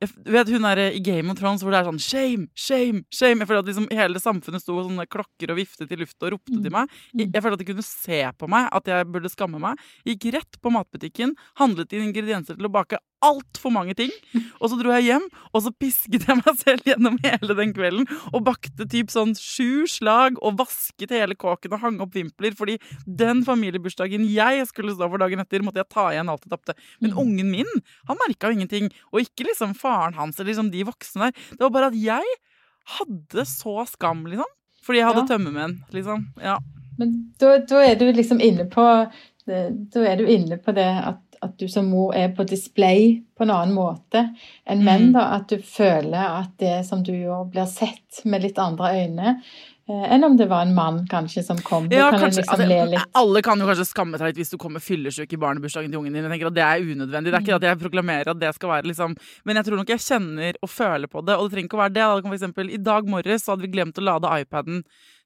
vet 0.04 0.50
hun 0.52 0.66
er 0.68 0.80
i 0.84 1.00
Game 1.04 1.30
of 1.32 1.38
Thrones 1.38 1.62
hvor 1.64 1.72
det 1.72 1.80
er 1.80 1.88
sånn 1.88 2.00
shame, 2.02 2.48
shame, 2.58 3.04
shame. 3.14 3.40
Jeg 3.42 3.48
føler 3.48 3.62
at 3.62 3.70
liksom 3.70 3.86
hele 3.94 4.20
samfunnet 4.22 4.62
sto 4.62 4.76
og 4.76 4.88
sånne 4.88 5.06
klokker 5.10 5.52
og 5.52 5.58
viftet 5.60 5.92
i 5.94 5.98
lufta 6.00 6.28
og 6.28 6.34
ropte 6.36 6.56
til 6.56 6.70
mm. 6.70 6.76
meg. 6.76 6.96
Jeg, 7.14 7.30
jeg 7.30 7.44
føler 7.44 7.56
at 7.56 7.62
de 7.62 7.68
kunne 7.70 7.86
se 7.86 8.20
på 8.40 8.50
meg 8.50 8.68
at 8.80 8.90
jeg 8.90 9.08
burde 9.14 9.32
skamme 9.32 9.60
meg. 9.62 9.84
Gikk 10.08 10.28
rett 10.36 10.60
på 10.60 10.72
matbutikken, 10.74 11.34
handlet 11.60 11.94
inn 11.94 12.08
ingredienser 12.08 12.58
til 12.58 12.68
å 12.68 12.72
bake 12.74 13.00
altfor 13.24 13.72
mange 13.74 13.96
ting. 13.98 14.12
Og 14.60 14.70
så 14.70 14.78
dro 14.78 14.92
jeg 14.96 15.08
hjem, 15.08 15.26
og 15.52 15.64
så 15.64 15.72
pisket 15.72 16.26
jeg 16.28 16.38
meg 16.40 16.60
selv 16.60 16.88
gjennom 16.88 17.18
hele 17.24 17.56
den 17.58 17.74
kvelden. 17.76 18.08
Og 18.32 18.44
bakte 18.46 18.88
typ 18.90 19.12
sånn 19.12 19.34
sju 19.38 19.84
slag 19.90 20.38
og 20.40 20.58
vasket 20.60 21.14
hele 21.14 21.36
kåken 21.38 21.76
og 21.76 21.84
hang 21.84 22.00
opp 22.04 22.14
vimpler. 22.16 22.56
Fordi 22.58 22.78
den 23.04 23.44
familiebursdagen 23.46 24.26
jeg 24.30 24.66
skulle 24.70 24.96
stå 24.96 25.08
for 25.10 25.22
dagen 25.22 25.42
etter, 25.42 25.64
måtte 25.66 25.82
jeg 25.82 25.92
ta 25.92 26.08
igjen 26.12 26.32
alt 26.32 26.46
jeg 26.46 26.54
tapte. 26.54 26.76
Men 27.02 27.14
mm. 27.14 27.20
ungen 27.24 27.52
min, 27.52 27.84
han 28.10 28.20
merka 28.24 28.50
jo 28.50 28.58
ingenting. 28.58 28.90
Og 29.12 29.24
ikke 29.24 29.48
liksom 29.50 29.76
faren 29.78 30.18
hans 30.18 30.38
eller 30.38 30.52
liksom 30.52 30.72
de 30.74 30.84
voksne 30.88 31.28
der. 31.28 31.46
Det 31.54 31.66
var 31.66 31.74
bare 31.74 31.92
at 31.92 31.98
jeg 32.00 32.36
hadde 32.98 33.46
så 33.48 33.84
skam, 33.88 34.26
liksom. 34.28 34.48
Fordi 34.84 35.00
jeg 35.00 35.08
hadde 35.08 35.22
ja. 35.24 35.28
tømmermenn, 35.32 35.78
liksom. 35.94 36.26
Ja. 36.42 36.58
Men 36.98 37.14
da, 37.40 37.56
da, 37.66 37.80
er 37.82 37.96
du 37.98 38.06
liksom 38.14 38.38
inne 38.44 38.68
på 38.70 38.82
Da 39.44 40.02
er 40.06 40.20
du 40.20 40.28
inne 40.30 40.60
på 40.62 40.72
det 40.76 40.86
at 40.86 41.33
at 41.44 41.58
du 41.60 41.68
som 41.70 41.86
mor 41.92 42.14
er 42.16 42.32
på 42.34 42.46
display 42.48 43.20
på 43.36 43.44
en 43.44 43.52
annen 43.54 43.74
måte 43.76 44.24
enn 44.64 44.80
mm. 44.80 44.88
menn. 44.88 45.12
da, 45.14 45.28
At 45.38 45.52
du 45.52 45.60
føler 45.60 46.40
at 46.40 46.56
det 46.62 46.80
som 46.88 47.04
du 47.04 47.12
gjør, 47.14 47.46
blir 47.52 47.68
sett 47.70 48.24
med 48.24 48.44
litt 48.46 48.58
andre 48.62 48.92
øyne. 49.02 49.36
Eh, 49.84 50.04
enn 50.14 50.24
om 50.24 50.36
det 50.36 50.46
var 50.48 50.64
en 50.64 50.74
mann 50.74 51.02
kanskje 51.10 51.42
som 51.44 51.58
kom. 51.60 51.90
Ja, 51.92 52.08
kan 52.10 52.22
kanskje, 52.22 52.40
liksom 52.40 52.60
altså, 52.64 53.02
alle 53.20 53.42
kan 53.44 53.60
jo 53.60 53.66
kanskje 53.68 53.84
skamme 53.84 54.20
seg 54.20 54.30
litt 54.30 54.38
hvis 54.40 54.54
du 54.54 54.56
kommer 54.60 54.80
fyllesyk 54.80 55.34
i 55.36 55.40
barnebursdagen 55.42 55.92
til 55.92 56.00
ungen 56.00 56.14
din. 56.14 56.24
Jeg 56.24 56.32
tenker 56.32 56.48
at 56.48 56.56
Det 56.56 56.64
er 56.64 56.86
unødvendig. 56.94 57.32
Det 57.32 57.36
er 57.36 57.44
ikke 57.44 57.52
mm. 57.52 57.60
at 57.60 57.66
jeg 57.68 57.80
proklamerer 57.82 58.30
at 58.32 58.40
det 58.40 58.54
skal 58.56 58.72
være 58.72 58.88
liksom 58.88 59.16
Men 59.44 59.60
jeg 59.60 59.68
tror 59.68 59.82
nok 59.82 59.92
jeg 59.92 60.04
kjenner 60.06 60.60
og 60.62 60.72
føler 60.72 61.12
på 61.12 61.20
det. 61.20 61.36
Og 61.36 61.44
det 61.44 61.56
trenger 61.56 61.68
ikke 61.68 61.80
å 61.80 61.82
være 61.82 61.96
det. 61.98 62.06
For 62.24 62.38
eksempel, 62.38 62.72
I 62.72 62.80
dag 62.80 63.10
morges 63.12 63.44
hadde 63.50 63.66
vi 63.66 63.74
glemt 63.76 64.00
å 64.00 64.06
lade 64.08 64.32
iPaden 64.40 64.80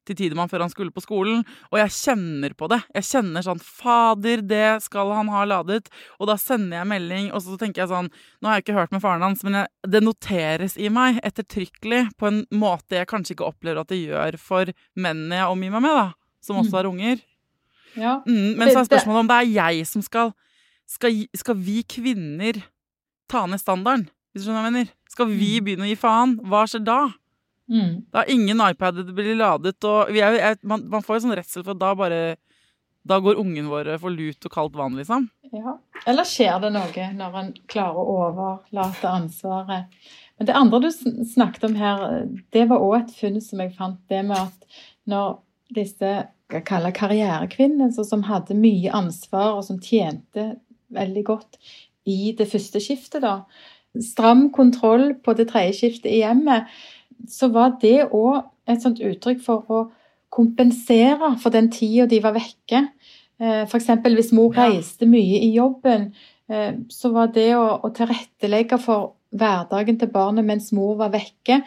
til 0.09 0.19
Tidemann 0.19 0.51
før 0.51 0.65
han 0.65 0.73
skulle 0.73 0.95
på 0.95 1.05
skolen. 1.05 1.45
Og 1.71 1.79
jeg 1.81 1.95
kjenner 1.95 2.55
på 2.59 2.69
det. 2.73 2.81
Jeg 2.97 3.09
kjenner 3.11 3.45
sånn 3.45 3.63
Fader, 3.63 4.43
det 4.49 4.81
skal 4.85 5.13
han 5.17 5.31
ha 5.33 5.45
ladet. 5.49 5.91
Og 6.19 6.31
da 6.31 6.39
sender 6.41 6.81
jeg 6.81 6.91
melding, 6.91 7.31
og 7.33 7.45
så 7.45 7.59
tenker 7.61 7.85
jeg 7.85 7.93
sånn 7.93 8.11
Nå 8.11 8.51
har 8.51 8.59
jeg 8.59 8.69
ikke 8.69 8.79
hørt 8.79 8.95
med 8.95 9.03
faren 9.03 9.25
hans, 9.25 9.43
men 9.47 9.61
jeg, 9.61 9.71
det 9.95 10.03
noteres 10.05 10.77
i 10.81 10.91
meg 10.93 11.21
ettertrykkelig 11.27 12.05
på 12.19 12.29
en 12.31 12.43
måte 12.55 12.99
jeg 12.99 13.09
kanskje 13.11 13.35
ikke 13.35 13.49
opplever 13.49 13.83
at 13.83 13.91
det 13.93 14.01
gjør 14.01 14.39
for 14.41 14.73
mennene 14.99 15.41
jeg 15.41 15.53
omgir 15.55 15.75
meg 15.75 15.85
med, 15.85 15.99
da. 15.99 16.07
Som 16.45 16.61
også 16.61 16.73
mm. 16.73 16.79
har 16.79 16.91
unger. 16.93 17.25
Ja. 17.99 18.15
Mm, 18.29 18.59
men 18.59 18.71
så 18.71 18.83
er 18.83 18.89
spørsmålet 18.89 19.25
om 19.25 19.31
det 19.31 19.39
er 19.41 19.51
jeg 19.57 19.87
som 19.89 20.05
skal 20.05 20.35
Skal, 20.89 21.27
skal 21.37 21.57
vi 21.61 21.83
kvinner 21.85 22.63
ta 23.29 23.43
ned 23.45 23.61
standarden? 23.61 24.07
Hvis 24.33 24.41
du 24.41 24.47
skjønner 24.47 24.63
hva 24.63 24.69
jeg 24.71 24.73
mener? 24.73 24.93
Skal 25.13 25.29
vi 25.29 25.49
mm. 25.59 25.65
begynne 25.67 25.85
å 25.85 25.89
gi 25.91 25.99
faen? 26.01 26.31
Hva 26.49 26.63
skjer 26.65 26.85
da? 26.87 27.01
Mm. 27.69 28.05
Da 28.13 28.23
er 28.23 28.33
ingen 28.33 28.61
iPad 28.65 29.03
det 29.03 29.15
blir 29.17 29.37
ladet, 29.37 29.77
og 29.85 30.13
er, 30.17 30.39
er, 30.41 30.61
man, 30.63 30.87
man, 30.89 31.05
får 31.05 31.19
jo 31.19 31.25
sånn 31.27 31.37
redsel 31.37 31.65
for 31.65 31.77
at 31.77 31.83
da 31.83 31.91
bare 31.99 32.21
Da 33.09 33.19
går 33.25 33.41
ungen 33.41 33.69
våre 33.71 33.95
for 34.01 34.13
lut 34.13 34.45
og 34.45 34.53
kaldt 34.53 34.75
vann, 34.77 34.97
liksom. 34.99 35.29
Ja. 35.55 35.79
Eller 36.09 36.27
skjer 36.29 36.59
det 36.61 36.73
noe 36.75 37.05
når 37.17 37.37
en 37.41 37.53
klarer 37.71 38.01
å 38.03 38.17
overlate 38.27 39.09
ansvaret? 39.09 39.95
Men 40.37 40.49
det 40.51 40.57
andre 40.59 40.81
du 40.85 40.91
snakket 40.93 41.65
om 41.71 41.77
her, 41.79 42.03
det 42.53 42.67
var 42.69 42.85
òg 42.85 42.99
et 42.99 43.15
funn 43.17 43.41
som 43.43 43.63
jeg 43.63 43.73
fant. 43.79 44.03
Det 44.13 44.21
med 44.27 44.37
at 44.37 44.83
når 45.09 45.39
disse 45.75 46.13
jeg 46.49 46.65
kaller 46.69 46.95
karrierekvinnene, 46.97 47.93
som 47.93 48.25
hadde 48.29 48.57
mye 48.57 48.93
ansvar, 48.97 49.57
og 49.57 49.65
som 49.67 49.81
tjente 49.85 50.55
veldig 50.97 51.25
godt 51.29 51.59
i 52.09 52.33
det 52.37 52.49
første 52.51 52.81
skiftet, 52.83 53.25
da 53.25 53.43
Stram 54.05 54.51
kontroll 54.55 55.15
på 55.25 55.33
det 55.35 55.49
tredje 55.49 55.79
skiftet 55.79 56.11
i 56.13 56.19
hjemmet 56.21 56.69
så 57.29 57.51
var 57.53 57.77
det 57.83 58.09
òg 58.15 58.43
et 58.69 58.83
sånt 58.85 59.01
uttrykk 59.01 59.41
for 59.45 59.73
å 59.73 59.85
kompensere 60.33 61.35
for 61.41 61.55
den 61.55 61.71
tida 61.73 62.07
de 62.09 62.21
var 62.25 62.37
vekke. 62.37 62.85
Eh, 63.41 63.63
F.eks. 63.65 63.91
hvis 64.05 64.33
mor 64.37 64.57
reiste 64.57 65.09
mye 65.09 65.41
i 65.47 65.53
jobben, 65.55 66.11
eh, 66.51 66.75
så 66.93 67.13
var 67.15 67.31
det 67.35 67.53
å, 67.57 67.79
tilrettelegge 67.95 68.81
for 68.83 69.15
hverdagen 69.31 69.99
til 70.01 70.11
barnet 70.13 70.47
mens 70.47 70.73
mor 70.73 70.97
var 70.97 71.13
vekke 71.13 71.61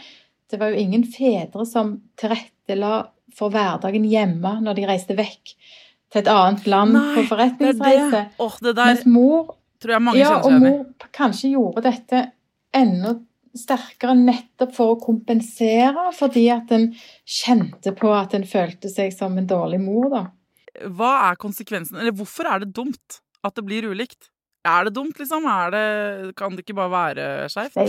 Det 0.49 0.57
var 0.59 0.73
jo 0.73 0.81
ingen 0.81 1.03
fedre 1.07 1.63
som 1.69 1.93
tilrettela 2.19 3.05
for 3.37 3.53
hverdagen 3.53 4.03
hjemme 4.09 4.57
når 4.59 4.79
de 4.79 4.87
reiste 4.89 5.15
vekk 5.15 5.53
til 6.11 6.19
et 6.19 6.27
annet 6.27 6.65
land 6.67 6.97
Nei, 6.97 7.13
på 7.15 7.23
forretningsreise. 7.29 8.09
det. 8.11 8.23
Åh, 8.43 8.57
det 8.65 8.73
der 8.75 8.89
Mens 8.91 9.05
mor, 9.07 9.53
tror 9.79 9.95
jeg 9.95 10.03
mange 10.03 10.19
ja, 10.19 10.33
og 10.41 10.57
mor 10.59 11.07
kanskje 11.15 11.53
gjorde 11.53 11.85
dette 11.87 12.25
enda 12.75 13.13
sterkere 13.57 14.15
nettopp 14.17 14.75
for 14.75 14.95
å 14.95 14.99
kompensere, 15.01 16.09
fordi 16.17 16.45
at 16.53 16.71
en 16.75 16.89
kjente 17.27 17.93
på 17.97 18.11
at 18.15 18.35
en 18.37 18.47
følte 18.47 18.91
seg 18.91 19.13
som 19.15 19.37
en 19.39 19.49
dårlig 19.49 19.81
mor, 19.83 20.11
da. 20.13 20.25
Hva 20.87 21.13
er 21.29 21.39
konsekvensen, 21.41 21.99
eller 21.99 22.15
hvorfor 22.15 22.47
er 22.47 22.63
det 22.63 22.71
dumt 22.75 23.19
at 23.43 23.57
det 23.57 23.65
blir 23.67 23.89
ulikt? 23.91 24.29
Er 24.61 24.85
det 24.85 24.93
dumt, 24.93 25.17
liksom? 25.17 25.45
Er 25.49 25.71
det, 25.73 25.85
kan 26.37 26.53
det 26.53 26.61
ikke 26.61 26.77
bare 26.77 26.93
være 26.93 27.27
skeivt? 27.49 27.79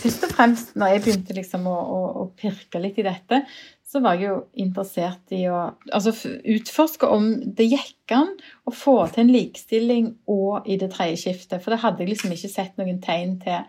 Først 0.00 0.22
og 0.24 0.30
fremst 0.32 0.70
når 0.80 0.94
jeg 0.94 1.02
begynte 1.04 1.36
liksom 1.36 1.66
å, 1.68 1.74
å, 1.76 1.98
å 2.22 2.28
pirke 2.38 2.80
litt 2.80 2.96
i 3.02 3.04
dette, 3.04 3.42
så 3.84 4.00
var 4.02 4.16
jeg 4.16 4.30
jo 4.30 4.38
interessert 4.64 5.34
i 5.36 5.42
å 5.52 5.58
altså, 5.92 6.14
utforske 6.54 7.10
om 7.12 7.28
det 7.58 7.68
gikk 7.74 8.14
an 8.16 8.32
å 8.64 8.72
få 8.72 8.96
til 9.12 9.26
en 9.26 9.34
likestilling 9.34 10.08
og 10.32 10.64
i 10.64 10.78
det 10.80 10.88
tredje 10.96 11.20
skiftet. 11.26 11.60
For 11.60 11.74
det 11.74 11.82
hadde 11.84 12.02
jeg 12.02 12.14
liksom 12.14 12.32
ikke 12.34 12.52
sett 12.54 12.80
noen 12.80 13.02
tegn 13.04 13.36
til. 13.44 13.68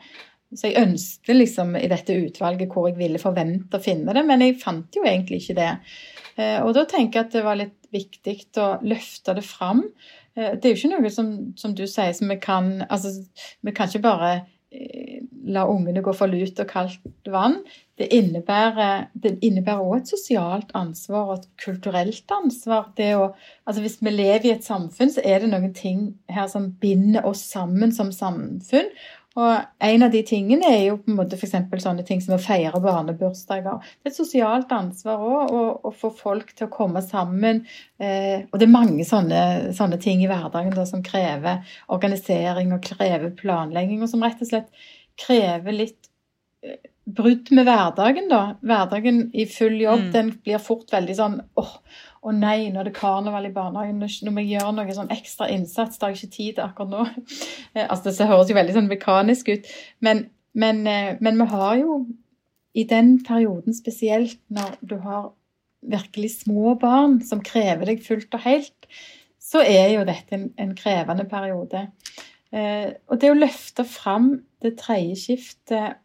Så 0.53 0.69
jeg 0.69 0.83
ønsket 0.83 1.35
liksom 1.35 1.73
i 1.79 1.87
dette 1.91 2.15
utvalget 2.27 2.71
hvor 2.71 2.89
jeg 2.89 2.99
ville 2.99 3.21
forvente 3.21 3.79
å 3.79 3.83
finne 3.83 4.13
det, 4.15 4.25
men 4.27 4.43
jeg 4.45 4.59
fant 4.61 4.93
jo 4.95 5.03
egentlig 5.03 5.41
ikke 5.41 5.57
det. 5.57 5.71
Eh, 6.37 6.59
Og 6.63 6.73
da 6.77 6.85
tenker 6.89 7.19
jeg 7.19 7.25
at 7.27 7.37
det 7.37 7.45
var 7.45 7.59
litt 7.59 7.89
viktig 7.95 8.37
å 8.61 8.75
løfte 8.85 9.35
det 9.35 9.45
fram. 9.47 9.83
Eh, 10.35 10.53
Det 10.55 10.65
er 10.65 10.75
jo 10.75 10.81
ikke 10.81 10.93
noe 10.97 11.09
som, 11.13 11.31
som 11.57 11.73
du 11.75 11.85
sier 11.87 12.13
som 12.13 12.29
vi 12.29 12.37
kan 12.37 12.85
Altså, 12.89 13.15
vi 13.63 13.71
kan 13.71 13.89
ikke 13.89 14.05
bare 14.05 14.31
eh, 14.71 15.23
la 15.47 15.65
ungene 15.69 16.03
gå 16.05 16.13
for 16.13 16.27
lut 16.27 16.59
og 16.59 16.69
kaldt 16.69 17.31
vann. 17.31 17.59
Det 17.97 18.09
innebærer, 18.11 19.07
det 19.13 19.37
også 19.41 19.97
et 19.97 20.09
sosialt 20.09 20.71
ansvar 20.75 21.29
og 21.29 21.37
et 21.37 21.49
kulturelt 21.63 22.31
ansvar. 22.31 22.89
Å, 22.97 23.29
altså 23.65 23.81
hvis 23.81 24.01
vi 24.01 24.11
lever 24.11 24.45
i 24.49 24.55
et 24.55 24.65
samfunn, 24.65 25.13
så 25.13 25.21
er 25.23 25.39
det 25.39 25.49
noen 25.49 25.73
ting 25.73 26.17
her 26.29 26.47
som 26.51 26.73
binder 26.81 27.25
oss 27.25 27.45
sammen 27.49 27.93
som 27.95 28.11
samfunn. 28.11 28.91
Og 29.35 29.65
en 29.83 30.03
av 30.05 30.13
de 30.13 30.21
tingene 30.23 30.69
er 30.71 30.85
jo 30.85 30.97
på 31.03 31.11
en 31.11 31.17
måte 31.17 31.35
f.eks. 31.35 31.57
sånne 31.83 32.05
ting 32.07 32.21
som 32.23 32.37
å 32.37 32.39
feire 32.39 32.79
barnebursdager. 32.79 33.81
Det 33.99 34.07
er 34.07 34.13
et 34.13 34.15
sosialt 34.15 34.71
ansvar 34.71 35.19
òg 35.19 35.51
å, 35.83 35.91
få 35.91 36.11
folk 36.15 36.53
til 36.55 36.69
å 36.69 36.71
komme 36.71 37.01
sammen. 37.03 37.65
Eh, 37.99 38.45
og 38.47 38.59
det 38.61 38.69
er 38.69 38.71
mange 38.71 39.03
sånne, 39.07 39.73
sånne 39.75 39.99
ting 39.99 40.23
i 40.23 40.29
hverdagen 40.31 40.71
da, 40.75 40.85
som 40.87 41.03
krever 41.03 41.67
organisering 41.91 42.71
og 42.77 42.83
krever 42.87 43.35
planlegging, 43.35 44.01
og 44.05 44.11
som 44.13 44.23
rett 44.23 44.39
og 44.39 44.53
slett 44.53 44.71
krever 45.19 45.75
litt 45.83 46.07
eh, 46.63 46.79
brudd 47.05 47.51
med 47.53 47.67
hverdagen, 47.67 48.31
da. 48.31 48.55
Hverdagen 48.65 49.25
i 49.35 49.43
full 49.51 49.75
jobb, 49.83 50.07
Mm. 50.07 50.11
den 50.15 50.31
blir 50.47 50.63
fort 50.63 50.87
veldig 50.95 51.15
sånn 51.19 51.41
åh, 51.59 51.75
å 52.25 52.33
nei, 52.33 52.71
nå 52.73 52.81
er 52.81 52.89
det 52.89 52.95
karneval 52.97 53.45
i 53.45 53.53
barnehagen, 53.53 54.01
nå 54.01 54.33
må 54.33 54.43
jeg 54.43 54.55
gjøre 54.55 54.73
noe 54.73 54.97
sånn 54.97 55.13
ekstra 55.13 55.49
innsats, 55.53 55.99
det 55.99 56.05
har 56.05 56.13
jeg 56.13 56.23
ikke 56.23 56.37
tid 56.37 56.57
til 56.57 56.65
akkurat 56.65 56.93
nå. 56.93 57.05
Eh, 57.75 57.83
altså, 57.83 58.13
det 58.15 58.29
høres 58.29 58.49
jo 58.49 58.55
veldig 58.55 58.75
sånn 58.77 58.87
mekanisk 58.87 59.49
ut, 59.51 59.65
men, 60.05 60.25
men, 60.55 60.85
eh, 60.87 61.17
men 61.19 61.41
vi 61.41 61.47
har 61.51 61.73
jo 61.81 61.97
i 62.75 62.85
den 62.87 63.17
perioden 63.23 63.75
spesielt, 63.75 64.39
når 64.51 64.77
du 64.79 64.95
har 65.03 65.33
virkelig 65.85 66.31
små 66.39 66.73
barn 66.79 67.19
som 67.23 67.43
krever 67.45 67.91
deg 67.91 68.01
fullt 68.03 68.33
og 68.35 68.45
helt, 68.47 68.87
så 69.39 69.61
er 69.61 69.91
jo 69.93 70.07
dette 70.07 70.35
en, 70.35 70.47
en 70.57 70.73
krevende 70.77 71.27
periode. 71.29 71.85
Eh, 72.55 72.95
og 73.11 73.21
det 73.21 73.31
å 73.31 73.37
løfte 73.37 73.85
fram 73.87 74.31
det 74.63 74.77
tredje 74.79 75.19
skiftet 75.25 76.01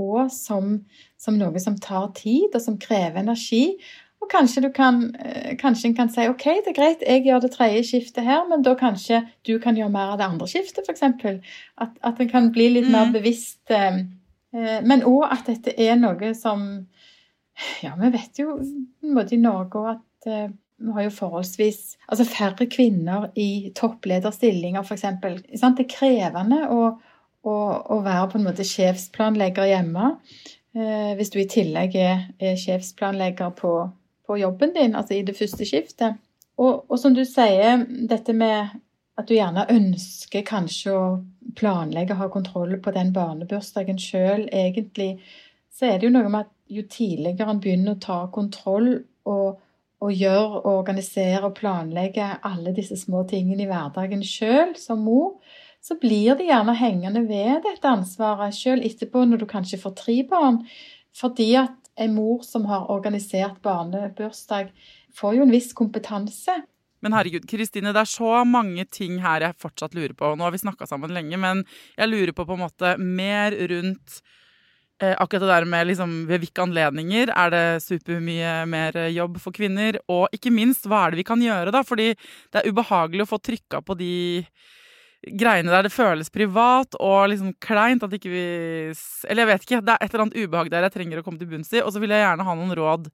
òg 0.00 0.30
som, 0.32 0.78
som 1.20 1.36
noe 1.38 1.60
som 1.62 1.76
tar 1.80 2.10
tid, 2.16 2.48
og 2.54 2.62
som 2.64 2.78
krever 2.80 3.22
energi. 3.22 3.76
Og 4.20 4.28
kanskje 4.28 4.62
du 4.62 4.68
kan, 4.76 5.14
eh, 5.16 5.56
kanskje 5.56 5.86
en 5.88 5.94
kan 5.96 6.08
si 6.12 6.26
OK, 6.28 6.44
det 6.44 6.68
er 6.74 6.76
greit, 6.76 7.02
jeg 7.06 7.24
gjør 7.24 7.40
det 7.40 7.50
tredje 7.54 7.82
skiftet 7.88 8.24
her, 8.24 8.42
men 8.48 8.62
da 8.62 8.74
kanskje 8.76 9.22
du 9.48 9.58
kan 9.58 9.76
gjøre 9.76 9.90
mer 9.90 10.12
av 10.12 10.18
det 10.20 10.26
andre 10.28 10.46
skiftet, 10.46 10.84
f.eks. 10.88 11.02
At, 11.80 11.90
at 12.04 12.20
en 12.20 12.28
kan 12.28 12.50
bli 12.52 12.68
litt 12.74 12.90
mer 12.90 13.06
Mhm. 13.06 13.12
bevisst. 13.12 13.60
eh, 13.70 14.02
eh, 14.54 14.80
Men 14.82 15.02
òg 15.02 15.28
at 15.32 15.46
dette 15.46 15.74
er 15.78 15.96
noe 15.96 16.34
som 16.34 16.86
Ja, 17.82 17.92
vi 18.00 18.08
vet 18.10 18.38
jo 18.38 18.56
på 18.56 19.06
en 19.06 19.14
måte 19.14 19.32
i 19.32 19.36
Norge 19.36 19.76
òg 19.76 19.90
at 19.90 20.50
vi 20.80 20.92
har 20.92 21.02
jo 21.02 21.10
forholdsvis 21.10 21.96
altså 22.08 22.24
færre 22.24 22.66
kvinner 22.66 23.30
i 23.36 23.70
topplederstillinger, 23.76 24.80
f.eks. 24.82 25.02
Det 25.02 25.84
er 25.84 25.88
krevende 25.88 26.68
å, 26.70 26.98
å, 27.44 27.56
å 27.90 27.98
være 28.02 28.30
på 28.30 28.38
en 28.38 28.44
måte 28.44 28.64
sjefsplanlegger 28.64 29.64
hjemme. 29.68 30.16
Hvis 30.72 31.30
du 31.34 31.38
i 31.40 31.44
tillegg 31.50 31.96
er, 31.96 32.22
er 32.40 32.56
sjefsplanlegger 32.56 33.50
på, 33.58 33.90
på 34.30 34.38
jobben 34.38 34.74
din, 34.76 34.94
altså 34.94 35.18
i 35.18 35.24
det 35.26 35.34
første 35.34 35.66
skiftet. 35.66 36.20
Og, 36.60 36.84
og 36.86 36.98
som 37.00 37.16
du 37.16 37.24
sier, 37.26 37.82
dette 38.06 38.34
med 38.36 38.76
at 39.18 39.28
du 39.28 39.34
gjerne 39.34 39.66
ønsker 39.72 40.44
kanskje 40.46 40.92
å 40.94 41.06
planlegge 41.58 42.14
og 42.14 42.22
ha 42.22 42.28
kontroll 42.32 42.76
på 42.82 42.92
den 42.94 43.10
barnebursdagen 43.16 43.98
sjøl, 44.00 44.46
egentlig, 44.54 45.16
så 45.74 45.88
er 45.88 45.98
det 45.98 46.08
jo 46.08 46.14
noe 46.14 46.30
med 46.30 46.46
at 46.46 46.52
jo 46.70 46.84
tidligere 46.86 47.50
en 47.50 47.62
begynner 47.62 47.96
å 47.96 48.02
ta 48.04 48.20
kontroll 48.32 48.92
og, 49.26 49.58
og 49.98 50.12
gjøre 50.14 50.60
og 50.60 50.70
organisere 50.76 51.42
og 51.48 51.56
planlegge 51.58 52.28
alle 52.46 52.74
disse 52.76 52.98
små 53.00 53.24
tingene 53.30 53.66
i 53.66 53.70
hverdagen 53.70 54.22
sjøl 54.26 54.76
som 54.78 55.02
mor, 55.04 55.40
så 55.82 55.96
blir 55.98 56.36
de 56.36 56.46
gjerne 56.46 56.76
hengende 56.76 57.24
ved 57.26 57.64
dette 57.64 57.88
ansvaret 57.88 58.54
sjøl 58.54 58.84
etterpå, 58.86 59.24
når 59.26 59.42
du 59.42 59.48
kanskje 59.50 59.80
får 59.80 59.96
tre 59.98 60.20
barn. 60.28 60.60
Fordi 61.16 61.54
at 61.58 61.79
en 62.00 62.14
mor 62.16 62.42
som 62.46 62.64
har 62.70 62.88
organisert 62.92 63.60
barnebursdag, 63.62 64.72
får 65.16 65.36
jo 65.36 65.46
en 65.46 65.54
viss 65.54 65.72
kompetanse. 65.76 66.54
Men 67.00 67.16
herregud, 67.16 67.46
Kristine, 67.48 67.94
det 67.96 68.02
er 68.02 68.08
så 68.08 68.42
mange 68.48 68.84
ting 68.92 69.20
her 69.24 69.44
jeg 69.44 69.58
fortsatt 69.60 69.96
lurer 69.96 70.12
på. 70.16 70.34
Nå 70.36 70.44
har 70.44 70.52
vi 70.52 70.60
snakka 70.60 70.88
sammen 70.88 71.12
lenge, 71.16 71.38
men 71.40 71.64
jeg 71.96 72.10
lurer 72.10 72.34
på 72.36 72.44
på 72.48 72.56
en 72.56 72.64
måte 72.66 72.92
mer 73.00 73.56
rundt 73.72 74.20
eh, 75.00 75.14
akkurat 75.14 75.46
det 75.46 75.52
der 75.54 75.68
med 75.72 75.88
liksom 75.88 76.18
ved 76.28 76.44
hvilke 76.44 76.64
anledninger 76.66 77.32
er 77.32 77.54
det 77.54 77.64
supermye 77.86 78.52
mer 78.68 79.00
jobb 79.08 79.40
for 79.40 79.56
kvinner? 79.56 80.00
Og 80.12 80.28
ikke 80.36 80.52
minst, 80.52 80.88
hva 80.88 81.06
er 81.06 81.14
det 81.14 81.22
vi 81.22 81.28
kan 81.32 81.40
gjøre, 81.44 81.72
da? 81.72 81.84
Fordi 81.86 82.12
det 82.12 82.60
er 82.60 82.68
ubehagelig 82.68 83.24
å 83.24 83.32
få 83.32 83.40
trykka 83.48 83.80
på 83.84 83.96
de 84.00 84.12
greiene 85.20 85.72
der 85.72 85.84
det 85.84 85.92
føles 85.92 86.32
privat 86.32 86.96
og 86.96 87.28
liksom 87.32 87.52
kleint 87.60 88.04
at 88.06 88.14
ikke 88.16 88.30
vi 88.32 88.44
Eller 89.28 89.44
jeg 89.44 89.50
vet 89.50 89.66
ikke. 89.66 89.82
Det 89.84 89.94
er 89.94 90.00
et 90.00 90.14
eller 90.14 90.24
annet 90.26 90.40
ubehag 90.40 90.72
der 90.72 90.86
jeg 90.86 90.96
trenger 90.96 91.20
å 91.20 91.26
komme 91.26 91.40
til 91.40 91.50
bunns 91.50 91.72
i. 91.74 91.82
Og 91.84 91.92
så 91.92 92.02
vil 92.02 92.14
jeg 92.14 92.24
gjerne 92.24 92.46
ha 92.46 92.56
noen 92.56 92.74
råd 92.78 93.10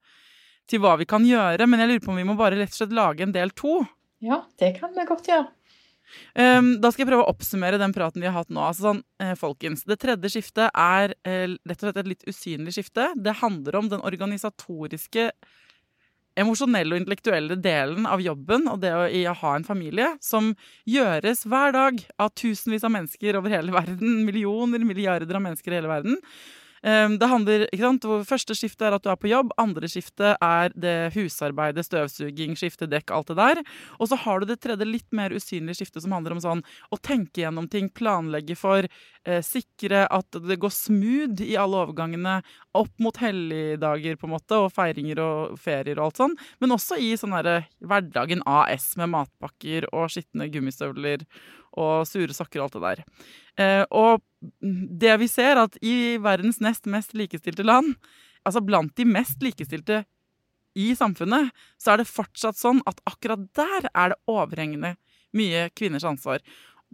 til 0.71 0.83
hva 0.83 0.97
vi 0.99 1.07
kan 1.07 1.23
gjøre, 1.27 1.67
men 1.71 1.83
jeg 1.83 1.93
lurer 1.93 2.03
på 2.03 2.11
om 2.11 2.19
vi 2.19 2.27
må 2.27 2.35
bare 2.39 2.59
rett 2.59 2.73
og 2.75 2.81
slett 2.81 2.95
lage 2.97 3.23
en 3.23 3.35
del 3.35 3.53
to. 3.55 3.85
Ja, 4.25 4.41
det 4.59 4.73
kan 4.81 4.95
vi 4.97 5.05
godt 5.07 5.29
gjøre. 5.31 5.47
Um, 6.39 6.77
da 6.81 6.93
skal 6.93 7.03
jeg 7.03 7.11
prøve 7.11 7.25
å 7.25 7.33
oppsummere 7.33 7.81
den 7.81 7.95
praten 7.95 8.23
vi 8.23 8.29
har 8.29 8.37
hatt 8.37 8.53
nå. 8.55 8.63
Altså 8.63 8.89
sånn, 8.89 9.03
eh, 9.23 9.35
folkens, 9.39 9.85
Det 9.87 9.99
tredje 10.03 10.31
skiftet 10.37 10.71
er 10.71 11.15
eh, 11.27 11.55
rett 11.67 11.83
og 11.83 11.89
slett 11.89 12.01
et 12.03 12.11
litt 12.11 12.27
usynlig 12.29 12.77
skifte. 12.77 13.09
Det 13.15 13.39
handler 13.43 13.81
om 13.81 13.91
den 13.91 14.05
organisatoriske, 14.07 15.31
emosjonelle 16.37 16.95
og 16.95 17.01
intellektuelle 17.03 17.57
delen 17.63 18.07
av 18.09 18.23
jobben 18.25 18.69
og 18.71 18.83
det 18.83 18.93
å, 18.93 19.07
i 19.09 19.25
å 19.29 19.35
ha 19.41 19.55
en 19.57 19.67
familie, 19.67 20.13
som 20.25 20.53
gjøres 20.89 21.47
hver 21.49 21.75
dag 21.77 22.03
av 22.21 22.35
tusenvis 22.37 22.85
av 22.87 22.93
mennesker 22.95 23.39
over 23.41 23.57
hele 23.57 23.75
verden. 23.75 24.23
Millioner, 24.29 24.85
milliarder 24.85 25.39
av 25.39 25.45
mennesker 25.49 25.73
i 25.73 25.81
hele 25.81 25.93
verden. 25.93 26.21
Um, 26.87 27.17
det 27.19 27.27
handler, 27.27 27.65
ikke 27.67 27.83
sant, 27.83 28.05
Første 28.29 28.55
skiftet 28.55 28.85
er 28.87 28.95
at 28.95 29.03
du 29.03 29.09
er 29.11 29.19
på 29.19 29.31
jobb. 29.31 29.51
Andre 29.59 29.89
skiftet 29.91 30.39
er 30.45 30.71
det 30.79 30.95
husarbeidet, 31.17 31.83
støvsuging, 31.89 32.55
skifte 32.59 32.87
dekk, 32.87 33.11
alt 33.17 33.33
det 33.33 33.39
der. 33.41 33.61
Og 33.99 34.11
så 34.13 34.19
har 34.23 34.39
du 34.39 34.47
det 34.53 34.61
tredje, 34.63 34.87
litt 34.87 35.09
mer 35.17 35.35
usynlige 35.35 35.81
skiftet 35.81 36.05
som 36.05 36.15
handler 36.15 36.37
om 36.37 36.43
sånn 36.45 36.63
å 36.95 37.01
tenke 37.03 37.43
gjennom 37.43 37.67
ting, 37.73 37.91
planlegge 37.91 38.55
for, 38.59 38.87
eh, 39.27 39.43
sikre 39.43 40.07
at 40.07 40.31
det 40.31 40.61
går 40.63 40.71
smooth 40.71 41.43
i 41.43 41.59
alle 41.59 41.83
overgangene 41.83 42.39
opp 42.79 42.95
mot 43.03 43.17
helligdager 43.17 44.15
på 44.15 44.31
en 44.31 44.37
måte, 44.37 44.55
og 44.55 44.73
feiringer 44.73 45.19
og 45.19 45.59
ferier 45.59 45.99
og 45.99 46.07
alt 46.07 46.23
sånn. 46.23 46.39
Men 46.61 46.71
også 46.71 47.01
i 47.03 47.17
sånn 47.19 47.35
derre 47.35 47.67
hverdagen 47.83 48.47
AS 48.47 48.97
med 48.97 49.11
matpakker 49.11 49.91
og 49.93 50.07
skitne 50.15 50.47
gummistøvler 50.53 51.27
og 51.77 52.07
sure 52.09 52.35
sokker 52.35 52.63
og 52.63 52.69
alt 52.69 52.77
det 52.77 52.85
der. 52.85 53.03
Eh, 53.63 53.85
og 53.91 54.23
det 55.01 55.17
vi 55.23 55.29
ser, 55.31 55.61
at 55.61 55.79
i 55.85 56.17
verdens 56.23 56.61
nest 56.65 56.89
mest 56.91 57.17
likestilte 57.17 57.67
land, 57.67 57.95
altså 58.47 58.63
blant 58.65 58.95
de 58.99 59.07
mest 59.09 59.43
likestilte 59.43 60.05
i 60.77 60.93
samfunnet, 60.97 61.53
så 61.81 61.95
er 61.95 62.03
det 62.03 62.11
fortsatt 62.11 62.59
sånn 62.59 62.83
at 62.89 63.01
akkurat 63.09 63.47
der 63.57 63.89
er 63.93 64.13
det 64.13 64.21
overhengende 64.31 64.97
mye 65.37 65.69
kvinners 65.77 66.05
ansvar. 66.07 66.43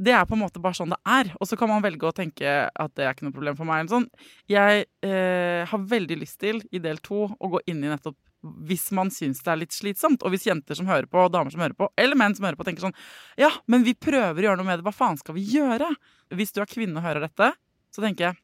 Det 0.03 0.15
er 0.17 0.25
på 0.27 0.37
en 0.37 0.43
måte 0.43 0.63
bare 0.63 0.79
sånn 0.79 0.95
det 0.95 1.01
er. 1.05 1.33
Og 1.39 1.49
så 1.51 1.59
kan 1.59 1.69
man 1.71 1.83
velge 1.85 2.09
å 2.09 2.15
tenke 2.17 2.53
at 2.71 2.95
det 2.97 3.05
er 3.05 3.13
ikke 3.13 3.27
noe 3.27 3.37
problem 3.37 3.59
for 3.59 3.69
meg. 3.69 3.91
Sånn. 3.93 4.07
Jeg 4.51 4.87
eh, 5.05 5.63
har 5.69 5.89
veldig 5.91 6.17
lyst 6.23 6.41
til, 6.43 6.63
i 6.73 6.81
del 6.83 7.03
to, 7.05 7.27
å 7.29 7.51
gå 7.53 7.61
inn 7.71 7.83
i 7.85 7.91
nettopp 7.91 8.17
hvis 8.43 8.89
man 8.95 9.11
syns 9.15 9.43
det 9.45 9.53
er 9.53 9.61
litt 9.61 9.75
slitsomt, 9.75 10.23
og 10.25 10.35
hvis 10.35 10.49
jenter 10.49 10.79
som 10.79 10.89
hører 10.91 11.07
på, 11.11 11.25
damer 11.31 11.55
som 11.55 11.63
hører 11.63 11.77
på, 11.79 11.89
eller 12.01 12.19
menn 12.19 12.35
som 12.35 12.47
hører 12.49 12.59
på, 12.59 12.67
tenker 12.67 12.89
sånn 12.89 12.97
Ja, 13.39 13.53
men 13.71 13.87
vi 13.87 13.95
prøver 13.95 14.41
å 14.41 14.49
gjøre 14.49 14.61
noe 14.61 14.69
med 14.69 14.81
det. 14.81 14.87
Hva 14.87 14.95
faen 14.95 15.21
skal 15.21 15.37
vi 15.37 15.45
gjøre? 15.55 15.93
Hvis 16.35 16.55
du 16.55 16.63
er 16.63 16.71
kvinne 16.71 16.99
og 16.99 17.07
hører 17.07 17.29
dette, 17.29 17.53
så 17.95 18.03
tenker 18.03 18.31
jeg 18.31 18.41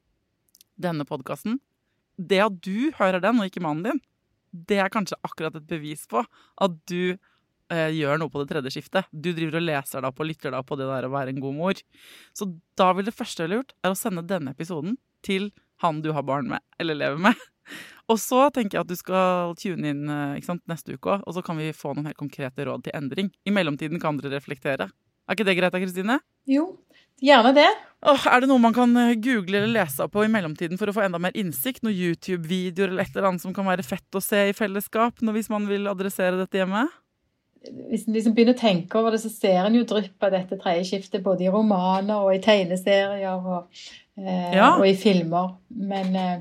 denne 0.78 1.06
podkasten 1.08 1.58
Det 2.14 2.38
at 2.44 2.60
du 2.62 2.92
hører 2.98 3.22
den, 3.24 3.40
og 3.40 3.50
ikke 3.50 3.64
mannen 3.64 3.88
din, 3.88 4.04
det 4.50 4.78
er 4.80 4.92
kanskje 4.92 5.18
akkurat 5.26 5.56
et 5.58 5.66
bevis 5.68 6.06
på 6.08 6.22
at 6.22 6.78
du 6.88 7.12
eh, 7.12 7.90
gjør 7.94 8.22
noe 8.22 8.32
på 8.32 8.40
det 8.42 8.48
tredje 8.52 8.72
skiftet. 8.78 9.10
Du 9.12 9.32
driver 9.36 9.58
og 9.58 9.66
leser 9.66 10.00
deg 10.00 10.08
opp 10.08 10.22
og 10.22 10.28
lytter 10.30 10.52
deg 10.54 10.62
opp 10.62 10.70
på 10.70 10.78
det 10.80 10.88
der 10.88 11.08
å 11.08 11.12
være 11.12 11.34
en 11.34 11.42
god 11.42 11.58
mor. 11.58 11.82
Så 12.32 12.48
da 12.78 12.92
vil 12.96 13.10
det 13.10 13.16
første 13.16 13.44
jeg 13.44 13.50
ville 13.50 13.60
gjort, 13.60 13.74
er 13.82 13.92
å 13.92 13.98
sende 13.98 14.24
denne 14.26 14.54
episoden 14.56 14.96
til 15.26 15.50
han 15.84 16.02
du 16.04 16.12
har 16.16 16.26
barn 16.26 16.48
med, 16.50 16.64
eller 16.78 16.98
lever 16.98 17.20
med. 17.28 17.46
Og 18.08 18.16
så 18.20 18.46
tenker 18.54 18.78
jeg 18.78 18.86
at 18.86 18.88
du 18.88 18.96
skal 18.96 19.52
tune 19.60 19.90
inn 19.92 20.08
eh, 20.08 20.38
sant, 20.44 20.62
neste 20.70 20.96
uke 20.96 21.18
òg, 21.18 21.26
og 21.28 21.34
så 21.36 21.42
kan 21.44 21.58
vi 21.60 21.74
få 21.76 21.92
noen 21.92 22.08
helt 22.08 22.16
konkrete 22.16 22.64
råd 22.64 22.86
til 22.86 22.94
endring. 22.96 23.28
I 23.44 23.52
mellomtiden 23.52 24.00
kan 24.00 24.16
dere 24.16 24.38
reflektere. 24.38 24.86
Er 25.28 25.36
ikke 25.36 25.44
det 25.44 25.58
greit 25.58 25.74
da, 25.74 25.80
Kristine? 25.82 26.16
Jo, 26.48 26.70
gjerne 27.20 27.52
det. 27.52 27.66
Åh, 28.08 28.22
er 28.30 28.40
det 28.40 28.48
noe 28.48 28.62
man 28.64 28.72
kan 28.76 28.96
eh, 28.96 29.12
google 29.20 29.60
eller 29.60 29.74
lese 29.74 30.06
på 30.08 30.24
i 30.24 30.30
mellomtiden 30.32 30.80
for 30.80 30.88
å 30.88 30.94
få 30.96 31.04
enda 31.04 31.20
mer 31.20 31.36
innsikt? 31.36 31.82
Noen 31.84 31.98
YouTube-videoer 31.98 32.94
eller 32.94 33.04
et 33.04 33.12
eller 33.12 33.28
annet 33.28 33.44
som 33.44 33.52
kan 33.52 33.68
være 33.68 33.84
fett 33.84 34.16
å 34.16 34.24
se 34.24 34.46
i 34.48 34.56
fellesskap 34.56 35.20
hvis 35.20 35.52
man 35.52 35.68
vil 35.68 35.90
adressere 35.92 36.40
dette 36.40 36.62
hjemme? 36.62 36.86
Hvis 37.90 38.04
en 38.06 38.14
liksom 38.14 38.34
begynner 38.36 38.54
å 38.54 38.60
tenke 38.60 38.98
over 39.00 39.10
det, 39.10 39.20
så 39.20 39.30
ser 39.32 39.64
en 39.66 39.74
jo 39.74 39.84
drypp 39.88 40.22
av 40.22 40.30
dette 40.32 40.58
tredje 40.60 40.84
skiftet 40.92 41.24
både 41.24 41.44
i 41.44 41.50
romaner 41.52 42.22
og 42.22 42.30
i 42.36 42.38
tegneserier 42.44 43.34
og, 43.34 43.66
eh, 44.16 44.54
Ja. 44.54 44.76
og 44.78 44.86
i 44.86 44.94
filmer. 44.94 45.56
Men, 45.68 46.14
eh, 46.16 46.38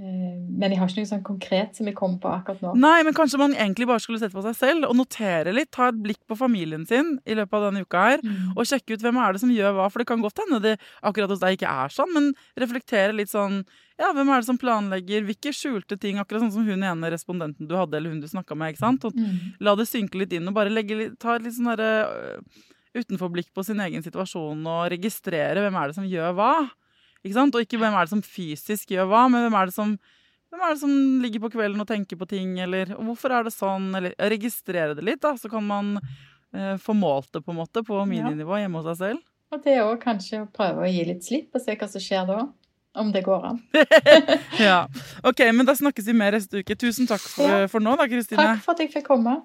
men 0.00 0.70
jeg 0.72 0.78
har 0.80 0.88
ikke 0.88 1.02
noe 1.02 1.08
sånn 1.10 1.22
konkret 1.26 1.76
som 1.76 1.86
jeg 1.86 1.94
kommer 1.98 2.18
på 2.22 2.30
akkurat 2.32 2.62
nå. 2.64 2.70
Nei, 2.80 3.02
men 3.04 3.12
kanskje 3.16 3.38
man 3.40 3.52
egentlig 3.52 3.86
bare 3.90 4.00
skulle 4.00 4.18
sette 4.22 4.32
på 4.32 4.44
seg 4.46 4.56
selv 4.56 4.86
og 4.88 4.96
notere 4.96 5.52
litt. 5.52 5.70
Ta 5.76 5.88
et 5.90 5.98
blikk 6.00 6.22
på 6.30 6.38
familien 6.40 6.86
sin 6.88 7.18
i 7.28 7.36
løpet 7.36 7.52
av 7.58 7.66
denne 7.68 7.82
uka 7.84 8.04
her. 8.08 8.24
Mm. 8.24 8.54
Og 8.56 8.64
sjekke 8.64 8.96
ut 8.96 9.04
hvem 9.04 9.18
er 9.20 9.36
det 9.36 9.42
som 9.44 9.52
gjør 9.52 9.76
hva. 9.76 9.90
For 9.92 10.00
det 10.00 10.08
kan 10.08 10.24
godt 10.24 10.40
hende 10.40 10.62
det 10.64 10.74
akkurat 11.04 11.28
hos 11.34 11.42
deg 11.44 11.58
ikke 11.58 11.68
er 11.84 11.92
sånn, 11.92 12.14
men 12.16 12.30
reflektere 12.56 13.12
litt 13.16 13.32
sånn 13.32 13.62
Ja, 14.00 14.14
hvem 14.16 14.30
er 14.32 14.40
det 14.40 14.46
som 14.48 14.56
planlegger? 14.56 15.26
Hvilke 15.28 15.52
skjulte 15.52 15.98
ting? 16.00 16.16
Akkurat 16.16 16.40
sånn 16.40 16.54
som 16.54 16.64
hun 16.64 16.80
ene 16.88 17.10
respondenten 17.12 17.68
du 17.68 17.74
hadde, 17.76 17.98
eller 17.98 18.08
hun 18.14 18.22
du 18.22 18.28
snakka 18.30 18.56
med. 18.56 18.72
ikke 18.72 18.80
sant? 18.86 19.04
Og 19.04 19.12
Mm. 19.14 19.52
la 19.60 19.74
det 19.76 19.84
synke 19.90 20.16
litt 20.16 20.32
inn, 20.32 20.48
og 20.48 20.54
bare 20.54 20.70
legge 20.72 21.18
ta 21.20 21.36
litt 21.36 21.52
sånn 21.52 21.68
derre 21.76 22.08
øh, 22.08 22.40
utenforblikk 22.96 23.52
på 23.54 23.62
sin 23.64 23.78
egen 23.84 24.02
situasjon 24.02 24.64
og 24.66 24.90
registrere 24.90 25.60
hvem 25.60 25.76
er 25.76 25.86
det 25.88 25.94
som 25.98 26.08
gjør 26.08 26.32
hva. 26.34 26.70
Ikke 27.24 27.36
sant? 27.36 27.54
Og 27.54 27.64
ikke 27.66 27.78
hvem 27.80 27.94
er 27.96 28.06
det 28.08 28.12
som 28.14 28.22
fysisk 28.24 28.94
gjør 28.94 29.08
hva, 29.10 29.26
men 29.32 29.44
hvem 29.46 29.58
er 29.60 29.70
det 29.70 29.76
som 29.76 29.94
hvem 30.50 30.62
er 30.66 30.72
det 30.74 30.80
som 30.80 30.94
ligger 31.22 31.44
på 31.44 31.52
kvelden 31.54 31.78
og 31.82 31.86
tenker 31.86 32.18
på 32.18 32.26
ting, 32.26 32.56
eller 32.58 32.88
hvorfor 32.96 33.30
er 33.36 33.44
det 33.46 33.52
sånn? 33.54 33.84
Eller 33.94 34.16
registrere 34.32 34.96
det 34.98 35.04
litt, 35.06 35.20
da, 35.22 35.36
så 35.38 35.46
kan 35.52 35.62
man 35.62 35.92
eh, 36.00 36.74
få 36.82 36.96
målt 36.98 37.30
det 37.36 37.44
på 37.46 37.54
en 37.54 37.60
måte 37.60 37.84
på 37.86 38.00
mininivå 38.10 38.58
hjemme 38.58 38.80
hos 38.82 38.88
seg 38.90 38.98
selv. 39.04 39.20
Og 39.54 39.62
det 39.62 39.76
òg 39.84 40.00
kanskje 40.02 40.42
å 40.42 40.48
prøve 40.50 40.82
å 40.82 40.90
gi 40.90 41.04
litt 41.06 41.22
slipp 41.26 41.54
og 41.54 41.62
se 41.62 41.78
hva 41.78 41.88
som 41.90 42.02
skjer 42.02 42.26
da. 42.26 42.40
Om 42.98 43.12
det 43.14 43.22
går 43.22 43.44
an. 43.46 43.60
Ja. 44.58 44.80
Ok, 45.22 45.44
men 45.54 45.62
da 45.68 45.76
snakkes 45.78 46.10
vi 46.10 46.16
mer 46.18 46.34
neste 46.34 46.64
uke. 46.64 46.74
Tusen 46.74 47.06
takk 47.06 47.22
for, 47.22 47.46
Ja. 47.46 47.68
for 47.70 47.78
nå, 47.78 47.94
da, 47.94 48.10
Kristine. 48.10 48.56
Takk 48.56 48.64
for 48.66 48.74
at 48.74 48.82
jeg 48.82 48.90
fikk 48.96 49.06
komme. 49.06 49.38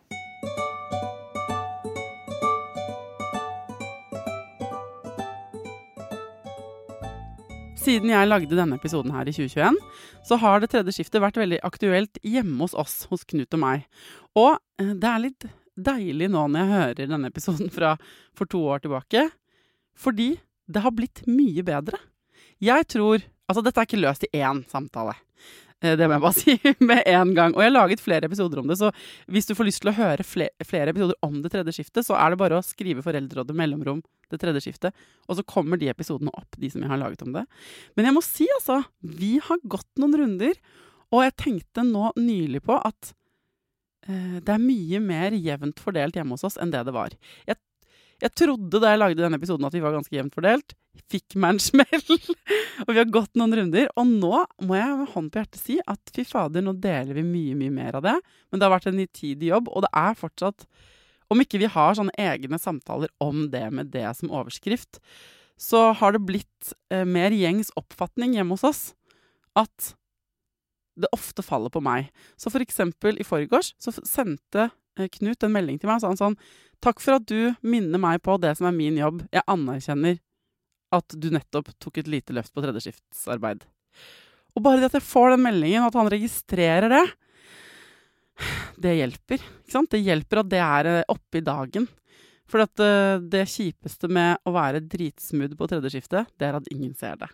Siden 7.85 8.09
jeg 8.09 8.29
lagde 8.29 8.57
denne 8.57 8.79
episoden 8.79 9.13
her 9.13 9.27
i 9.29 9.33
2021, 9.35 9.75
så 10.25 10.37
har 10.41 10.61
det 10.63 10.71
tredje 10.73 10.95
skiftet 10.95 11.21
vært 11.21 11.37
veldig 11.37 11.59
aktuelt 11.67 12.17
hjemme 12.25 12.63
hos 12.65 12.73
oss, 12.81 13.03
hos 13.11 13.25
Knut 13.29 13.53
og 13.53 13.61
meg. 13.61 13.83
Og 14.33 14.55
eh, 14.81 14.93
det 14.97 15.11
er 15.11 15.21
litt 15.27 15.45
deilig 15.75 16.31
nå 16.31 16.47
når 16.49 16.61
jeg 16.63 16.71
hører 16.71 17.11
denne 17.11 17.29
episoden 17.29 17.69
fra 17.73 17.93
for 18.37 18.49
to 18.49 18.63
år 18.73 18.81
tilbake, 18.85 19.27
fordi 19.99 20.31
det 20.65 20.81
har 20.81 20.95
blitt 20.97 21.21
mye 21.29 21.65
bedre. 21.67 22.01
Jeg 22.63 22.87
tror 22.95 23.25
Altså, 23.45 23.61
dette 23.61 23.77
er 23.77 23.85
ikke 23.85 23.99
løst 24.01 24.23
i 24.25 24.39
én 24.41 24.63
samtale. 24.65 25.11
Eh, 25.77 25.93
Det 25.93 26.07
må 26.09 26.15
jeg 26.15 26.23
bare 26.23 26.39
si 26.41 26.55
med 26.81 27.03
en 27.05 27.35
gang. 27.37 27.53
Og 27.53 27.61
jeg 27.61 27.69
har 27.69 27.75
laget 27.75 28.01
flere 28.01 28.25
episoder 28.25 28.57
om 28.57 28.65
det, 28.71 28.79
så 28.79 28.89
hvis 29.29 29.45
du 29.45 29.53
får 29.53 29.67
lyst 29.67 29.83
til 29.83 29.91
å 29.91 29.93
høre 29.99 30.25
flere, 30.25 30.65
flere 30.65 30.89
episoder 30.89 31.13
om 31.21 31.35
det 31.43 31.51
tredje 31.53 31.75
skiftet, 31.77 32.07
så 32.07 32.17
er 32.17 32.33
det 32.33 32.39
bare 32.41 32.57
å 32.57 32.65
skrive 32.65 33.05
Foreldrerådet 33.05 33.53
mellomrom 33.53 34.01
det 34.31 34.39
tredje 34.41 34.63
skiftet, 34.65 34.95
og 35.27 35.37
så 35.37 35.45
kommer 35.47 35.79
de 35.81 35.91
episodene 35.91 36.33
opp, 36.35 36.57
de 36.59 36.69
som 36.71 36.83
jeg 36.83 36.91
har 36.91 37.01
laget 37.01 37.23
om 37.25 37.35
det. 37.35 37.45
Men 37.97 38.09
jeg 38.09 38.15
må 38.17 38.23
si, 38.25 38.47
altså, 38.57 38.81
vi 39.01 39.35
har 39.43 39.61
gått 39.69 39.89
noen 40.01 40.17
runder, 40.21 40.57
og 41.13 41.25
jeg 41.25 41.37
tenkte 41.41 41.85
nå 41.85 42.09
nylig 42.17 42.63
på 42.65 42.77
at 42.79 43.13
eh, 44.07 44.41
det 44.41 44.55
er 44.55 44.63
mye 44.63 45.01
mer 45.03 45.35
jevnt 45.37 45.81
fordelt 45.83 46.17
hjemme 46.17 46.35
hos 46.35 46.45
oss 46.47 46.59
enn 46.61 46.73
det 46.73 46.81
det 46.87 46.95
var. 46.95 47.13
Jeg, 47.47 47.59
jeg 48.23 48.33
trodde 48.39 48.81
da 48.81 48.93
jeg 48.93 49.01
lagde 49.01 49.21
denne 49.21 49.39
episoden 49.39 49.67
at 49.67 49.75
vi 49.75 49.83
var 49.83 49.95
ganske 49.95 50.15
jevnt 50.15 50.35
fordelt. 50.35 50.75
Fikk 51.11 51.35
meg 51.39 51.55
en 51.55 51.63
smell. 51.69 52.19
og 52.85 52.91
vi 52.91 52.99
har 52.99 53.13
gått 53.13 53.37
noen 53.39 53.55
runder. 53.59 53.89
Og 53.99 54.09
nå 54.09 54.41
må 54.65 54.79
jeg 54.79 54.99
med 55.01 55.13
hånd 55.13 55.31
på 55.31 55.41
hjertet 55.41 55.61
si 55.61 55.77
at 55.83 56.15
fy 56.15 56.25
fader, 56.27 56.65
nå 56.65 56.75
deler 56.81 57.15
vi 57.19 57.25
mye, 57.27 57.55
mye 57.59 57.75
mer 57.75 57.99
av 57.99 58.05
det. 58.07 58.17
Men 58.49 58.61
det 58.61 58.67
har 58.67 58.75
vært 58.77 58.89
en 58.91 58.99
nitidig 58.99 59.51
jobb, 59.51 59.71
og 59.71 59.85
det 59.85 59.93
er 60.01 60.19
fortsatt 60.19 60.67
Om 61.31 61.41
ikke 61.41 61.59
vi 61.61 61.69
har 61.71 61.97
sånne 61.97 62.13
egne 62.21 62.59
samtaler 62.61 63.11
om 63.23 63.47
det 63.53 63.65
med 63.73 63.91
det 63.93 64.05
som 64.17 64.33
overskrift, 64.33 64.99
så 65.57 65.89
har 65.95 66.15
det 66.15 66.25
blitt 66.27 66.73
eh, 66.91 67.05
mer 67.07 67.33
gjengs 67.33 67.71
oppfatning 67.79 68.35
hjemme 68.35 68.57
hos 68.57 68.65
oss 68.67 68.81
at 69.55 69.93
det 70.99 71.11
ofte 71.15 71.43
faller 71.43 71.71
på 71.71 71.81
meg. 71.83 72.11
Så 72.39 72.51
for 72.51 72.63
eksempel 72.63 73.19
i 73.19 73.27
forgårs 73.27 73.73
så 73.81 73.93
sendte 73.95 74.69
eh, 74.99 75.09
Knut 75.11 75.43
en 75.43 75.55
melding 75.55 75.79
til 75.79 75.89
meg 75.89 75.99
og 75.99 76.03
sa 76.03 76.11
han 76.11 76.21
sånn 76.21 76.39
Takk 76.83 76.99
for 77.01 77.17
at 77.17 77.25
du 77.27 77.55
minner 77.65 78.01
meg 78.01 78.21
på 78.23 78.35
det 78.43 78.51
som 78.59 78.67
er 78.67 78.75
min 78.75 78.97
jobb. 78.99 79.23
Jeg 79.33 79.47
anerkjenner 79.49 80.19
at 80.93 81.15
du 81.17 81.29
nettopp 81.33 81.71
tok 81.81 82.01
et 82.01 82.09
lite 82.11 82.35
løft 82.35 82.53
på 82.53 82.61
tredjeskiftsarbeid. 82.63 83.63
Og 84.55 84.63
bare 84.63 84.81
det 84.81 84.91
at 84.91 84.97
jeg 84.99 85.07
får 85.07 85.33
den 85.33 85.43
meldingen, 85.47 85.83
og 85.83 85.89
at 85.89 85.97
han 85.99 86.11
registrerer 86.11 86.91
det, 86.91 87.05
det 88.81 88.97
hjelper. 88.97 89.41
Ikke 89.41 89.75
sant? 89.77 89.91
Det 89.91 90.03
hjelper 90.03 90.41
at 90.41 90.51
det 90.51 90.61
er 90.63 90.91
eh, 90.91 91.07
oppe 91.11 91.39
i 91.39 91.45
dagen. 91.45 91.87
For 92.51 92.61
at 92.65 92.83
eh, 92.83 93.17
det 93.23 93.47
kjipeste 93.49 94.09
med 94.11 94.43
å 94.45 94.53
være 94.55 94.83
dritsmooth 94.85 95.57
på 95.57 95.69
tredje 95.71 95.95
skiftet, 95.95 96.29
det 96.37 96.49
er 96.49 96.59
at 96.59 96.69
ingen 96.73 96.93
ser 96.97 97.17
det. 97.21 97.31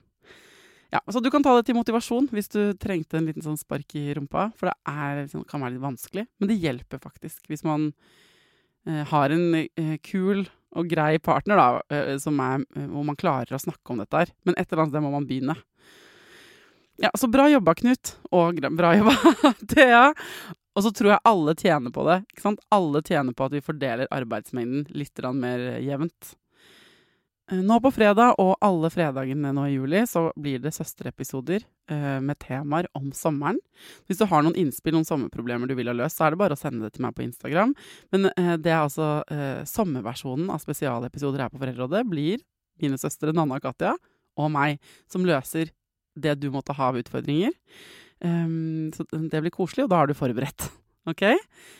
Ja, 0.91 0.99
så 1.08 1.22
du 1.24 1.30
kan 1.32 1.43
ta 1.43 1.54
det 1.56 1.70
til 1.70 1.78
motivasjon 1.78 2.28
hvis 2.36 2.52
du 2.52 2.74
trengte 2.76 3.16
en 3.16 3.28
liten 3.30 3.43
sånn 3.45 3.60
spark 3.60 3.95
i 3.95 4.10
rumpa. 4.18 4.49
For 4.60 4.72
det 4.72 4.76
er, 4.91 5.22
liksom, 5.24 5.45
kan 5.47 5.64
være 5.64 5.78
litt 5.78 5.86
vanskelig, 5.86 6.26
men 6.39 6.52
det 6.52 6.60
hjelper 6.60 7.04
faktisk. 7.04 7.45
Hvis 7.52 7.64
man 7.68 7.91
eh, 8.88 9.06
har 9.08 9.36
en 9.36 9.64
kul 10.04 10.45
og 10.72 10.88
grei 10.88 11.18
partner, 11.20 11.60
da, 11.60 11.82
eh, 11.91 12.16
er, 12.16 12.64
hvor 12.91 13.08
man 13.08 13.20
klarer 13.20 13.56
å 13.56 13.62
snakke 13.62 13.93
om 13.93 13.99
dette 14.04 14.24
her. 14.24 14.32
Men 14.47 14.56
et 14.58 14.68
eller 14.72 14.86
annet 14.86 14.95
sted 14.95 15.04
må 15.04 15.12
man 15.14 15.28
begynne. 15.28 15.58
Ja, 17.02 17.10
så 17.18 17.28
bra 17.32 17.47
jobba, 17.49 17.74
Knut. 17.76 18.16
Og 18.32 18.62
bra 18.78 18.93
jobba, 18.95 19.16
Thea. 19.72 20.12
Og 20.76 20.86
så 20.86 20.91
tror 20.95 21.13
jeg 21.13 21.26
alle 21.28 21.55
tjener 21.59 21.91
på 21.91 22.03
det. 22.07 22.22
ikke 22.32 22.45
sant? 22.45 22.61
Alle 22.72 23.01
tjener 23.03 23.36
på 23.36 23.47
at 23.47 23.55
vi 23.55 23.63
fordeler 23.63 24.11
arbeidsmengden 24.13 24.86
litt 24.95 25.19
mer 25.36 25.65
jevnt. 25.84 26.36
Eh, 27.51 27.59
Nå 27.59 27.80
på 27.84 27.91
fredag 27.91 28.38
og 28.39 28.55
alle 28.63 28.89
fredagene 28.93 29.51
nå 29.55 29.65
i 29.67 29.74
juli 29.76 30.05
så 30.07 30.30
blir 30.39 30.61
det 30.63 30.72
søsterepisoder 30.76 31.65
eh, 31.91 32.19
med 32.24 32.39
temaer 32.39 32.88
om 32.95 33.11
sommeren. 33.11 33.59
Hvis 34.07 34.22
du 34.22 34.26
har 34.32 34.45
noen 34.45 34.55
innspill, 34.55 34.95
noen 34.95 35.07
sommerproblemer 35.07 35.67
du 35.67 35.76
vil 35.76 35.91
ha 35.91 35.97
løst, 35.97 36.19
så 36.19 36.30
er 36.30 36.36
det 36.36 36.41
bare 36.43 36.55
å 36.55 36.61
sende 36.61 36.88
det 36.88 36.95
til 36.95 37.03
meg 37.05 37.17
på 37.17 37.26
Instagram. 37.26 37.76
Men 38.15 38.32
eh, 38.32 38.55
det 38.55 38.72
er 38.72 38.86
altså 38.86 39.11
sommerversjonen 39.67 40.49
av 40.53 40.63
spesialepisoder 40.63 41.43
her 41.43 41.51
på 41.51 41.59
Foreldrerådet 41.59 42.05
blir 42.07 42.39
mine 42.82 42.97
søstre 42.99 43.36
Nanna 43.36 43.59
og 43.59 43.65
Katja 43.65 43.97
og 44.39 44.47
meg 44.53 44.80
som 45.11 45.28
løser 45.28 45.74
det 46.15 46.38
du 46.39 46.49
måtte 46.51 46.76
ha 46.76 46.89
av 46.91 46.97
utfordringer. 46.99 47.53
Ehm, 48.22 48.91
så 48.93 49.05
det 49.09 49.41
blir 49.41 49.53
koselig, 49.53 49.86
og 49.86 49.91
da 49.91 50.01
har 50.01 50.11
du 50.11 50.17
forberedt. 50.17 50.69
Ok? 51.09 51.24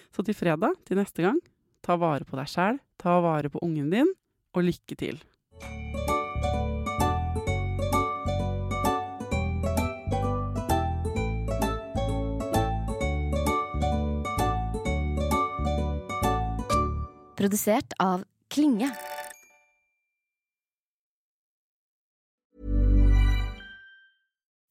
Så 0.10 0.24
til 0.26 0.34
fredag, 0.34 0.74
til 0.82 0.98
neste 0.98 1.22
gang, 1.22 1.38
ta 1.86 1.94
vare 1.94 2.26
på 2.26 2.34
deg 2.40 2.50
sjæl, 2.50 2.80
ta 2.98 3.20
vare 3.22 3.52
på 3.54 3.62
ungen 3.62 3.92
din, 3.94 4.10
og 4.58 4.66
lykke 4.66 4.98
til. 4.98 5.22
Produsert 17.38 17.94
av 18.02 18.26
Klinge. 18.50 18.90